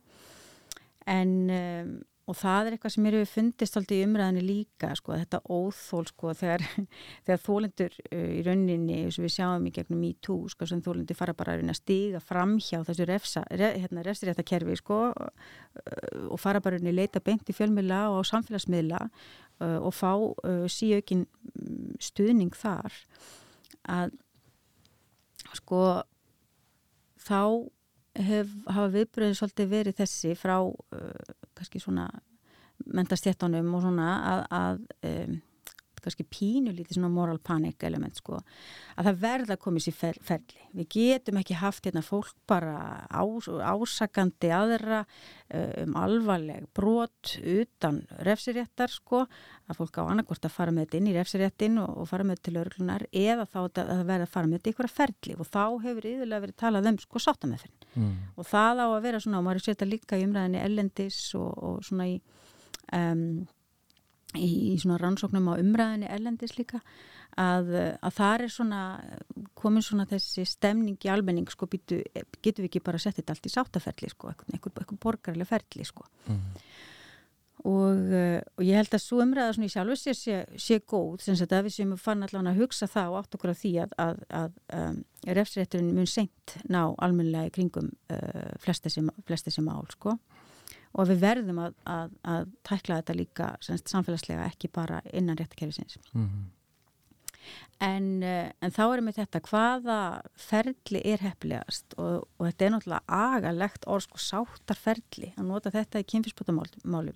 En, 1.12 1.36
um, 1.52 1.92
og 2.30 2.38
það 2.38 2.68
er 2.68 2.76
eitthvað 2.76 2.94
sem 2.94 3.04
mér 3.06 3.16
hefur 3.18 3.32
fundist 3.32 3.78
alltaf 3.80 3.96
í 3.98 4.06
umræðinu 4.06 4.44
líka, 4.46 4.92
sko, 4.98 5.16
þetta 5.18 5.40
óþól 5.52 6.04
sko, 6.12 6.34
þegar, 6.38 6.64
þegar 7.26 7.42
þólendur 7.46 7.98
uh, 8.04 8.30
í 8.38 8.44
rauninni, 8.46 9.00
eins 9.06 9.18
og 9.20 9.26
við 9.26 9.34
sjáum 9.36 9.68
í 9.68 9.74
gegnum 9.76 10.06
í 10.06 10.12
tú, 10.24 10.38
sko, 10.54 10.68
sem 10.70 10.84
þólendur 10.86 11.18
fara 11.18 11.36
bara 11.38 11.58
að 11.58 11.74
stiga 11.80 12.22
fram 12.24 12.58
hjá 12.62 12.80
þessu 12.88 13.08
refsa, 13.10 13.44
re, 13.50 13.74
hérna, 13.82 14.06
refsréttakerfi, 14.06 14.78
sko 14.80 15.02
uh, 15.12 15.32
og 16.30 16.42
fara 16.42 16.62
bara 16.64 16.80
að 16.80 16.94
leita 16.94 17.24
beint 17.26 17.50
í 17.50 17.58
fjölmiðla 17.58 18.04
og 18.14 18.22
á 18.22 18.30
samfélagsmiðla 18.32 19.02
uh, 19.08 19.80
og 19.82 19.94
fá 19.98 20.14
síaukin 20.72 21.26
mm, 21.26 21.98
stuðning 22.04 22.54
þar. 22.58 22.96
Að 23.90 24.14
sko 25.58 25.82
þá 27.22 27.42
hef, 28.20 28.52
hafa 28.68 28.90
viðbröðið 28.96 29.38
svolítið 29.40 29.72
verið 29.72 29.98
þessi 30.02 30.36
frá 30.40 30.58
uh, 30.60 31.32
kannski 31.58 31.82
svona 31.82 32.10
mentastjéttanum 32.92 33.74
og 33.78 33.84
svona 33.86 34.10
að, 34.32 34.44
að 34.58 34.80
um, 35.12 35.40
kannski 36.04 36.26
pínu 36.28 36.74
lítið 36.76 36.98
svona 36.98 37.12
moral 37.14 37.40
panic 37.44 37.84
element 37.88 38.18
sko, 38.20 38.40
að 38.96 39.10
það 39.10 39.22
verða 39.22 39.56
að 39.56 39.62
komið 39.66 39.86
sér 39.86 39.98
fer, 39.98 40.20
ferli. 40.26 40.66
Við 40.78 40.90
getum 40.96 41.40
ekki 41.42 41.58
haft 41.60 41.88
hérna 41.88 42.04
fólk 42.06 42.34
bara 42.50 42.76
ás, 43.10 43.48
ásakandi 43.48 44.52
aðra 44.56 45.04
eh, 45.50 45.84
um 45.84 45.98
alvarleg 46.00 46.68
brot 46.76 47.36
utan 47.42 48.02
refsiréttar 48.28 48.94
sko, 48.94 49.26
að 49.72 49.80
fólk 49.80 50.02
á 50.02 50.04
annarkort 50.08 50.46
að 50.48 50.56
fara 50.56 50.76
með 50.76 50.88
þetta 50.88 51.00
inn 51.00 51.12
í 51.12 51.16
refsiréttin 51.16 51.80
og, 51.84 52.02
og 52.02 52.10
fara 52.10 52.28
með 52.28 52.40
þetta 52.40 52.50
til 52.50 52.62
örglunar 52.64 53.08
eða 53.12 53.48
þá 53.48 53.60
að 53.62 53.82
það 53.82 54.04
verða 54.12 54.28
að 54.28 54.36
fara 54.36 54.50
með 54.50 54.60
þetta 54.60 54.70
í 54.70 54.74
einhverja 54.74 54.98
ferli 54.98 55.38
og 55.38 55.50
þá 55.50 55.64
hefur 55.86 56.10
yfirlega 56.12 56.46
verið 56.46 56.60
talað 56.60 56.92
um 56.92 57.00
sko 57.02 57.22
sátta 57.22 57.50
með 57.50 57.66
þenn 57.66 57.88
mm. 57.94 58.12
og 58.36 58.50
það 58.52 58.84
á 58.84 58.88
að 58.90 59.02
vera 59.06 59.24
svona 59.24 59.40
og 59.40 59.48
maður 59.48 59.62
er 59.62 59.68
setja 59.70 59.88
líka 59.88 60.20
í 60.20 60.28
umræðinni 60.28 60.62
ellendis 60.66 61.20
og, 61.40 61.52
og 61.52 61.82
svona 61.88 62.10
í 62.12 62.20
um 62.92 63.26
í 64.38 64.76
svona 64.82 65.00
rannsóknum 65.02 65.50
á 65.52 65.60
umræðinni 65.60 66.12
ellendis 66.12 66.56
líka 66.58 66.82
að, 67.40 67.72
að 68.02 68.14
það 68.18 68.46
er 68.46 68.54
svona 68.54 68.82
komin 69.58 69.86
svona 69.86 70.08
þessi 70.10 70.46
stemning 70.48 71.00
í 71.06 71.12
almenning 71.12 71.50
sko 71.52 71.68
býtu, 71.72 72.02
getur 72.44 72.66
við 72.66 72.70
ekki 72.70 72.86
bara 72.86 73.00
að 73.00 73.08
setja 73.08 73.22
þetta 73.22 73.36
allt 73.36 73.50
í 73.50 73.54
sáttaferli 73.56 74.12
sko, 74.12 74.34
eitthvað 74.52 74.96
borgarlega 75.02 75.50
ferli 75.50 75.88
sko 75.88 76.08
mm. 76.28 76.42
og, 77.72 78.12
og 78.58 78.66
ég 78.68 78.82
held 78.82 78.98
að 78.98 79.04
svo 79.06 79.22
umræða 79.24 79.56
svona 79.56 79.70
í 79.70 79.76
sjálfu 79.76 80.00
sé, 80.02 80.16
sé, 80.18 80.42
sé 80.60 80.82
góð, 80.84 81.24
sem 81.24 81.40
að 81.48 81.70
við 81.70 81.78
sem 81.78 81.96
fann 82.00 82.28
allavega 82.28 82.56
að 82.56 82.62
hugsa 82.66 82.90
það 82.92 83.14
og 83.14 83.22
átt 83.22 83.40
okkur 83.40 83.54
af 83.54 83.62
því 83.62 83.74
að, 83.86 83.96
að, 84.08 84.22
að 84.42 84.60
um, 84.82 85.02
refsrétturinn 85.40 85.96
mun 85.96 86.10
seint 86.10 86.58
ná 86.68 86.84
almenlega 87.00 87.52
í 87.52 87.56
kringum 87.60 87.92
uh, 88.12 88.52
flest 88.64 88.88
þessi 88.88 89.64
mál 89.64 89.88
sko 89.96 90.18
og 90.92 91.12
við 91.12 91.22
verðum 91.24 91.62
að, 91.66 91.76
að, 91.90 92.16
að 92.28 92.50
tækla 92.68 92.98
þetta 93.02 93.18
líka 93.18 93.52
semst, 93.64 93.92
samfélagslega 93.92 94.48
ekki 94.50 94.72
bara 94.74 95.02
innan 95.14 95.40
réttakerfisins 95.40 95.98
mm 96.12 96.26
-hmm. 96.26 96.50
en, 97.88 98.10
eh, 98.24 98.52
en 98.62 98.76
þá 98.76 98.84
erum 98.88 99.10
við 99.12 99.20
þetta 99.22 99.44
hvaða 99.50 100.00
ferli 100.36 101.02
er 101.14 101.24
heppilegast? 101.24 101.94
Og, 101.98 102.28
og 102.38 102.48
þetta 102.48 102.66
er 102.66 102.72
náttúrulega 102.76 103.04
agalegt 103.08 103.88
orð 103.88 104.08
sko 104.08 104.18
sáttarferli 104.18 105.34
að 105.38 105.48
nota 105.48 105.72
þetta 105.72 106.00
í 106.00 106.10
kynfisbútamálum 106.14 107.16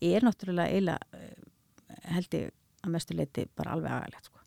er 0.00 0.22
náttúrulega 0.22 0.70
eila 0.70 0.98
eh, 1.14 1.38
held 2.14 2.34
ég 2.34 2.50
að 2.82 2.90
mestu 2.90 3.14
leiti 3.14 3.46
bara 3.56 3.76
alveg 3.76 3.92
agalegt 3.92 4.26
sko 4.26 4.41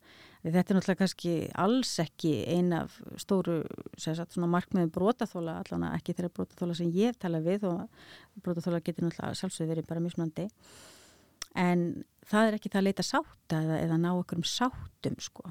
Þetta 0.46 0.74
er 0.74 0.78
náttúrulega 0.78 1.00
kannski 1.00 1.32
alls 1.58 1.92
ekki 2.04 2.32
eina 2.46 2.84
stóru 3.18 3.64
sagt, 3.98 4.36
markmiðum 4.38 4.92
brótaþóla, 4.94 5.56
allavega 5.64 5.98
ekki 5.98 6.14
þeirra 6.14 6.34
brótaþóla 6.38 6.76
sem 6.78 6.92
ég 6.94 7.18
tala 7.18 7.42
við 7.42 7.66
og 7.72 7.88
brótaþóla 8.46 8.84
getur 8.86 9.08
náttúrulega 9.08 9.40
sjálfsögð 9.40 9.72
verið 9.74 9.88
bara 9.90 10.04
mismunandi. 10.06 10.46
En 11.58 11.88
það 12.30 12.50
er 12.50 12.60
ekki 12.60 12.70
það 12.70 12.82
að 12.82 12.88
leita 12.92 13.08
sátta 13.08 13.64
eða, 13.64 13.80
eða 13.88 14.00
ná 14.04 14.12
okkur 14.12 14.44
um 14.44 14.46
sáttum 14.46 15.18
sko. 15.24 15.50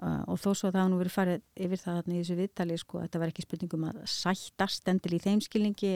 Uh, 0.00 0.22
og 0.32 0.38
þó 0.40 0.54
svo 0.54 0.70
að 0.70 0.72
það 0.72 0.80
hafa 0.80 0.88
nú 0.88 0.98
verið 1.02 1.12
farið 1.12 1.40
yfir 1.60 1.80
það 1.82 1.98
í 2.00 2.14
þessu 2.14 2.36
viðtali 2.38 2.76
sko, 2.80 3.00
þetta 3.02 3.20
var 3.20 3.32
ekki 3.34 3.42
spurningum 3.44 3.82
að 3.90 3.98
sættast 4.08 4.88
endil 4.88 5.12
í 5.12 5.20
þeim 5.20 5.42
skilningi 5.44 5.90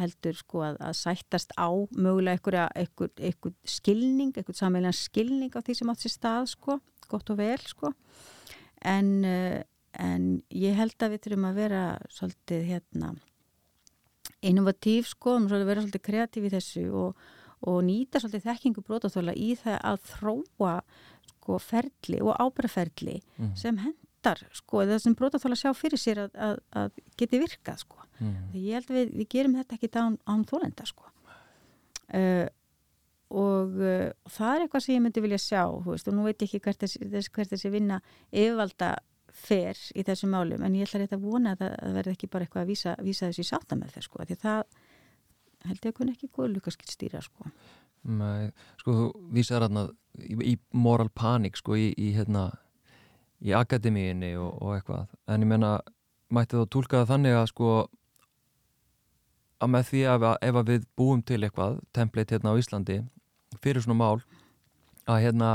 heldur 0.00 0.34
sko 0.40 0.64
að, 0.66 0.80
að 0.82 0.96
sættast 0.98 1.54
á 1.54 1.70
mögulega 1.94 2.66
einhver 2.74 3.54
skilning, 3.62 4.34
einhver 4.34 4.58
sammeiljan 4.58 4.98
skilning 4.98 5.54
á 5.54 5.62
því 5.62 5.78
sem 5.78 5.92
átt 5.94 6.02
sér 6.02 6.16
stað 6.16 6.50
sko 6.56 6.80
gott 7.10 7.32
og 7.32 7.40
vel 7.40 7.58
sko 7.66 7.92
en, 8.84 9.24
eh, 9.24 9.62
en 9.98 10.28
ég 10.54 10.76
held 10.78 10.96
að 11.02 11.14
við 11.14 11.24
þurfum 11.24 11.48
að 11.48 11.60
vera 11.62 11.82
svolítið 12.12 12.64
hérna 12.68 13.12
innovatív 14.44 15.08
sko, 15.10 15.36
um 15.38 15.48
að 15.50 15.66
vera 15.66 15.82
svolítið 15.82 16.04
kreatív 16.06 16.46
í 16.46 16.52
þessu 16.52 16.84
og, 16.94 17.22
og 17.66 17.78
nýta 17.86 18.20
svolítið 18.22 18.46
þekkingu 18.46 18.84
brótaþóla 18.86 19.34
í 19.34 19.54
það 19.58 19.78
að 19.90 20.02
þróa 20.12 20.74
sko 21.32 21.58
ferli 21.62 22.20
og 22.22 22.36
ábæraferli 22.38 23.16
mm. 23.18 23.54
sem 23.58 23.80
hendar 23.82 24.44
sko 24.54 24.84
það 24.84 25.02
sem 25.04 25.16
brótaþóla 25.18 25.58
sjá 25.58 25.72
fyrir 25.76 26.00
sér 26.00 26.26
að, 26.26 26.38
að, 26.48 26.60
að 26.82 27.02
geti 27.18 27.42
virkað 27.42 27.82
sko 27.82 28.04
mm. 28.20 28.36
því 28.52 28.64
ég 28.68 28.78
held 28.78 28.92
að 28.92 29.00
við, 29.00 29.14
við 29.16 29.30
gerum 29.34 29.58
þetta 29.58 29.78
ekki 29.78 29.92
án, 29.96 30.18
án 30.28 30.46
þólenda 30.48 30.88
sko 30.88 31.08
uh, 31.08 32.46
og 33.28 33.76
uh, 33.82 34.08
það 34.32 34.54
er 34.54 34.64
eitthvað 34.64 34.84
sem 34.84 34.96
ég 34.96 35.04
myndi 35.04 35.22
vilja 35.24 35.40
sjá 35.42 35.62
veist, 35.84 36.08
og 36.08 36.16
nú 36.16 36.24
veit 36.24 36.40
ég 36.40 36.48
ekki 36.48 36.62
hvert 36.64 36.84
þessi, 36.84 37.30
hvert 37.34 37.52
þessi 37.52 37.72
vinna 37.72 38.00
yfirvalda 38.32 38.94
fer 39.38 39.78
í 39.94 40.04
þessum 40.06 40.32
málum 40.34 40.64
en 40.64 40.76
ég 40.78 40.88
ætla 40.88 41.02
rétt 41.02 41.16
að 41.16 41.26
vona 41.26 41.54
að 41.54 41.66
það 41.66 41.98
verði 41.98 42.14
ekki 42.16 42.30
bara 42.32 42.46
eitthvað 42.46 42.64
að 42.64 42.70
vísa, 42.72 42.94
vísa 43.04 43.28
þessi 43.28 43.44
sátta 43.50 43.76
með 43.78 43.92
þess 43.96 44.08
sko, 44.08 44.24
því 44.24 44.38
það 44.42 44.62
held 45.68 45.82
ég 45.82 45.92
að 45.92 45.98
kunni 45.98 46.14
ekki 46.14 46.30
góð 46.32 46.54
lukaskilt 46.54 46.94
stýra 46.94 47.20
sko. 47.22 47.50
Nei, 48.08 48.48
sko 48.80 48.94
þú 48.94 49.06
vísaði 49.34 49.60
ræðna 49.64 49.84
í, 50.22 50.38
í 50.52 50.54
moral 50.72 51.10
panik 51.10 51.58
sko 51.58 51.76
í, 51.76 51.90
í 51.98 52.12
hérna 52.16 52.48
í 53.44 53.54
akademíinni 53.54 54.32
og, 54.40 54.50
og 54.62 54.74
eitthvað 54.78 55.14
en 55.28 55.44
ég 55.44 55.52
menna, 55.52 55.76
mætti 56.34 56.58
þá 56.58 56.72
tólka 56.72 57.02
það 57.02 57.12
þannig 57.12 57.38
að 57.38 57.46
sko 57.52 57.72
að 59.58 59.72
með 59.74 59.88
því 59.90 60.02
að 60.12 60.26
ef 60.48 60.58
að 60.60 60.72
við 60.72 60.88
búum 60.98 61.22
til 61.26 61.40
eitthvað 61.42 61.78
template 61.96 62.34
hérna 62.34 62.54
á 62.54 62.60
Íslandi 62.60 62.98
fyrir 63.62 63.84
svona 63.84 63.98
mál 63.98 64.18
að 65.08 65.22
hérna 65.24 65.52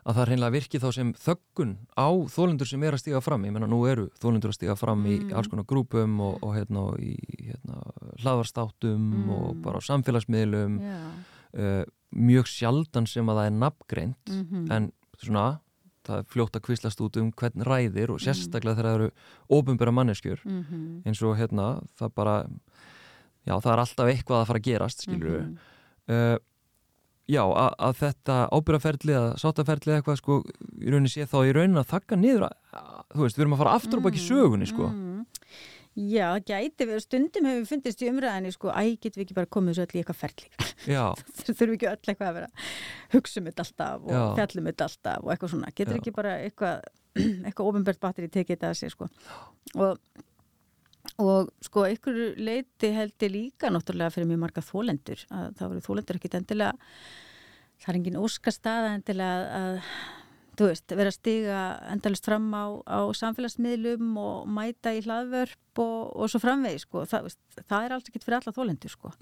að 0.00 0.16
það 0.16 0.28
reynilega 0.30 0.54
virki 0.54 0.80
þá 0.80 0.88
sem 0.96 1.12
þöggun 1.20 1.72
á 1.92 2.08
þólendur 2.32 2.68
sem 2.68 2.84
er 2.86 2.96
að 2.96 3.02
stíga 3.02 3.20
fram 3.24 3.44
ég 3.44 3.54
menna 3.54 3.68
nú 3.68 3.80
eru 3.88 4.08
þólendur 4.20 4.52
að 4.52 4.56
stíga 4.56 4.76
fram 4.78 5.02
mm. 5.04 5.10
í 5.12 5.34
alls 5.36 5.50
konar 5.52 5.68
grúpum 5.68 6.20
og, 6.24 6.38
og 6.46 6.54
hérna 6.56 6.84
í 7.04 7.14
hérna, 7.50 7.80
hlaðvarstáttum 8.22 9.00
mm. 9.00 9.32
og 9.36 9.60
bara 9.64 9.82
á 9.82 9.88
samfélagsmiðlum 9.90 10.78
yeah. 10.80 11.10
uh, 11.52 11.82
mjög 12.10 12.48
sjaldan 12.50 13.08
sem 13.10 13.28
að 13.28 13.42
það 13.42 13.50
er 13.50 13.58
nafngreint 13.58 14.32
mm 14.32 14.46
-hmm. 14.46 14.72
en 14.76 14.90
svona 15.20 15.46
það 16.08 16.18
er 16.18 16.28
fljótt 16.32 16.56
að 16.56 16.64
kvislast 16.66 17.00
út 17.04 17.16
um 17.20 17.30
hvern 17.30 17.66
ræðir 17.66 18.10
og 18.10 18.18
mm. 18.18 18.24
sérstaklega 18.24 18.78
þegar 18.78 18.90
það 18.90 19.00
eru 19.00 19.10
ofinbæra 19.48 19.92
manneskjur 19.92 20.40
-hmm. 20.44 21.02
eins 21.04 21.22
og 21.22 21.36
hérna 21.36 21.82
það 22.00 22.14
bara 22.14 22.36
já 23.46 23.54
það 23.60 23.72
er 23.72 23.78
alltaf 23.84 24.08
eitthvað 24.08 24.40
að 24.40 24.46
fara 24.46 24.58
að 24.58 24.68
gerast 24.68 25.02
skilur 25.02 25.42
-hmm. 25.44 25.58
uh, 26.08 26.38
já, 27.30 27.42
að, 27.46 27.74
að 27.86 27.98
þetta 28.00 28.38
ábyrgaferðli 28.50 29.16
eða 29.16 29.34
sáttaferðli 29.40 29.92
eða 29.92 30.00
eitthvað 30.00 30.20
sko 30.20 30.38
í 30.80 30.94
rauninni 30.94 31.12
sé 31.12 31.26
þá 31.30 31.38
í 31.42 31.52
rauninni 31.56 31.82
að 31.82 31.92
þakka 31.94 32.18
niður 32.20 32.48
að, 32.48 32.56
þú 33.14 33.26
veist, 33.26 33.36
við 33.38 33.44
erum 33.44 33.56
að 33.56 33.62
fara 33.62 33.76
aftur 33.78 34.00
og 34.00 34.06
baki 34.06 34.20
mm, 34.20 34.26
sögunni 34.26 34.70
sko. 34.70 34.88
mm. 34.90 35.20
Já, 36.00 36.38
gæti 36.46 36.86
við, 36.86 37.00
stundum 37.02 37.46
hefur 37.48 37.64
við 37.64 37.70
fundist 37.72 38.02
í 38.04 38.08
umræðinni 38.08 38.52
sko, 38.54 38.70
æg, 38.70 38.92
getum 39.02 39.20
við 39.20 39.24
ekki 39.24 39.36
bara 39.36 39.50
komið 39.56 39.76
svo 39.76 39.86
öll 39.86 39.96
í 39.96 40.00
eitthvað 40.00 40.20
ferðli 40.20 40.68
þurfum 41.40 41.72
við 41.72 41.76
ekki 41.76 41.88
öll 41.90 42.12
eitthvað 42.12 42.28
að 42.28 42.36
vera 42.38 42.50
hugsa 43.16 43.40
um 43.40 43.48
þetta 43.50 43.64
alltaf 43.66 44.06
og 44.06 44.36
fjallum 44.38 44.62
um 44.62 44.70
þetta 44.70 44.86
alltaf 44.86 45.26
og 45.26 45.32
eitthvað 45.34 45.52
svona, 45.56 45.72
getur 45.74 45.98
já. 45.98 46.00
ekki 46.00 46.14
bara 46.14 46.36
eitthvað 46.46 46.86
eitthvað 47.46 47.70
ofinbært 47.72 48.02
batteri 48.02 48.30
tekið 48.30 48.54
þetta 48.54 48.70
að 48.70 48.78
sé 48.78 48.92
sko. 48.92 49.10
Og 49.74 49.98
og 51.20 51.50
sko 51.64 51.84
einhverju 51.88 52.30
leiti 52.40 52.92
held 52.96 53.26
ég 53.26 53.34
líka 53.34 53.72
náttúrulega 53.72 54.14
fyrir 54.14 54.30
mjög 54.30 54.44
marga 54.44 54.64
þólendur 54.64 55.26
að 55.28 55.50
það 55.58 55.72
voru 55.72 55.84
þólendur 55.88 56.20
ekkit 56.20 56.38
endilega 56.40 56.72
það 57.80 57.92
er 57.92 58.00
engin 58.00 58.20
óskastaða 58.20 58.94
endilega 58.96 59.60
að 59.60 59.84
þú 60.60 60.68
veist, 60.68 60.92
vera 60.92 61.08
að 61.08 61.16
stiga 61.16 61.60
endalist 61.88 62.26
fram 62.28 62.48
á, 62.52 62.64
á 62.84 63.00
samfélagsmiðlum 63.16 64.10
og 64.20 64.48
mæta 64.52 64.92
í 64.92 65.00
hlaðvörp 65.06 65.80
og, 65.80 66.10
og 66.12 66.30
svo 66.32 66.40
framvegi 66.42 66.82
sko, 66.82 67.04
það, 67.08 67.30
það 67.62 67.86
er 67.86 67.94
alls 67.96 68.10
ekkit 68.10 68.26
fyrir 68.26 68.38
alla 68.40 68.54
þólendur 68.58 68.92
sko, 68.92 69.12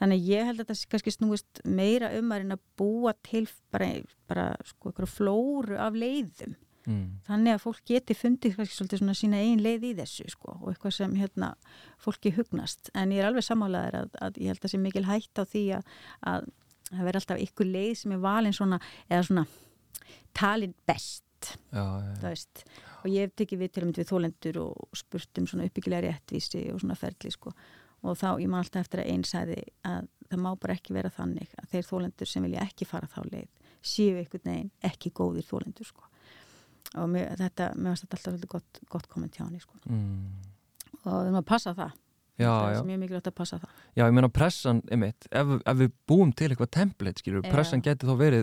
þannig 0.00 0.26
ég 0.26 0.48
held 0.48 0.64
að 0.64 0.72
það 0.72 0.84
kannski 0.94 1.14
snúist 1.14 1.62
meira 1.62 2.10
um 2.18 2.34
að 2.34 2.56
búa 2.80 3.14
til 3.26 3.44
bara, 3.74 3.92
bara 4.26 4.48
sko, 4.66 4.94
flóru 5.06 5.78
af 5.78 5.94
leiðum 5.94 6.56
mm. 6.86 7.06
þannig 7.28 7.56
að 7.56 7.62
fólk 7.64 7.82
geti 7.90 8.16
fundið 8.16 8.56
svolítið 8.56 9.02
svona 9.02 9.16
sína 9.18 9.42
einn 9.42 9.62
leið 9.64 9.88
í 9.90 9.92
þessu 10.00 10.28
sko, 10.32 10.56
og 10.60 10.72
eitthvað 10.72 10.96
sem 10.98 11.16
hérna, 11.20 11.52
fólki 12.02 12.32
hugnast 12.36 12.90
en 12.94 13.14
ég 13.14 13.22
er 13.22 13.30
alveg 13.30 13.46
samálaður 13.46 14.00
að, 14.02 14.16
að 14.26 14.40
ég 14.42 14.52
held 14.52 14.60
að 14.60 14.66
það 14.66 14.74
sé 14.74 14.82
mikil 14.82 15.06
hægt 15.08 15.42
á 15.42 15.44
því 15.44 15.64
að, 15.78 15.94
að 16.32 16.50
það 16.90 17.06
verður 17.08 17.20
alltaf 17.22 17.46
ykkur 17.46 17.72
leið 17.72 17.94
sem 18.00 18.16
er 18.16 18.26
valin 18.26 18.56
svona, 18.56 18.80
eða 19.10 19.30
svona 19.30 19.46
talin 20.36 20.76
best 20.86 21.24
já, 21.72 21.84
já. 22.22 22.36
og 23.02 23.08
ég 23.10 23.26
hef 23.26 23.34
tekið 23.38 23.62
við 23.62 23.72
til 23.72 23.82
að 23.82 23.88
mynda 23.88 24.02
við 24.02 24.12
þólendur 24.12 24.60
og 24.64 25.00
spurt 25.00 25.40
um 25.40 25.48
svona 25.50 25.66
uppbyggilega 25.68 26.06
réttvísi 26.06 26.68
og 26.72 26.80
svona 26.82 26.98
ferli 26.98 27.32
sko 27.34 27.52
og 28.06 28.18
þá 28.18 28.28
ég 28.42 28.50
man 28.50 28.62
alltaf 28.62 28.84
eftir 28.84 29.02
að 29.02 29.12
einn 29.12 29.24
sæði 29.26 29.62
að 29.86 30.08
það 30.26 30.42
má 30.42 30.50
bara 30.60 30.76
ekki 30.76 30.94
vera 30.96 31.12
þannig 31.12 31.54
að 31.60 31.70
þeir 31.72 31.88
þólendur 31.90 32.30
sem 32.30 32.46
vilja 32.46 32.66
ekki 32.66 32.88
fara 32.88 33.08
þá 33.10 33.20
leið 33.30 33.48
séu 33.86 34.18
einhvern 34.18 34.50
veginn 34.50 34.70
ekki 34.86 35.12
góðir 35.14 35.46
þólendur 35.46 35.88
sko 35.88 36.10
og 36.96 37.12
mér, 37.12 37.36
þetta, 37.40 37.70
mér 37.76 37.94
finnst 37.94 38.06
þetta 38.06 38.16
alltaf 38.16 38.32
svolítið 38.32 38.52
gott, 38.56 38.82
gott 38.92 39.06
komment 39.12 39.36
hjá 39.36 39.44
hann 39.44 39.60
sko. 39.60 39.78
mm. 39.84 40.26
og 41.04 41.12
við 41.12 41.22
erum 41.28 41.40
að 41.42 41.48
passa 41.52 41.76
það 41.76 41.94
Já, 42.36 42.50
það 42.52 42.66
já. 42.74 42.76
er 42.76 42.84
mjög 42.84 42.98
mikilvægt 43.00 43.28
að 43.30 43.34
passa 43.38 43.56
það 43.62 43.76
Já, 43.96 44.02
ég 44.02 44.12
meina 44.12 44.28
pressan, 44.28 44.80
einmitt, 44.92 45.28
ef, 45.30 45.52
ef 45.56 45.76
við 45.78 45.92
búum 46.10 46.32
til 46.36 46.50
eitthvað 46.50 46.68
template, 46.76 47.22
skilur, 47.22 47.44
Já. 47.46 47.48
pressan 47.54 47.80
geti 47.84 48.08
þá 48.08 48.12
verið 48.20 48.42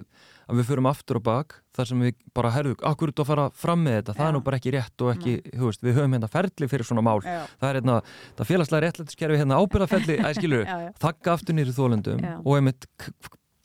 að 0.49 0.57
við 0.57 0.69
förum 0.71 0.87
aftur 0.89 1.19
og 1.19 1.25
bak 1.27 1.53
þar 1.77 1.89
sem 1.91 2.01
við 2.01 2.23
bara 2.33 2.51
herðu, 2.55 2.73
akkur 2.89 3.11
út 3.13 3.21
að 3.21 3.29
fara 3.29 3.45
fram 3.53 3.83
með 3.85 3.99
þetta, 3.99 4.15
það 4.17 4.25
Já. 4.25 4.29
er 4.31 4.33
nú 4.33 4.41
bara 4.47 4.59
ekki 4.59 4.73
rétt 4.73 5.05
og 5.05 5.11
ekki, 5.13 5.35
veist, 5.61 5.85
við 5.85 5.99
höfum 5.99 6.17
hérna 6.17 6.31
ferli 6.33 6.69
fyrir 6.71 6.89
svona 6.89 7.05
mál, 7.05 7.21
Já, 7.21 7.43
það 7.61 7.69
er 7.69 7.79
hérna, 7.79 7.99
það 8.39 8.49
félagslega 8.49 8.85
réttlættiskerfi 8.87 9.39
hérna 9.43 9.61
ábyrðaferli, 9.61 10.17
æ, 10.17 10.27
skilur, 10.39 10.65
já, 10.71 10.75
já, 10.87 10.91
þakka 11.05 11.37
aftur 11.37 11.59
nýri 11.59 11.77
þólendum 11.77 12.25
Já. 12.25 12.33
og 12.41 12.57
einmitt 12.57 12.89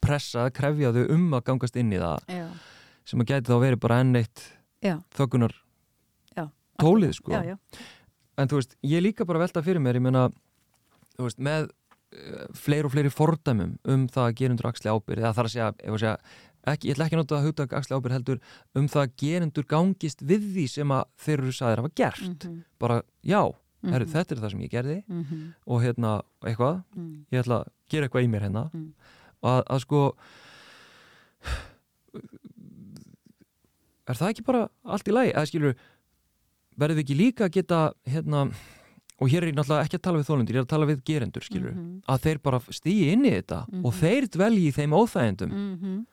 pressa, 0.04 0.44
krefja 0.52 0.92
þau 0.92 1.06
um 1.16 1.26
að 1.40 1.46
gangast 1.48 1.80
inn 1.80 1.96
í 1.96 2.04
það 2.04 2.36
já, 2.36 2.46
sem 3.08 3.24
að 3.24 3.32
geti 3.32 3.48
þá 3.48 3.58
verið 3.64 3.80
bara 3.80 4.02
enn 4.04 4.20
eitt 4.20 4.44
já, 4.44 4.57
þöggunar 5.16 5.56
tólið, 6.78 7.14
sko. 7.18 7.34
já, 7.34 7.54
já. 7.54 7.56
En 8.38 8.50
þú 8.50 8.60
veist, 8.60 8.76
ég 8.86 9.02
líka 9.02 9.26
bara 9.26 9.42
velta 9.42 9.62
fyrir 9.66 9.82
mér, 9.82 9.98
ég 9.98 10.04
meina, 10.04 10.28
þú 11.18 11.26
veist, 11.26 11.40
með 11.42 11.68
uh, 11.68 12.44
fleiri 12.56 12.86
og 12.86 12.94
fleiri 12.94 13.12
fordæmum 13.12 13.76
um 13.90 14.04
það 14.12 14.28
að 14.28 14.36
gerundur 14.42 14.70
axli 14.70 14.92
ábyrð, 14.92 15.24
eða 15.24 15.34
þar 15.38 15.48
að 15.48 15.54
segja, 15.54 15.70
ef 15.82 15.96
að 15.96 16.02
segja, 16.04 16.16
ekki, 16.68 16.90
ég 16.90 16.94
ætla 16.96 17.08
ekki 17.08 17.18
að 17.18 17.22
nota 17.24 17.38
að 17.38 17.48
hugta 17.48 17.68
axli 17.80 17.98
ábyrð 17.98 18.18
heldur 18.18 18.42
um 18.78 18.90
það 18.92 19.04
að 19.04 19.16
gerundur 19.24 19.70
gangist 19.74 20.22
við 20.22 20.50
því 20.54 20.66
sem 20.76 20.94
að 20.94 21.08
þeir 21.24 21.38
eru 21.38 21.56
sagðir 21.58 21.82
hafa 21.82 21.94
gert. 22.02 22.28
Mhm, 22.28 22.60
Bara, 22.78 23.00
já, 23.26 23.40
herru, 23.88 24.06
mhm, 24.06 24.12
þetta 24.14 24.34
er 24.34 24.42
það 24.44 24.54
sem 24.54 24.62
ég 24.62 24.74
gerði 24.74 24.98
mhm, 25.06 25.42
og 25.66 25.82
hérna, 25.82 26.12
eitthvað, 26.44 26.82
mhm. 26.94 27.14
ég 27.34 27.42
ætla 27.42 27.62
að 27.64 27.72
gera 27.90 28.06
eitthvað 28.06 28.28
í 28.28 28.30
mér 28.30 28.46
hérna. 28.46 28.68
Mm. 28.74 28.92
Að, 29.48 29.60
að 29.70 29.82
sko, 29.84 30.00
er 34.08 34.18
það 34.20 34.30
ekki 34.34 34.44
bara 34.48 34.68
allt 34.84 35.08
í 35.08 35.12
lagi? 35.14 35.32
Eða 35.34 35.46
skilur, 35.50 35.74
verður 36.78 36.98
við 36.98 37.04
ekki 37.04 37.16
líka 37.18 37.44
að 37.48 37.54
geta, 37.58 37.80
hérna, 38.06 38.42
og 39.18 39.28
hér 39.32 39.42
er 39.42 39.50
ég 39.52 39.56
náttúrulega 39.58 39.84
ekki 39.88 39.98
að 39.98 40.02
tala 40.06 40.18
við 40.20 40.28
þólendur, 40.30 40.54
ég 40.54 40.60
er 40.62 40.66
að 40.66 40.72
tala 40.74 40.86
við 40.86 41.00
gerendur, 41.04 41.42
skilur, 41.42 41.72
Mhm. 41.74 42.02
að 42.08 42.20
þeir 42.26 42.38
bara 42.42 42.60
stýi 42.60 43.12
inn 43.12 43.24
í 43.24 43.30
þetta 43.34 43.62
og 43.68 43.92
Mhm. 43.92 43.98
þeir 44.00 44.28
dvelji 44.30 44.68
í 44.68 44.74
þeim 44.78 44.92
óþægendum 44.94 45.50
Mhm. 45.50 46.06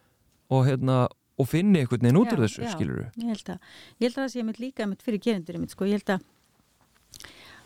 og, 0.50 0.66
hérna, 0.66 1.08
og 1.38 1.48
finni 1.48 1.80
einhvern 1.84 2.02
veginn 2.02 2.18
út 2.18 2.32
úr 2.34 2.39
þessu, 2.46 2.64
já. 2.64 2.72
skilur 2.76 3.12
Ég 3.18 3.28
held 3.28 3.46
að, 3.46 3.60
ég 4.00 4.08
held 4.08 4.16
að 4.16 4.24
það 4.24 4.32
sé 4.32 4.39
einmitt 4.41 4.60
líka 4.60 4.84
einmitt 4.84 5.02
fyrir 5.04 5.20
gerendur 5.22 5.56
einmitt, 5.56 5.72
sko, 5.72 5.86
ég 5.86 5.91
held 5.91 6.06
að 6.06 6.22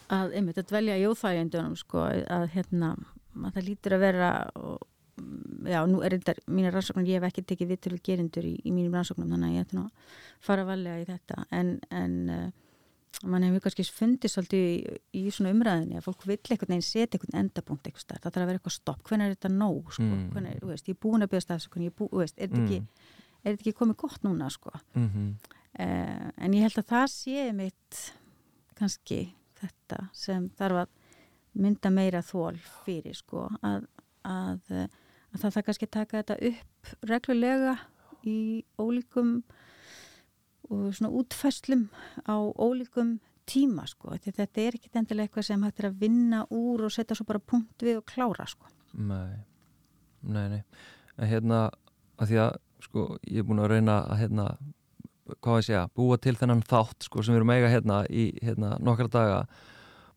að 0.10 0.34
einmitt 0.36 0.58
að 0.58 0.68
dvelja 0.72 0.96
í 0.98 1.06
óþægjendunum 1.06 1.76
sko, 1.78 1.98
að 2.30 2.50
hérna 2.56 2.96
að 3.46 3.54
það 3.54 3.68
lítur 3.70 3.94
að 3.94 4.00
vera 4.00 4.30
og, 4.56 4.80
já, 5.70 5.80
nú 5.90 6.02
er 6.06 6.16
þetta 6.18 6.36
mínar 6.48 6.76
rannsóknir, 6.76 7.10
ég 7.10 7.20
hef 7.20 7.30
ekki 7.30 7.46
tekið 7.50 7.74
viðtölu 7.74 8.00
gerendur 8.06 8.48
í, 8.48 8.56
í 8.64 8.74
mínum 8.74 8.96
rannsóknum 8.98 9.30
þannig 9.34 9.52
að 9.52 9.58
ég 9.58 9.68
ætti 9.68 9.78
nú 9.78 9.86
að 9.86 10.16
fara 10.50 10.66
valega 10.68 11.04
í 11.04 11.06
þetta. 11.10 11.46
En, 11.56 11.72
en 11.92 12.18
uh, 12.34 12.50
mann 13.30 13.46
hefur 13.48 13.66
kannski 13.66 13.86
fundið 13.90 14.34
svolítið 14.34 14.66
í, 14.66 14.98
í 15.20 15.24
svona 15.36 15.54
umræðinni 15.56 16.00
að 16.00 16.06
fólk 16.08 16.26
vill 16.30 16.40
einhvern 16.40 16.74
veginn 16.76 16.86
setja 16.86 17.18
einhvern 17.18 17.40
endapunkt 17.44 17.88
eitthvað 17.88 18.06
stær, 18.06 18.22
það 18.24 18.36
þarf 18.36 18.44
að 18.44 18.52
vera 18.52 18.62
eitthvað 18.62 18.78
stopp, 18.78 19.02
hvernig 19.08 19.28
er 19.30 19.38
þetta 19.38 19.54
nóg 19.56 19.94
sko, 19.96 20.10
Mm. 20.10 20.28
hvernig, 20.34 20.60
þú 20.62 20.70
veist, 20.72 20.88
ég 20.88 20.96
er 20.96 21.02
búin 21.04 21.26
að 21.26 21.32
byrja 21.34 21.46
stafsökun, 21.48 21.86
ég 21.88 21.92
er 21.94 21.98
búin, 22.00 22.12
þú 22.14 22.22
veist, 22.24 22.38
er 22.38 22.48
þetta 22.48 22.64
ekki 22.64 22.80
mm. 22.80 23.18
þetta 23.44 23.64
ekki 23.64 23.78
komið 23.80 23.98
gott 24.06 24.24
núna 24.28 24.52
sko? 24.54 24.72
Mm 24.96 25.34
uh, 25.80 26.30
en 26.38 26.56
ég 26.56 26.66
held 26.66 26.80
að 26.82 26.90
það 26.90 27.06
sé 27.14 27.44
mitt 27.56 28.00
kannski 28.80 29.20
þetta 29.60 30.06
sem 30.16 30.48
þarf 30.58 30.86
að 30.86 30.96
mynda 31.60 31.92
meira 31.92 32.22
þól 32.24 32.56
fyrir 32.86 33.18
sko 33.18 33.48
að, 33.66 33.86
að, 34.28 34.60
eh, 34.72 34.88
að 35.34 35.42
það 35.42 35.56
þarf 35.56 35.66
kannski 35.70 35.90
taka 35.92 36.22
þetta 36.22 36.38
upp 36.50 36.94
reglulega 37.10 37.76
í 38.28 38.40
ólíkum 38.82 39.34
og 40.70 40.90
svona 40.94 41.12
útfæslum 41.22 41.88
á 42.30 42.38
ólíkum 42.38 43.18
tíma 43.50 43.88
sko 43.90 44.14
þetta 44.22 44.46
er 44.62 44.78
ekki 44.78 44.92
endilega 44.94 45.30
eitthvað 45.30 45.48
sem 45.48 45.64
hægt 45.66 45.82
er 45.82 45.90
að 45.90 46.02
vinna 46.04 46.44
úr 46.54 46.86
og 46.86 46.94
setja 46.94 47.18
svo 47.18 47.26
bara 47.30 47.42
punkt 47.42 47.86
við 47.86 48.02
og 48.02 48.06
klára 48.10 48.46
sko. 48.50 48.70
Nei, 48.94 49.40
nei, 50.22 50.46
nei. 50.54 50.62
En 51.18 51.30
hérna, 51.30 51.64
að 52.20 52.32
því 52.32 52.42
að 52.46 52.52
sko, 52.86 53.06
ég 53.28 53.42
er 53.42 53.48
búin 53.48 53.64
að 53.64 53.74
reyna 53.74 53.98
að 54.08 54.22
hérna, 54.24 54.46
hvað 55.40 55.60
ég 55.60 55.68
segja, 55.68 55.84
búa 55.98 56.20
til 56.22 56.36
þennan 56.40 56.64
þátt 56.70 57.10
sko, 57.10 57.24
sem 57.24 57.36
við 57.36 57.42
erum 57.42 57.54
eiga 57.56 57.74
hérna 57.74 58.00
í 58.10 58.30
hérna, 58.44 58.76
nokkra 58.84 59.10
daga 59.14 59.42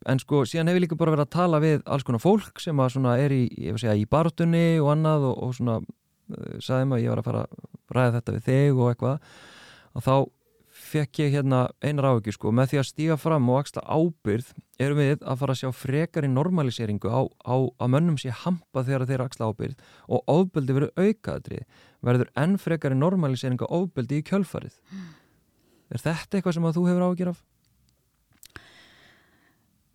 en 0.09 0.21
sko, 0.21 0.43
síðan 0.49 0.71
hef 0.71 0.77
ég 0.79 0.85
líka 0.85 0.99
bara 0.99 1.15
verið 1.15 1.27
að 1.27 1.35
tala 1.35 1.63
við 1.63 1.83
alls 1.85 2.05
konar 2.07 2.23
fólk 2.23 2.61
sem 2.61 2.79
að 2.79 2.95
svona 2.95 3.17
er 3.21 3.33
í, 3.35 3.43
í 3.47 4.05
barutunni 4.09 4.67
og 4.83 4.93
annað 4.93 5.27
og, 5.29 5.35
og 5.47 5.57
svona 5.57 5.79
uh, 5.81 6.55
sagði 6.63 6.89
maður, 6.89 7.03
ég 7.03 7.13
var 7.13 7.21
að 7.21 7.27
fara 7.29 7.43
að 7.43 7.67
ræða 7.97 8.15
þetta 8.17 8.37
við 8.37 8.47
þig 8.47 8.79
og 8.79 8.89
eitthvað. 8.91 9.35
Og 9.93 10.07
þá 10.07 10.15
fekk 10.93 11.21
ég 11.23 11.33
hérna 11.37 11.61
einar 11.83 12.09
áhugju 12.09 12.33
sko, 12.35 12.51
með 12.53 12.71
því 12.71 12.79
að 12.81 12.87
stíga 12.89 13.17
fram 13.21 13.49
og 13.49 13.59
axla 13.61 13.83
ábyrð 13.85 14.51
erum 14.81 14.99
við 14.99 15.15
að 15.21 15.39
fara 15.41 15.55
að 15.55 15.61
sjá 15.61 15.77
frekari 15.77 16.29
normaliseringu 16.29 17.09
á, 17.13 17.21
á 17.29 17.55
að 17.55 17.91
mönnum 17.93 18.19
sé 18.21 18.33
hampa 18.43 18.83
þegar 18.85 19.07
þeir 19.09 19.23
axla 19.25 19.49
ábyrð 19.53 19.87
og 20.09 20.33
ofbeldi 20.33 20.77
verður 20.77 21.07
aukaðrið 21.07 21.81
verður 22.03 22.31
enn 22.43 22.57
frekari 22.61 22.97
normaliseringu 22.97 23.69
á 23.69 23.73
ofbeldi 23.73 24.21
í 24.21 24.27
kjölfarið. 24.27 24.75
Er 25.93 26.01
þetta 26.01 26.39
eitthvað 26.39 26.57
sem 26.57 26.67
að 26.67 26.77
þú 26.79 26.85
hefur 26.89 27.07
ágjör 27.09 27.33
af? 27.33 27.43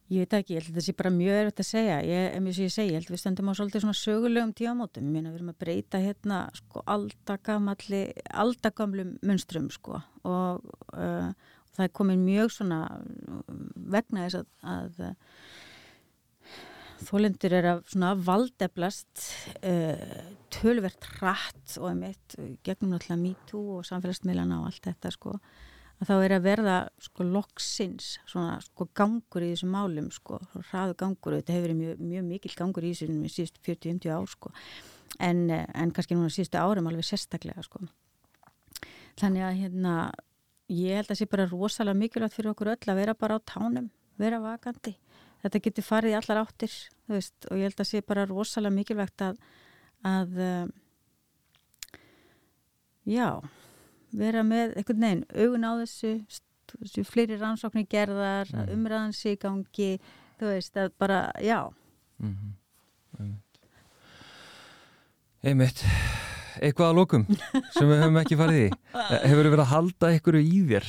Ég 0.09 0.25
veit 0.25 0.33
ekki, 0.39 0.55
ég 0.55 0.63
held 0.63 0.71
að 0.73 0.77
það 0.79 0.87
sé 0.87 0.93
bara 0.97 1.11
mjög 1.13 1.39
erfitt 1.39 1.61
að 1.61 1.67
segja. 1.69 1.97
Ég, 2.09 2.23
em, 2.33 2.47
eins 2.49 2.59
og 2.59 2.65
ég 2.65 2.73
segi, 2.73 2.93
ég 2.95 2.97
held 2.97 3.11
að 3.11 3.15
við 3.15 3.21
stöndum 3.21 3.51
á 3.53 3.59
svolítið 3.59 3.83
svona 3.85 3.99
sögulegum 3.99 4.53
tíamótum, 4.57 5.11
við 5.13 5.27
erum 5.35 5.51
að 5.53 5.61
breyta 5.61 6.01
hérna 6.01 6.39
sko 6.57 6.81
aldagamlum 6.89 9.11
munstrum 9.29 9.69
sko. 9.75 10.01
Og 10.25 10.65
uh, 10.97 11.29
það 11.77 11.85
er 11.85 11.93
komin 12.01 12.25
mjög 12.25 12.49
svona 12.57 12.81
vegna 13.77 14.25
þess 14.25 14.41
að, 14.41 14.49
að 14.73 14.93
uh, 15.11 15.15
þólendur 17.09 17.53
er 17.61 17.67
að 17.75 17.85
svona 17.93 18.11
valdeflast 18.33 19.15
uh, 19.61 20.33
tölvert 20.57 21.05
hratt 21.19 21.69
og 21.77 21.87
einmitt 21.93 22.29
gegnum 22.67 22.91
náttúrulega 22.95 23.25
MeToo 23.27 23.67
og 23.79 23.83
samfélagsmiðlana 23.93 24.55
og 24.63 24.67
allt 24.71 24.85
þetta 24.89 25.09
sko 25.15 25.31
að 25.99 26.11
þá 26.11 26.15
er 26.17 26.35
að 26.37 26.45
verða 26.47 26.77
sko 27.03 27.27
loksins 27.27 28.11
svona 28.29 28.59
sko 28.63 28.87
gangur 28.97 29.45
í 29.45 29.51
þessum 29.53 29.73
málum 29.75 30.11
sko, 30.15 30.39
hraðu 30.71 30.95
gangur. 31.01 31.39
Þetta 31.41 31.57
hefur 31.57 31.67
verið 31.67 31.81
mjög, 31.81 32.05
mjög 32.13 32.29
mikil 32.29 32.55
gangur 32.59 32.87
í 32.87 32.93
þessum 32.95 33.25
síðust 33.27 33.59
40-50 33.67 34.15
ár 34.15 34.31
sko. 34.31 34.53
En, 35.19 35.49
eh, 35.51 35.67
en 35.75 35.93
kannski 35.95 36.15
núna 36.15 36.31
síðustu 36.31 36.61
árum 36.61 36.91
alveg 36.91 37.09
sérstaklega 37.09 37.65
sko. 37.67 37.83
Þannig 39.19 39.43
að 39.43 39.61
hérna 39.65 39.95
ég 40.71 41.01
held 41.01 41.11
að 41.11 41.21
sé 41.21 41.27
bara 41.31 41.49
rosalega 41.51 41.99
mikilvægt 41.99 42.37
fyrir 42.37 42.53
okkur 42.53 42.75
öll 42.75 42.93
að 42.93 43.01
vera 43.01 43.15
bara 43.19 43.39
á 43.41 43.41
tánum, 43.43 43.91
vera 44.21 44.39
vakandi. 44.43 44.95
Þetta 45.43 45.63
getur 45.65 45.87
farið 45.87 46.13
í 46.13 46.19
allar 46.19 46.43
áttir 46.45 46.75
veist, 47.09 47.47
og 47.51 47.59
ég 47.59 47.71
held 47.71 47.81
að 47.81 47.91
sé 47.91 48.03
bara 48.07 48.27
rosalega 48.29 48.75
mikilvægt 48.75 49.25
að, 49.25 49.39
að 50.07 50.43
um, 50.45 50.73
já 53.09 53.29
vera 54.13 54.43
með 54.43 54.77
einhvern 54.77 55.05
veginn 55.05 55.25
augun 55.35 55.69
á 55.69 55.73
þessu, 55.83 56.15
þessu 56.79 57.05
fleiri 57.05 57.37
rannsóknir 57.41 57.89
gerðar, 57.91 58.49
mm. 58.55 58.73
umræðan 58.77 59.13
sé 59.17 59.35
í 59.37 59.41
gangi, 59.41 59.91
þú 60.39 60.53
veist, 60.53 60.77
að 60.77 60.95
bara, 60.99 61.27
já, 61.43 61.69
Mm 62.19 62.37
-hmm. 63.19 63.35
Einmitt. 65.43 65.85
Eitthvað 66.63 66.89
að 66.91 66.95
lokum 66.95 67.27
sem 67.71 67.89
við 67.89 68.01
höfum 68.03 68.17
ekki 68.19 68.37
farið 68.37 68.63
í. 68.65 68.71
Hefur 69.31 69.45
verið 69.47 69.61
að 69.63 69.73
halda 69.73 70.09
einhverju 70.11 70.41
í 70.43 70.63
þér? 70.67 70.89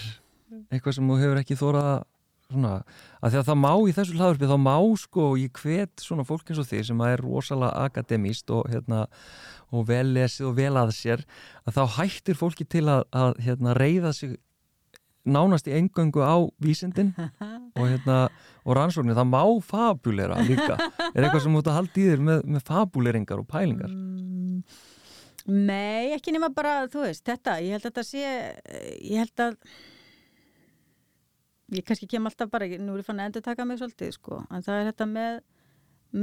Eitthvað 0.71 0.95
sem 0.95 1.09
þú 1.09 1.17
hefur 1.21 1.41
ekki 1.41 1.57
þórað 1.59 1.89
að 1.91 2.03
svona, 2.49 2.73
að 3.21 3.33
því 3.33 3.39
að 3.39 3.47
það 3.49 3.59
má 3.61 3.71
í 3.85 3.95
þessu 3.97 4.17
hlaðurpi 4.17 4.49
þá 4.49 4.57
má 4.63 4.75
sko, 5.03 5.29
ég 5.39 5.61
hvet 5.61 6.03
svona 6.03 6.25
fólk 6.27 6.49
eins 6.49 6.61
og 6.61 6.67
þið 6.69 6.83
sem 6.89 7.03
að 7.05 7.13
er 7.13 7.23
rosalega 7.25 7.87
akademíst 7.87 8.53
og 8.55 8.69
hérna 8.73 9.05
og 9.69 9.85
vel 9.89 10.05
lesið 10.15 10.49
og 10.49 10.55
vel 10.57 10.75
að 10.81 10.93
sér 10.97 11.25
að 11.69 11.77
þá 11.77 11.83
hættir 11.99 12.39
fólki 12.39 12.65
til 12.65 12.87
að, 12.89 13.03
að 13.13 13.41
hérna 13.45 13.75
reyða 13.77 14.13
sig 14.17 14.37
nánast 15.29 15.67
í 15.69 15.75
engöngu 15.77 16.23
á 16.25 16.41
vísindin 16.63 17.11
og 17.77 17.83
hérna 17.85 18.29
og 18.63 18.77
rannsóknir, 18.77 19.17
það 19.17 19.29
má 19.29 19.43
fabulera 19.65 20.39
líka. 20.45 20.77
Er 21.13 21.25
eitthvað 21.25 21.43
sem 21.43 21.57
ert 21.59 21.69
að 21.69 21.77
halda 21.77 22.01
í 22.01 22.07
þér 22.07 22.23
með, 22.25 22.41
með 22.55 22.65
fabuleringar 22.65 23.41
og 23.41 23.47
pælingar? 23.49 23.93
Mm, 23.93 24.63
Nei, 25.49 26.11
ekki 26.13 26.33
nema 26.35 26.51
bara, 26.53 26.83
þú 26.91 27.05
veist, 27.07 27.23
þetta, 27.25 27.55
ég 27.63 27.73
held 27.73 27.85
að 27.85 27.89
þetta 27.89 28.03
sé, 28.05 28.33
ég 29.01 29.23
held 29.23 29.43
að, 29.45 29.55
ég 31.75 31.85
kannski 31.85 32.09
kem 32.09 32.25
alltaf 32.29 32.49
bara, 32.51 32.67
nú 32.79 32.95
er 32.95 33.03
ég 33.03 33.07
fann 33.07 33.21
að 33.21 33.29
endur 33.29 33.45
taka 33.45 33.65
mig 33.67 33.79
svolítið, 33.81 34.13
sko, 34.17 34.41
en 34.49 34.65
það 34.65 34.79
er 34.79 34.89
þetta 34.91 35.07
með, 35.09 35.37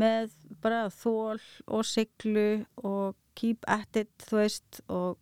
með 0.03 0.35
bara 0.65 0.83
þól 0.95 1.39
og 1.67 1.87
siglu 1.87 2.49
og 2.83 3.17
keep 3.39 3.67
at 3.71 4.01
it, 4.01 4.13
þú 4.27 4.41
veist, 4.41 4.81
og 4.89 5.21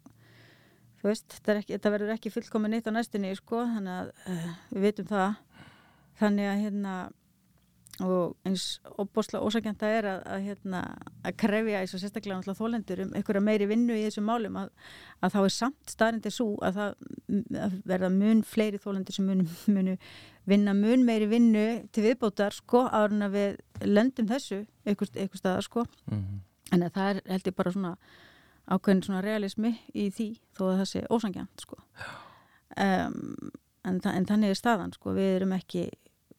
þú 1.00 1.10
veist, 1.10 1.36
ekki, 1.42 1.74
þetta 1.76 1.94
verður 1.96 2.14
ekki 2.16 2.32
fullkomin 2.32 2.76
nýtt 2.76 2.88
á 2.88 2.96
næstinni, 2.96 3.34
sko, 3.38 3.66
þannig 3.74 3.98
að 3.98 4.14
uh, 4.32 4.48
við 4.72 4.88
vitum 4.88 5.10
það, 5.10 5.36
þannig 6.22 6.50
að 6.50 6.64
hérna, 6.64 6.96
og 8.02 8.34
eins 8.46 8.80
óbúslega 8.98 9.44
ósakjönda 9.46 9.86
er 9.86 10.06
að, 10.08 10.22
að, 10.26 10.40
hérna, 10.48 10.80
að 11.22 11.36
krefja 11.38 11.80
eins 11.80 11.94
og 11.94 12.00
sérstaklega 12.02 12.54
þólendur 12.58 13.04
um 13.04 13.12
einhverja 13.14 13.42
meiri 13.44 13.68
vinnu 13.70 13.94
í 13.94 14.02
þessum 14.08 14.26
málum 14.26 14.56
að, 14.58 14.72
að 15.22 15.34
þá 15.34 15.38
er 15.42 15.54
samt 15.54 15.92
staðrindi 15.92 16.32
svo 16.34 16.48
að 16.66 16.80
það 16.80 17.60
að 17.62 17.76
verða 17.86 18.10
mun 18.16 18.42
fleiri 18.42 18.80
þólendur 18.82 19.14
sem 19.14 19.28
munu, 19.28 19.46
munu 19.76 19.96
vinna 20.50 20.74
mun 20.74 21.06
meiri 21.06 21.28
vinnu 21.30 21.66
til 21.94 22.06
viðbótar 22.08 22.56
sko 22.56 22.84
árun 22.90 23.28
að 23.28 23.38
við 23.38 23.86
löndum 23.86 24.30
þessu 24.30 24.64
einhver, 24.84 25.12
einhver 25.14 25.40
staðar 25.40 25.68
sko. 25.68 25.86
Mm 26.10 26.18
-hmm. 26.18 26.40
en 26.72 26.90
það 26.90 27.10
er 27.10 27.20
held 27.30 27.46
ég 27.46 27.54
bara 27.54 27.72
svona 27.72 27.96
ákveðin 28.66 29.02
svona 29.02 29.20
realismi 29.22 29.76
í 29.94 30.10
því 30.10 30.28
þó 30.56 30.64
að 30.72 30.78
það 30.78 30.88
sé 30.88 31.04
ósangjant 31.10 31.60
sko. 31.60 31.76
Um, 32.74 33.50
en, 33.84 34.00
en 34.02 34.26
þannig 34.26 34.50
er 34.50 34.58
staðan 34.58 34.92
sko. 34.92 35.12
Við 35.14 35.36
erum 35.36 35.52
ekki 35.52 35.90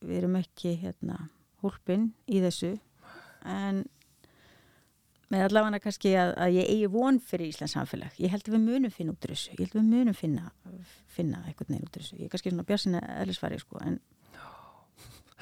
við 0.06 0.18
erum 0.18 0.36
ekki 0.36 0.76
hérna 0.82 1.30
hólpin 1.66 2.09
í 2.32 2.41
þessu. 2.45 2.76
En 3.45 3.84
með 5.34 5.47
allavega 5.47 5.82
kannski 5.84 6.13
að, 6.20 6.34
að 6.41 6.55
ég 6.59 6.72
eigi 6.72 6.89
von 6.93 7.18
fyrir 7.24 7.49
Íslands 7.49 7.76
samfélag. 7.76 8.18
Ég 8.22 8.34
held 8.34 8.45
að 8.45 8.57
við 8.57 8.66
munum 8.68 8.93
finna 8.93 9.16
út 9.16 9.26
þessu. 9.26 9.53
Ég 9.55 9.63
held 9.63 9.74
að 9.74 9.80
við 9.80 9.91
munum 9.93 10.18
finna, 10.18 10.51
finna 11.11 11.41
eitthvað 11.49 11.74
neina 11.74 11.88
út 11.88 11.97
þessu. 11.97 12.20
Ég 12.20 12.28
er 12.28 12.34
kannski 12.34 12.53
svona 12.53 12.68
björnsina 12.70 13.01
eðlisfari 13.24 13.59
sko, 13.61 13.82
en, 13.82 13.99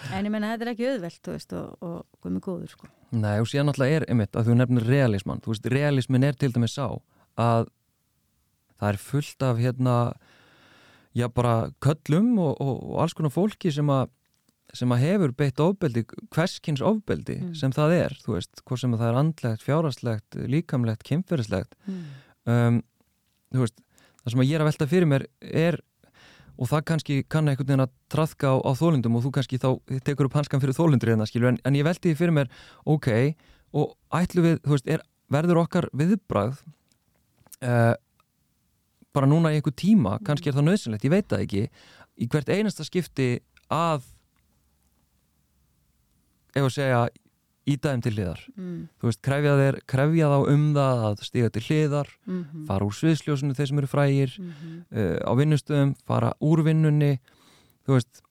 en 0.09 0.29
ég 0.29 0.33
menna 0.33 0.53
þetta 0.53 0.67
er 0.67 0.73
ekki 0.73 0.89
auðvelt 0.89 1.31
veist, 1.33 1.55
og, 1.59 1.95
og 2.23 2.29
með 2.29 2.45
góður 2.47 2.75
sko. 2.75 2.91
Nei 3.13 3.35
og 3.37 3.49
síðan 3.49 3.73
alltaf 3.73 3.91
er 3.93 4.07
einmitt 4.09 4.39
að 4.39 4.49
þú 4.49 4.57
nefnir 4.57 4.87
realisman 4.89 5.43
þú 5.43 5.53
veist, 5.53 5.67
realismin 5.73 6.25
er 6.25 6.39
til 6.39 6.53
dæmis 6.55 6.77
sá 6.79 6.87
að 7.39 7.67
það 8.79 8.87
er 8.89 8.99
fullt 9.03 9.45
af 9.45 9.61
hérna 9.61 9.97
já 11.13 11.27
bara 11.29 11.69
köllum 11.83 12.33
og, 12.41 12.55
og, 12.57 12.79
og 12.89 13.01
alls 13.03 13.13
konar 13.13 13.33
fólki 13.33 13.71
sem 13.73 13.89
að 13.93 14.09
sem 14.73 14.93
að 14.93 15.03
hefur 15.03 15.33
beitt 15.37 15.61
ofbeldi, 15.61 16.03
hverskins 16.33 16.81
ofbeldi 16.85 17.37
mm. 17.39 17.53
sem 17.57 17.73
það 17.73 17.95
er, 17.99 18.15
þú 18.23 18.35
veist, 18.37 18.61
hvort 18.65 18.81
sem 18.81 18.93
það 18.95 19.09
er 19.09 19.19
andlegt, 19.21 19.65
fjárhastlegt, 19.65 20.37
líkamlegt, 20.49 21.05
kynferðislegt 21.07 21.75
mm. 21.85 22.03
um, 22.49 22.79
þú 23.53 23.65
veist, 23.65 23.81
það 24.23 24.33
sem 24.33 24.43
að 24.43 24.49
ég 24.49 24.57
er 24.57 24.63
að 24.63 24.69
velta 24.71 24.89
fyrir 24.89 25.11
mér 25.11 25.25
er, 25.41 25.79
og 26.57 26.69
það 26.69 26.85
kannski 26.89 27.19
kann 27.29 27.49
einhvern 27.51 27.69
veginn 27.69 27.85
að 27.85 27.93
trafka 28.13 28.53
á, 28.53 28.55
á 28.65 28.71
þólundum 28.77 29.17
og 29.19 29.25
þú 29.27 29.33
kannski 29.37 29.61
þá 29.61 29.69
tekur 30.07 30.29
upp 30.29 30.37
hanskan 30.39 30.63
fyrir 30.63 30.77
þólundur 30.77 31.13
hérna, 31.13 31.27
skilju, 31.29 31.51
en, 31.53 31.59
en 31.61 31.77
ég 31.77 31.85
velti 31.85 32.09
því 32.09 32.19
fyrir 32.21 32.37
mér 32.39 32.53
ok, 32.89 33.11
og 33.77 33.93
ætlu 34.17 34.45
við, 34.47 34.57
þú 34.65 34.75
veist, 34.77 34.89
er, 34.89 35.05
verður 35.33 35.61
okkar 35.63 35.89
viðbrað 35.97 36.57
uh, 37.61 37.93
bara 39.13 39.29
núna 39.29 39.53
í 39.53 39.59
einhver 39.59 39.75
tíma, 39.77 40.17
kannski 40.25 40.49
er 40.49 40.57
það 40.57 40.71
nöðsynlegt, 40.71 41.05
ég 41.05 41.13
veit 41.13 41.29
það 41.29 41.45
ekki 41.45 41.63
í 42.21 42.29
hvert 42.29 42.49
einasta 42.53 42.85
skipti 42.85 43.29
að 43.73 44.05
ef 46.53 46.67
að 46.67 46.73
segja 46.77 47.03
ídæðum 47.69 48.01
til 48.03 48.13
hliðar 48.17 48.41
mm. 48.57 48.79
þú 48.99 49.07
veist, 49.07 49.21
krefja, 49.23 49.53
þeir, 49.59 49.77
krefja 49.87 50.31
þá 50.33 50.49
um 50.51 50.65
það 50.75 51.03
að 51.07 51.23
stiga 51.27 51.51
til 51.53 51.63
hliðar 51.67 52.09
mm 52.25 52.41
-hmm. 52.41 52.65
fara 52.67 52.87
úr 52.87 52.97
sviðsljósunu 52.97 53.55
þeir 53.55 53.69
sem 53.69 53.79
eru 53.79 53.87
frægir 53.87 54.35
mm 54.39 54.51
-hmm. 54.51 54.75
uh, 54.99 55.17
á 55.23 55.31
vinnustöðum, 55.39 55.95
fara 56.05 56.33
úr 56.41 56.63
vinnunni 56.63 57.19
þú 57.87 57.93
veist 57.95 58.21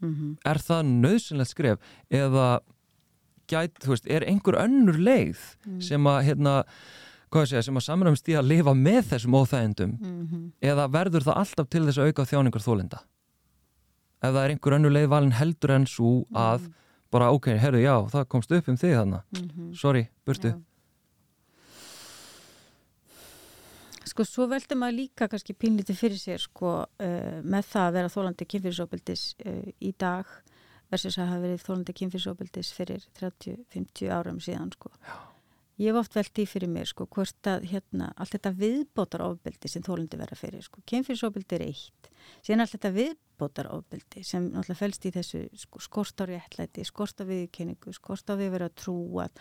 -hmm. 0.00 0.36
er 0.44 0.58
það 0.58 0.82
nöðsynlegt 0.84 1.50
skref 1.50 1.78
eða 2.10 2.60
gæt, 3.48 3.78
þú 3.80 3.88
veist, 3.88 4.06
er 4.06 4.22
einhver 4.24 4.56
önnur 4.60 4.98
leið 4.98 5.38
mm. 5.66 5.80
sem 5.80 6.06
að 6.06 6.24
hérna 6.24 6.64
Segja, 7.36 7.62
sem 7.62 7.76
að 7.76 7.82
samræmst 7.84 8.28
í 8.28 8.32
að 8.32 8.48
lifa 8.48 8.72
með 8.72 9.02
þessum 9.10 9.34
óþægendum 9.34 9.98
-hmm. 10.00 10.52
eða 10.62 10.88
verður 10.88 11.22
það 11.22 11.36
alltaf 11.36 11.68
til 11.68 11.84
þess 11.84 11.98
að 11.98 12.06
auka 12.06 12.24
þjáningar 12.24 12.62
þólinda 12.62 12.98
ef 14.22 14.32
það 14.32 14.44
er 14.44 14.50
einhver 14.50 14.72
önnu 14.72 14.88
leið 14.88 15.08
valin 15.08 15.32
heldur 15.32 15.70
en 15.70 15.86
svo 15.86 16.24
að 16.32 16.60
mm 16.60 16.72
bara 17.10 17.32
ok, 17.34 17.52
herru, 17.60 17.82
já, 17.82 17.94
það 18.12 18.28
komst 18.32 18.52
upp 18.52 18.68
um 18.68 18.76
þig 18.76 18.96
þannig 18.96 19.22
mm 19.36 19.48
-hmm. 19.48 19.74
sorry, 19.80 20.08
burtu 20.26 20.48
já. 20.48 20.58
Sko, 24.06 24.24
svo 24.24 24.46
veldur 24.48 24.78
maður 24.80 24.94
líka 24.96 25.26
kannski 25.28 25.52
pínlítið 25.52 25.96
fyrir 25.98 26.18
sér 26.18 26.40
sko, 26.40 26.86
uh, 26.88 27.40
með 27.42 27.66
það 27.68 27.86
að 27.86 27.96
vera 27.98 28.12
þólandi 28.14 28.46
kynfyrirsópildis 28.48 29.24
uh, 29.44 29.50
eh, 29.50 29.72
í 29.80 29.92
dag 29.98 30.26
versus 30.90 31.18
að 31.18 31.26
hafa 31.32 31.42
verið 31.42 31.64
þólandi 31.66 31.94
kynfyrirsópildis 31.98 32.70
fyrir 32.72 33.02
30-50 33.18 34.12
árum 34.14 34.38
síðan 34.40 34.70
sko. 34.72 34.92
Ég 35.76 35.90
hef 35.90 36.00
oft 36.00 36.16
velt 36.16 36.40
í 36.40 36.46
fyrir 36.48 36.70
mér 36.72 36.88
sko, 36.88 37.04
hvort 37.12 37.48
að 37.52 37.66
hérna, 37.72 38.10
allt 38.16 38.32
þetta 38.32 38.54
viðbótar 38.56 39.26
ofbildi 39.26 39.68
sem 39.68 39.84
þólandi 39.84 40.16
vera 40.20 40.38
fyrir 40.38 40.64
sko, 40.64 40.80
kynfyrirsópildi 40.88 41.58
er 41.58 41.66
eitt 41.68 42.10
síðan 42.46 42.64
allt 42.64 42.76
þetta 42.76 42.92
við 42.96 43.14
viðbótarofbeldi 43.36 44.24
sem 44.24 44.46
náttúrulega 44.50 44.78
fælst 44.78 45.06
í 45.06 45.12
þessu 45.14 45.42
sko, 45.60 45.80
skort 45.84 46.22
á 46.22 46.24
réttlæti, 46.28 46.84
skort 46.84 47.20
á 47.20 47.24
viðkenningu, 47.28 47.92
skort 47.92 48.30
á 48.32 48.34
við 48.38 48.52
vera 48.54 48.68
trúað 48.72 49.32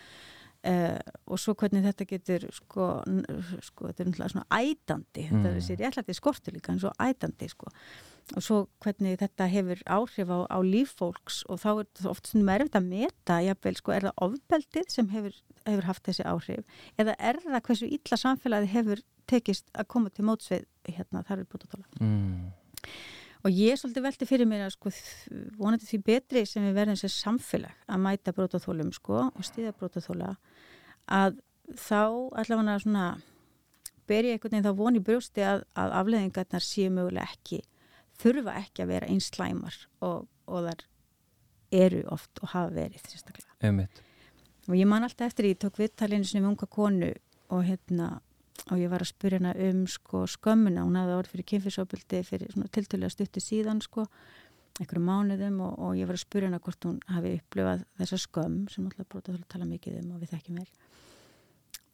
uh, 0.67 0.99
og 1.25 1.39
svo 1.39 1.55
hvernig 1.55 1.85
þetta 1.85 2.07
getur 2.09 2.47
sko, 2.53 2.89
sko 3.63 3.87
þetta 3.89 4.03
er 4.03 4.09
náttúrulega 4.09 4.33
svona 4.33 4.59
ætandi, 4.59 5.23
mm. 5.23 5.31
þetta 5.31 5.49
er 5.49 5.57
þessi 5.59 5.79
réttlæti 5.79 6.17
skortur 6.17 6.57
líka 6.57 6.73
en 6.73 6.83
svo 6.83 6.91
ætandi 6.99 7.49
sko 7.51 7.71
og 8.33 8.41
svo 8.41 8.59
hvernig 8.81 9.19
þetta 9.21 9.47
hefur 9.51 9.81
áhrif 9.85 10.31
á, 10.33 10.39
á 10.49 10.57
líffólks 10.65 11.43
og 11.51 11.59
þá 11.61 11.67
er 11.71 11.81
þetta 11.83 12.09
oft 12.09 12.29
svona 12.31 12.55
erfitt 12.55 12.77
að 12.79 12.87
meta, 12.89 13.41
jáfnveil 13.45 13.75
sko 13.77 13.93
er 13.93 14.07
það 14.07 14.23
ofbeldið 14.25 14.87
sem 14.93 15.11
hefur, 15.13 15.35
hefur 15.65 15.89
haft 15.91 16.07
þessi 16.07 16.25
áhrif? 16.25 16.79
Eða 17.01 17.13
er 17.19 17.41
það 17.43 17.59
hversu 17.67 17.89
illa 17.97 18.19
samfélagi 18.21 18.71
hefur 18.73 19.03
tekist 19.29 19.69
að 19.77 19.89
koma 19.93 20.13
til 20.13 20.25
mótsveið 20.25 20.65
hérna 20.89 21.21
þar 21.27 21.43
er 21.43 21.51
búin 21.51 21.67
að 21.67 21.75
tala 21.75 22.01
mm. 22.01 22.49
Og 23.45 23.53
ég 23.53 23.75
er 23.75 23.77
svolítið 23.77 24.07
veltið 24.07 24.29
fyrir 24.31 24.49
mér 24.49 24.63
að 24.65 24.73
sko 24.73 24.91
vonandi 25.59 25.85
því 25.85 25.99
betri 26.07 26.41
sem 26.49 26.65
við 26.65 26.79
verðum 26.79 26.97
sér 26.97 27.13
samfélag 27.13 27.85
að 27.85 28.01
mæta 28.01 28.33
brótaþólum 28.33 28.89
sko 28.95 29.27
og 29.27 29.45
stíða 29.45 29.75
brótaþóla 29.77 30.31
að 31.13 31.37
þá 31.77 32.01
allavega 32.41 32.79
svona 32.81 33.05
ber 34.09 34.25
ég 34.25 34.35
einhvern 34.37 34.55
veginn 34.55 34.65
þá 34.65 34.81
voni 34.81 35.01
brjósti 35.01 35.45
að, 35.45 35.63
að 35.77 35.93
afleðingarnar 36.01 36.65
séu 36.65 36.89
mögulega 36.93 37.29
ekki 37.29 37.61
þurfa 38.21 38.57
ekki 38.61 38.83
að 38.85 38.91
vera 38.93 39.09
eins 39.11 39.29
slæmar 39.31 39.77
og, 40.05 40.27
og 40.47 40.67
þar 40.69 40.85
eru 41.75 42.03
oft 42.13 42.41
og 42.41 42.51
hafa 42.53 42.73
verið 42.75 43.09
og 44.67 44.77
ég 44.77 44.87
man 44.89 45.05
alltaf 45.05 45.29
eftir 45.29 45.49
ég 45.51 45.59
tók 45.61 45.79
viðtalinu 45.81 46.27
sem 46.27 46.45
unga 46.45 46.67
konu 46.69 47.11
og 47.53 47.65
hérna 47.67 48.15
og 48.71 48.79
ég 48.79 48.89
var 48.89 49.03
að 49.03 49.11
spyrja 49.11 49.41
hana 49.41 49.53
um 49.67 49.83
sko, 49.89 50.23
skömmuna, 50.31 50.85
hún 50.85 50.97
hafði 50.97 51.17
orðið 51.19 51.33
fyrir 51.33 51.47
kynfyrsopildi 51.51 52.21
fyrir 52.25 52.55
tiltölu 52.73 53.05
að 53.05 53.13
stuttu 53.13 53.43
síðan 53.43 53.81
sko, 53.83 54.07
einhverju 54.79 55.03
mánuðum 55.05 55.59
og, 55.65 55.75
og 55.77 55.99
ég 55.99 56.09
var 56.09 56.17
að 56.17 56.23
spyrja 56.23 56.49
hana 56.49 56.61
hvort 56.63 56.87
hún 56.87 56.97
hafi 57.11 57.35
upplifað 57.39 57.85
þessa 57.99 58.21
skömm 58.23 58.57
sem 58.71 58.87
alltaf 58.87 59.09
brótað 59.11 59.41
að 59.41 59.47
tala 59.53 59.69
mikið 59.69 59.99
um 60.01 60.15
og 60.15 60.23
við 60.23 60.33
þekkjum 60.33 60.61
vel 60.61 60.69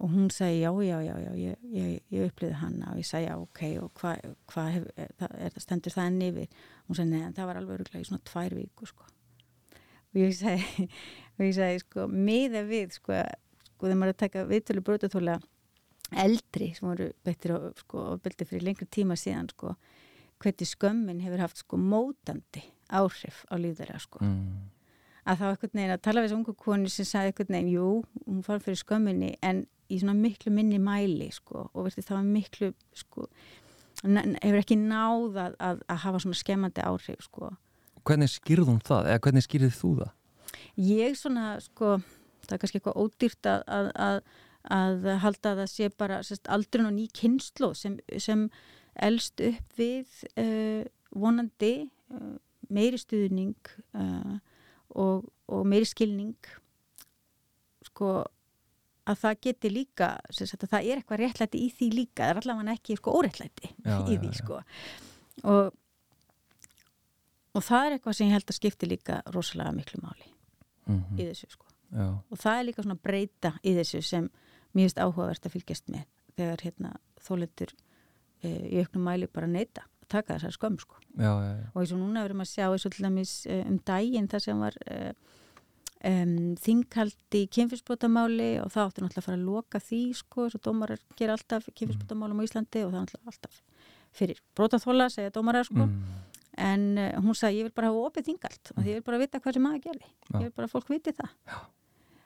og 0.02 0.10
hún 0.10 0.30
segi 0.34 0.64
já, 0.64 0.72
já, 0.82 0.98
já, 1.06 1.16
já 1.22 1.32
ég, 1.38 1.58
ég, 1.78 2.02
ég 2.10 2.30
upplifði 2.32 2.58
hana 2.58 2.92
og 2.92 3.02
ég 3.02 3.06
segi 3.06 3.28
já, 3.28 3.36
ok 3.38 3.62
og 3.84 3.92
hvað 4.02 4.36
hva 4.50 4.68
er, 4.74 5.58
stendur 5.62 5.94
það 5.94 6.10
enn 6.10 6.22
yfir 6.30 6.48
hún 6.88 6.98
segi 6.98 7.10
neðan, 7.12 7.36
það 7.38 7.50
var 7.52 7.60
alveg 7.60 7.76
öruglega 7.78 8.02
í 8.02 8.10
svona 8.10 8.26
tvær 8.32 8.58
viku 8.58 8.90
sko 8.90 9.06
og 10.12 10.20
ég 10.20 10.36
segi, 10.36 10.88
og 11.38 11.46
ég 11.46 11.56
segi 11.58 11.84
sko, 11.86 12.08
miða 12.10 12.66
við 12.68 12.98
sko, 12.98 13.22
sko 13.70 13.88
þegar 13.88 14.02
maður 14.02 14.14
er 14.14 14.18
að 14.18 14.24
taka 14.26 14.46
viðtölu 14.50 14.86
brótaþóla 14.88 15.38
eldri 16.26 16.72
sem 16.76 16.90
voru 16.90 17.10
betur 17.26 17.56
og 17.56 17.82
sko, 17.86 18.06
beldi 18.24 18.48
fyrir 18.48 18.68
lengri 18.68 18.88
tíma 18.92 19.16
síðan 19.20 19.50
sko, 19.54 19.76
hvernig 20.42 20.70
skömmin 20.70 21.22
hefur 21.24 21.46
haft 21.46 21.62
sko, 21.62 21.80
mótandi 21.80 22.66
áhrif 22.92 23.46
á 23.48 23.56
líðara 23.56 24.00
sko. 24.02 24.20
mm. 24.26 24.72
að 25.30 25.44
þá 25.44 25.46
ekkert 25.52 25.78
neginn 25.78 25.96
að 25.96 26.04
tala 26.08 26.24
við 26.24 26.32
þessu 26.32 26.40
ungu 26.40 26.56
koni 26.58 26.92
sem 26.92 27.08
sagði 27.08 27.36
ekkert 27.36 27.54
neginn, 27.54 27.76
jú, 27.78 27.92
hún 28.26 28.42
fór 28.44 28.64
fyrir 28.64 28.82
skömminni 28.82 29.36
en 29.46 29.64
í 29.92 30.00
svona 30.02 30.16
miklu 30.18 30.54
minni 30.56 30.80
mæli 30.82 31.28
sko, 31.36 31.68
og 31.72 31.88
verður 31.88 32.08
það 32.08 32.30
miklu 32.32 32.72
sko, 32.98 33.28
hefur 34.02 34.62
ekki 34.62 34.80
náða 34.80 35.52
að, 35.60 35.84
að 35.86 36.02
hafa 36.06 36.24
svona 36.24 36.40
skemmandi 36.40 36.86
áhrif 36.86 37.28
sko. 37.28 37.52
Hvernig 38.08 38.32
skýrðum 38.34 38.80
það? 38.86 39.12
Eða 39.12 39.24
hvernig 39.28 39.46
skýrðið 39.46 39.76
þú 39.78 39.92
það? 40.00 40.14
Ég 40.82 41.18
svona, 41.20 41.50
sko 41.62 41.98
það 42.48 42.56
er 42.56 42.62
kannski 42.64 42.80
eitthvað 42.80 43.04
ódýrt 43.04 43.52
að, 43.52 43.68
að, 43.68 43.92
að 44.00 44.24
að 44.70 45.08
halda 45.24 45.54
að 45.54 45.62
það 45.62 45.72
sé 45.72 45.90
bara 45.98 46.22
sérst, 46.26 46.48
aldrun 46.52 46.90
og 46.90 46.96
ný 46.96 47.08
kynslu 47.18 47.72
sem, 47.78 47.98
sem 48.22 48.48
elst 49.02 49.42
upp 49.42 49.78
við 49.78 50.22
uh, 50.38 50.84
vonandi 51.12 51.90
uh, 52.14 52.36
meiri 52.70 53.00
stuðning 53.02 53.58
uh, 53.98 54.38
og, 54.90 55.32
og 55.48 55.66
meiri 55.68 55.88
skilning 55.90 56.38
sko 57.88 58.22
að 59.10 59.22
það 59.24 59.40
geti 59.48 59.72
líka 59.72 60.10
að 60.22 60.66
það 60.70 60.80
er 60.82 61.00
eitthvað 61.00 61.22
réttlæti 61.24 61.62
í 61.62 61.70
því 61.78 61.88
líka 61.96 62.26
það 62.26 62.34
er 62.34 62.42
allavega 62.42 62.76
ekki 62.76 62.98
sko, 63.00 63.16
óréttlæti 63.18 63.72
já, 63.72 63.96
í 64.06 64.18
því 64.22 64.30
já, 64.30 64.38
sko. 64.38 64.60
Og, 65.50 65.72
og 67.58 67.66
það 67.66 67.88
er 67.88 67.98
eitthvað 67.98 68.18
sem 68.18 68.30
ég 68.30 68.38
held 68.38 68.54
að 68.54 68.60
skipti 68.60 68.90
líka 68.90 69.22
rosalega 69.34 69.74
miklu 69.76 70.02
máli 70.04 70.28
mm 70.30 71.00
-hmm. 71.00 71.20
í 71.20 71.30
þessu 71.32 71.50
sko. 71.50 71.68
Og 72.32 72.38
það 72.40 72.58
er 72.58 72.68
líka 72.70 72.84
svona 72.84 73.04
breyta 73.04 73.54
í 73.64 73.76
þessu 73.76 74.02
sem 74.02 74.30
mér 74.72 74.86
finnst 74.86 75.02
áhugavert 75.02 75.46
að 75.46 75.56
fylgjast 75.58 75.90
með 75.92 76.06
þegar 76.38 76.64
hérna, 76.64 76.92
þólendur 77.20 77.74
e, 78.44 78.50
í 78.72 78.80
auknum 78.80 79.04
mæli 79.04 79.28
bara 79.28 79.48
neyta 79.48 79.84
að 80.02 80.08
taka 80.08 80.38
þessar 80.38 80.56
skömm 80.56 80.80
sko. 80.80 80.96
og 81.74 81.82
eins 81.82 81.92
og 81.92 82.00
núna 82.00 82.24
verðum 82.24 82.46
að 82.46 82.54
sjá 82.54 82.66
eins 82.70 82.86
og 82.86 82.96
til 82.96 83.06
dæmis 83.06 83.34
uh, 83.48 83.66
um 83.68 83.80
daginn 83.80 84.30
þar 84.32 84.40
sem 84.40 84.60
var 84.60 84.78
uh, 84.88 85.12
um, 86.08 86.56
þinghaldi 86.62 87.44
í 87.46 87.50
kynfyrsbótamáli 87.56 88.50
og 88.64 88.72
það 88.74 88.88
átti 88.88 89.04
náttúrulega 89.04 89.22
að 89.22 89.28
fara 89.28 89.38
að 89.38 89.46
loka 89.48 89.82
því 89.84 90.02
sko, 90.18 90.46
þess 90.48 90.60
að 90.60 90.66
dómarar 90.68 91.04
gera 91.20 91.36
alltaf 91.38 91.68
kynfyrsbótamálum 91.78 92.42
á 92.42 92.46
Íslandi 92.48 92.84
og 92.86 92.92
það 92.92 92.98
er 92.98 93.06
náttúrulega 93.06 93.34
alltaf 93.34 93.62
fyrir 94.12 94.42
brótaþóla, 94.58 95.10
segja 95.14 95.34
dómarar 95.36 95.68
sko 95.68 95.86
Mm, 95.86 96.02
en 96.62 96.82
uh, 97.00 97.22
hún 97.24 97.38
sagði 97.38 97.62
ég 97.62 97.70
vil 97.70 97.76
bara 97.78 97.92
hafa 97.92 98.08
opið 98.10 98.26
þingald 98.28 98.74
og 98.76 98.82
ég 98.84 98.98
vil 98.98 99.06
bara 99.08 99.22
vita 99.22 99.40
hvað 99.40 99.56
sem 99.56 99.64
maður 99.64 99.86
gerði 99.86 100.10
Já. 100.10 100.36
ég 100.36 100.44
vil 100.50 100.56
bara 100.58 100.68
að 100.68 100.74
fólk 100.74 100.92
viti 100.92 101.14
það 101.16 101.32
Já. 101.48 101.60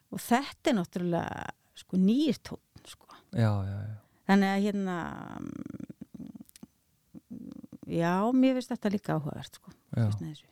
og 0.10 0.24
þetta 0.26 0.72
er 0.72 0.78
náttúrulega 0.80 1.46
sko 1.76 2.00
nýr 2.02 2.40
tótt 2.42 2.90
sko 2.90 3.08
já, 3.36 3.52
já, 3.70 3.78
já. 3.86 3.96
þannig 4.32 4.50
að 4.56 4.66
hérna 4.66 4.98
mm, 5.38 5.86
já, 8.00 8.14
mér 8.34 8.58
finnst 8.58 8.74
þetta 8.74 8.94
líka 8.96 9.20
áhugavert 9.20 9.62
sko, 9.62 9.76
já. 9.94 10.10
finnst 10.18 10.52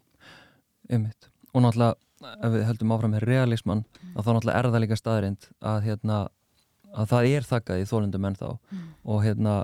Einmitt. 0.91 1.29
Og 1.53 1.63
náttúrulega 1.63 1.95
ef 2.31 2.53
við 2.53 2.65
höldum 2.69 2.93
áfram 2.95 3.13
með 3.15 3.25
realismann 3.27 3.83
Mm. 3.83 4.15
að 4.17 4.23
þá 4.25 4.31
náttúrulega 4.33 4.57
er 4.59 4.69
það 4.73 4.83
líka 4.83 4.97
staðrind 4.99 5.47
að, 5.61 5.79
hérna, 5.87 6.17
að 6.93 7.07
það 7.13 7.29
er 7.35 7.47
þakkað 7.51 7.81
í 7.83 7.87
þólundum 7.91 8.27
enn 8.29 8.35
þá 8.39 8.49
Mm. 8.71 8.83
og, 9.05 9.23
hérna, 9.23 9.55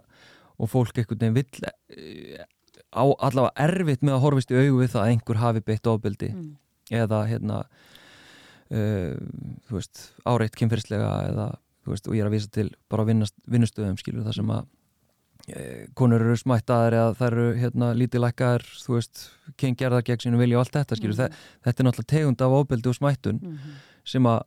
og 0.60 0.70
fólk 0.70 0.97
einhvern 0.97 1.20
veginn 1.20 1.38
vill 1.39 1.70
eh, 1.95 2.45
á 2.89 3.03
allavega 3.05 3.53
erfitt 3.68 4.01
með 4.01 4.16
að 4.18 4.24
horfist 4.26 4.51
í 4.51 4.57
augu 4.60 4.82
við 4.82 4.91
það 4.95 5.03
að 5.03 5.12
einhver 5.14 5.38
hafi 5.43 5.62
beitt 5.62 5.88
ofbeldi 5.88 6.30
mm. 6.34 6.51
eða 6.91 7.20
hérna 7.30 7.64
uh, 8.72 9.16
þú 9.70 9.78
veist, 9.78 10.01
áreitt 10.30 10.57
kynferðslega 10.57 11.10
eða, 11.30 11.47
þú 11.86 11.93
veist, 11.93 12.07
og 12.10 12.18
ég 12.18 12.24
er 12.26 12.30
að 12.30 12.36
vísa 12.38 12.51
til 12.53 12.68
bara 12.89 13.05
vinnast, 13.07 13.36
vinnustöðum, 13.49 13.97
skilur, 14.01 14.26
það 14.28 14.39
sem 14.39 14.51
að 14.55 14.68
konur 15.95 16.22
eru 16.22 16.36
smættaðar 16.38 16.93
eða 16.93 17.16
það 17.20 17.28
eru 17.32 17.47
hérna 17.60 17.93
lítilækkaðar 17.97 18.64
þú 18.86 18.93
veist, 18.97 19.26
kyngerðar 19.58 20.04
gegn 20.08 20.24
sínu 20.26 20.38
vilja 20.41 20.58
og 20.60 20.66
allt 20.66 20.76
þetta, 20.78 20.95
skilur, 21.00 21.18
Mhm. 21.18 21.34
þetta 21.66 21.80
er 21.80 21.86
náttúrulega 21.89 22.14
tegund 22.16 22.41
af 22.41 22.52
ofbeldi 22.60 22.89
og 22.89 22.95
smættun 22.95 23.39
Mm 23.43 23.58
sem 24.06 24.24
að 24.24 24.41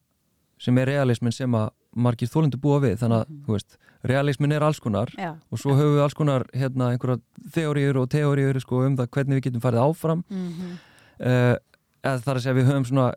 sem 0.59 0.79
er 0.79 0.87
realismin 0.87 1.33
sem 1.33 1.51
að 1.53 1.71
margir 1.97 2.29
þólendur 2.29 2.61
búa 2.61 2.81
við, 2.81 2.97
þannig 2.99 3.21
að, 3.23 3.29
Mhm. 3.29 3.45
þú 3.47 3.53
veist 3.53 3.77
realismin 4.05 4.53
er 4.53 4.61
alls 4.63 4.81
konar 4.81 5.07
Já, 5.19 5.37
og 5.53 5.59
svo 5.59 5.75
höfum 5.75 5.97
við 5.97 6.03
alls 6.03 6.15
konar 6.15 6.45
hérna 6.55 6.91
einhverja 6.97 7.21
þeóriur 7.51 7.97
og 8.03 8.09
teóriur 8.09 8.61
sko, 8.61 8.87
um 8.87 8.97
það 8.97 9.09
hvernig 9.11 9.37
við 9.37 9.43
getum 9.43 9.61
farið 9.61 9.83
áfram. 9.91 10.25
Mm 10.31 10.79
uh, 11.21 11.57
eða 12.03 12.19
það 12.23 12.29
er 12.29 12.35
að 12.35 12.43
segja 12.43 12.55
við 12.59 12.67
höfum 12.73 12.87
svona 12.87 13.15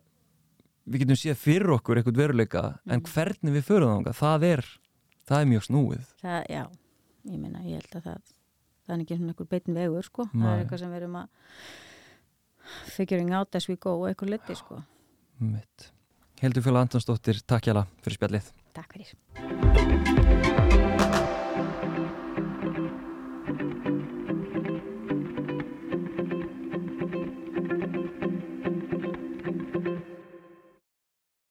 við 0.88 1.00
getum 1.02 1.18
séð 1.18 1.38
fyrir 1.42 1.72
okkur 1.80 1.98
eitthvað 1.98 2.18
veruleika 2.22 2.80
en 2.88 3.00
Mhm. 3.02 3.06
hvernig 3.14 3.54
við 3.56 3.64
förum 3.66 4.04
þánga 4.04 4.14
það 4.14 4.44
er, 4.44 4.66
það 5.28 5.42
er 5.42 5.46
mjög 5.46 5.64
snúið. 5.70 6.06
Það, 6.22 6.68
ég 7.26 7.42
meina, 7.42 7.64
ég 7.66 7.82
held 7.82 8.00
að 8.00 8.10
það 8.10 8.34
það 8.86 8.96
er 8.96 9.04
ekki 9.04 9.18
svona 9.18 9.34
einhver 9.34 9.50
beitin 9.50 9.80
vegur 9.80 10.06
sko. 10.06 10.28
Það 10.32 10.44
Nei. 10.44 10.52
er 10.52 10.64
eitthvað 10.64 10.84
sem 10.84 10.94
við 10.94 11.02
erum 11.02 11.20
að 11.22 11.28
figuring 12.96 13.34
out 13.38 13.58
as 13.58 13.70
we 13.70 13.78
go 13.78 13.98
og 14.02 14.08
eitthvað 14.10 14.36
liti 14.36 14.58
sko. 14.62 14.82
Mitt 15.42 15.90
Hildur 16.42 16.66
Fjöla 16.66 16.84
Antonsdóttir, 16.86 17.40
takk 17.48 17.70
hjá 17.70 17.82
fyrir 18.04 18.20
spjallið. 18.20 18.54
Takk 18.76 18.98
fyrir 18.98 20.24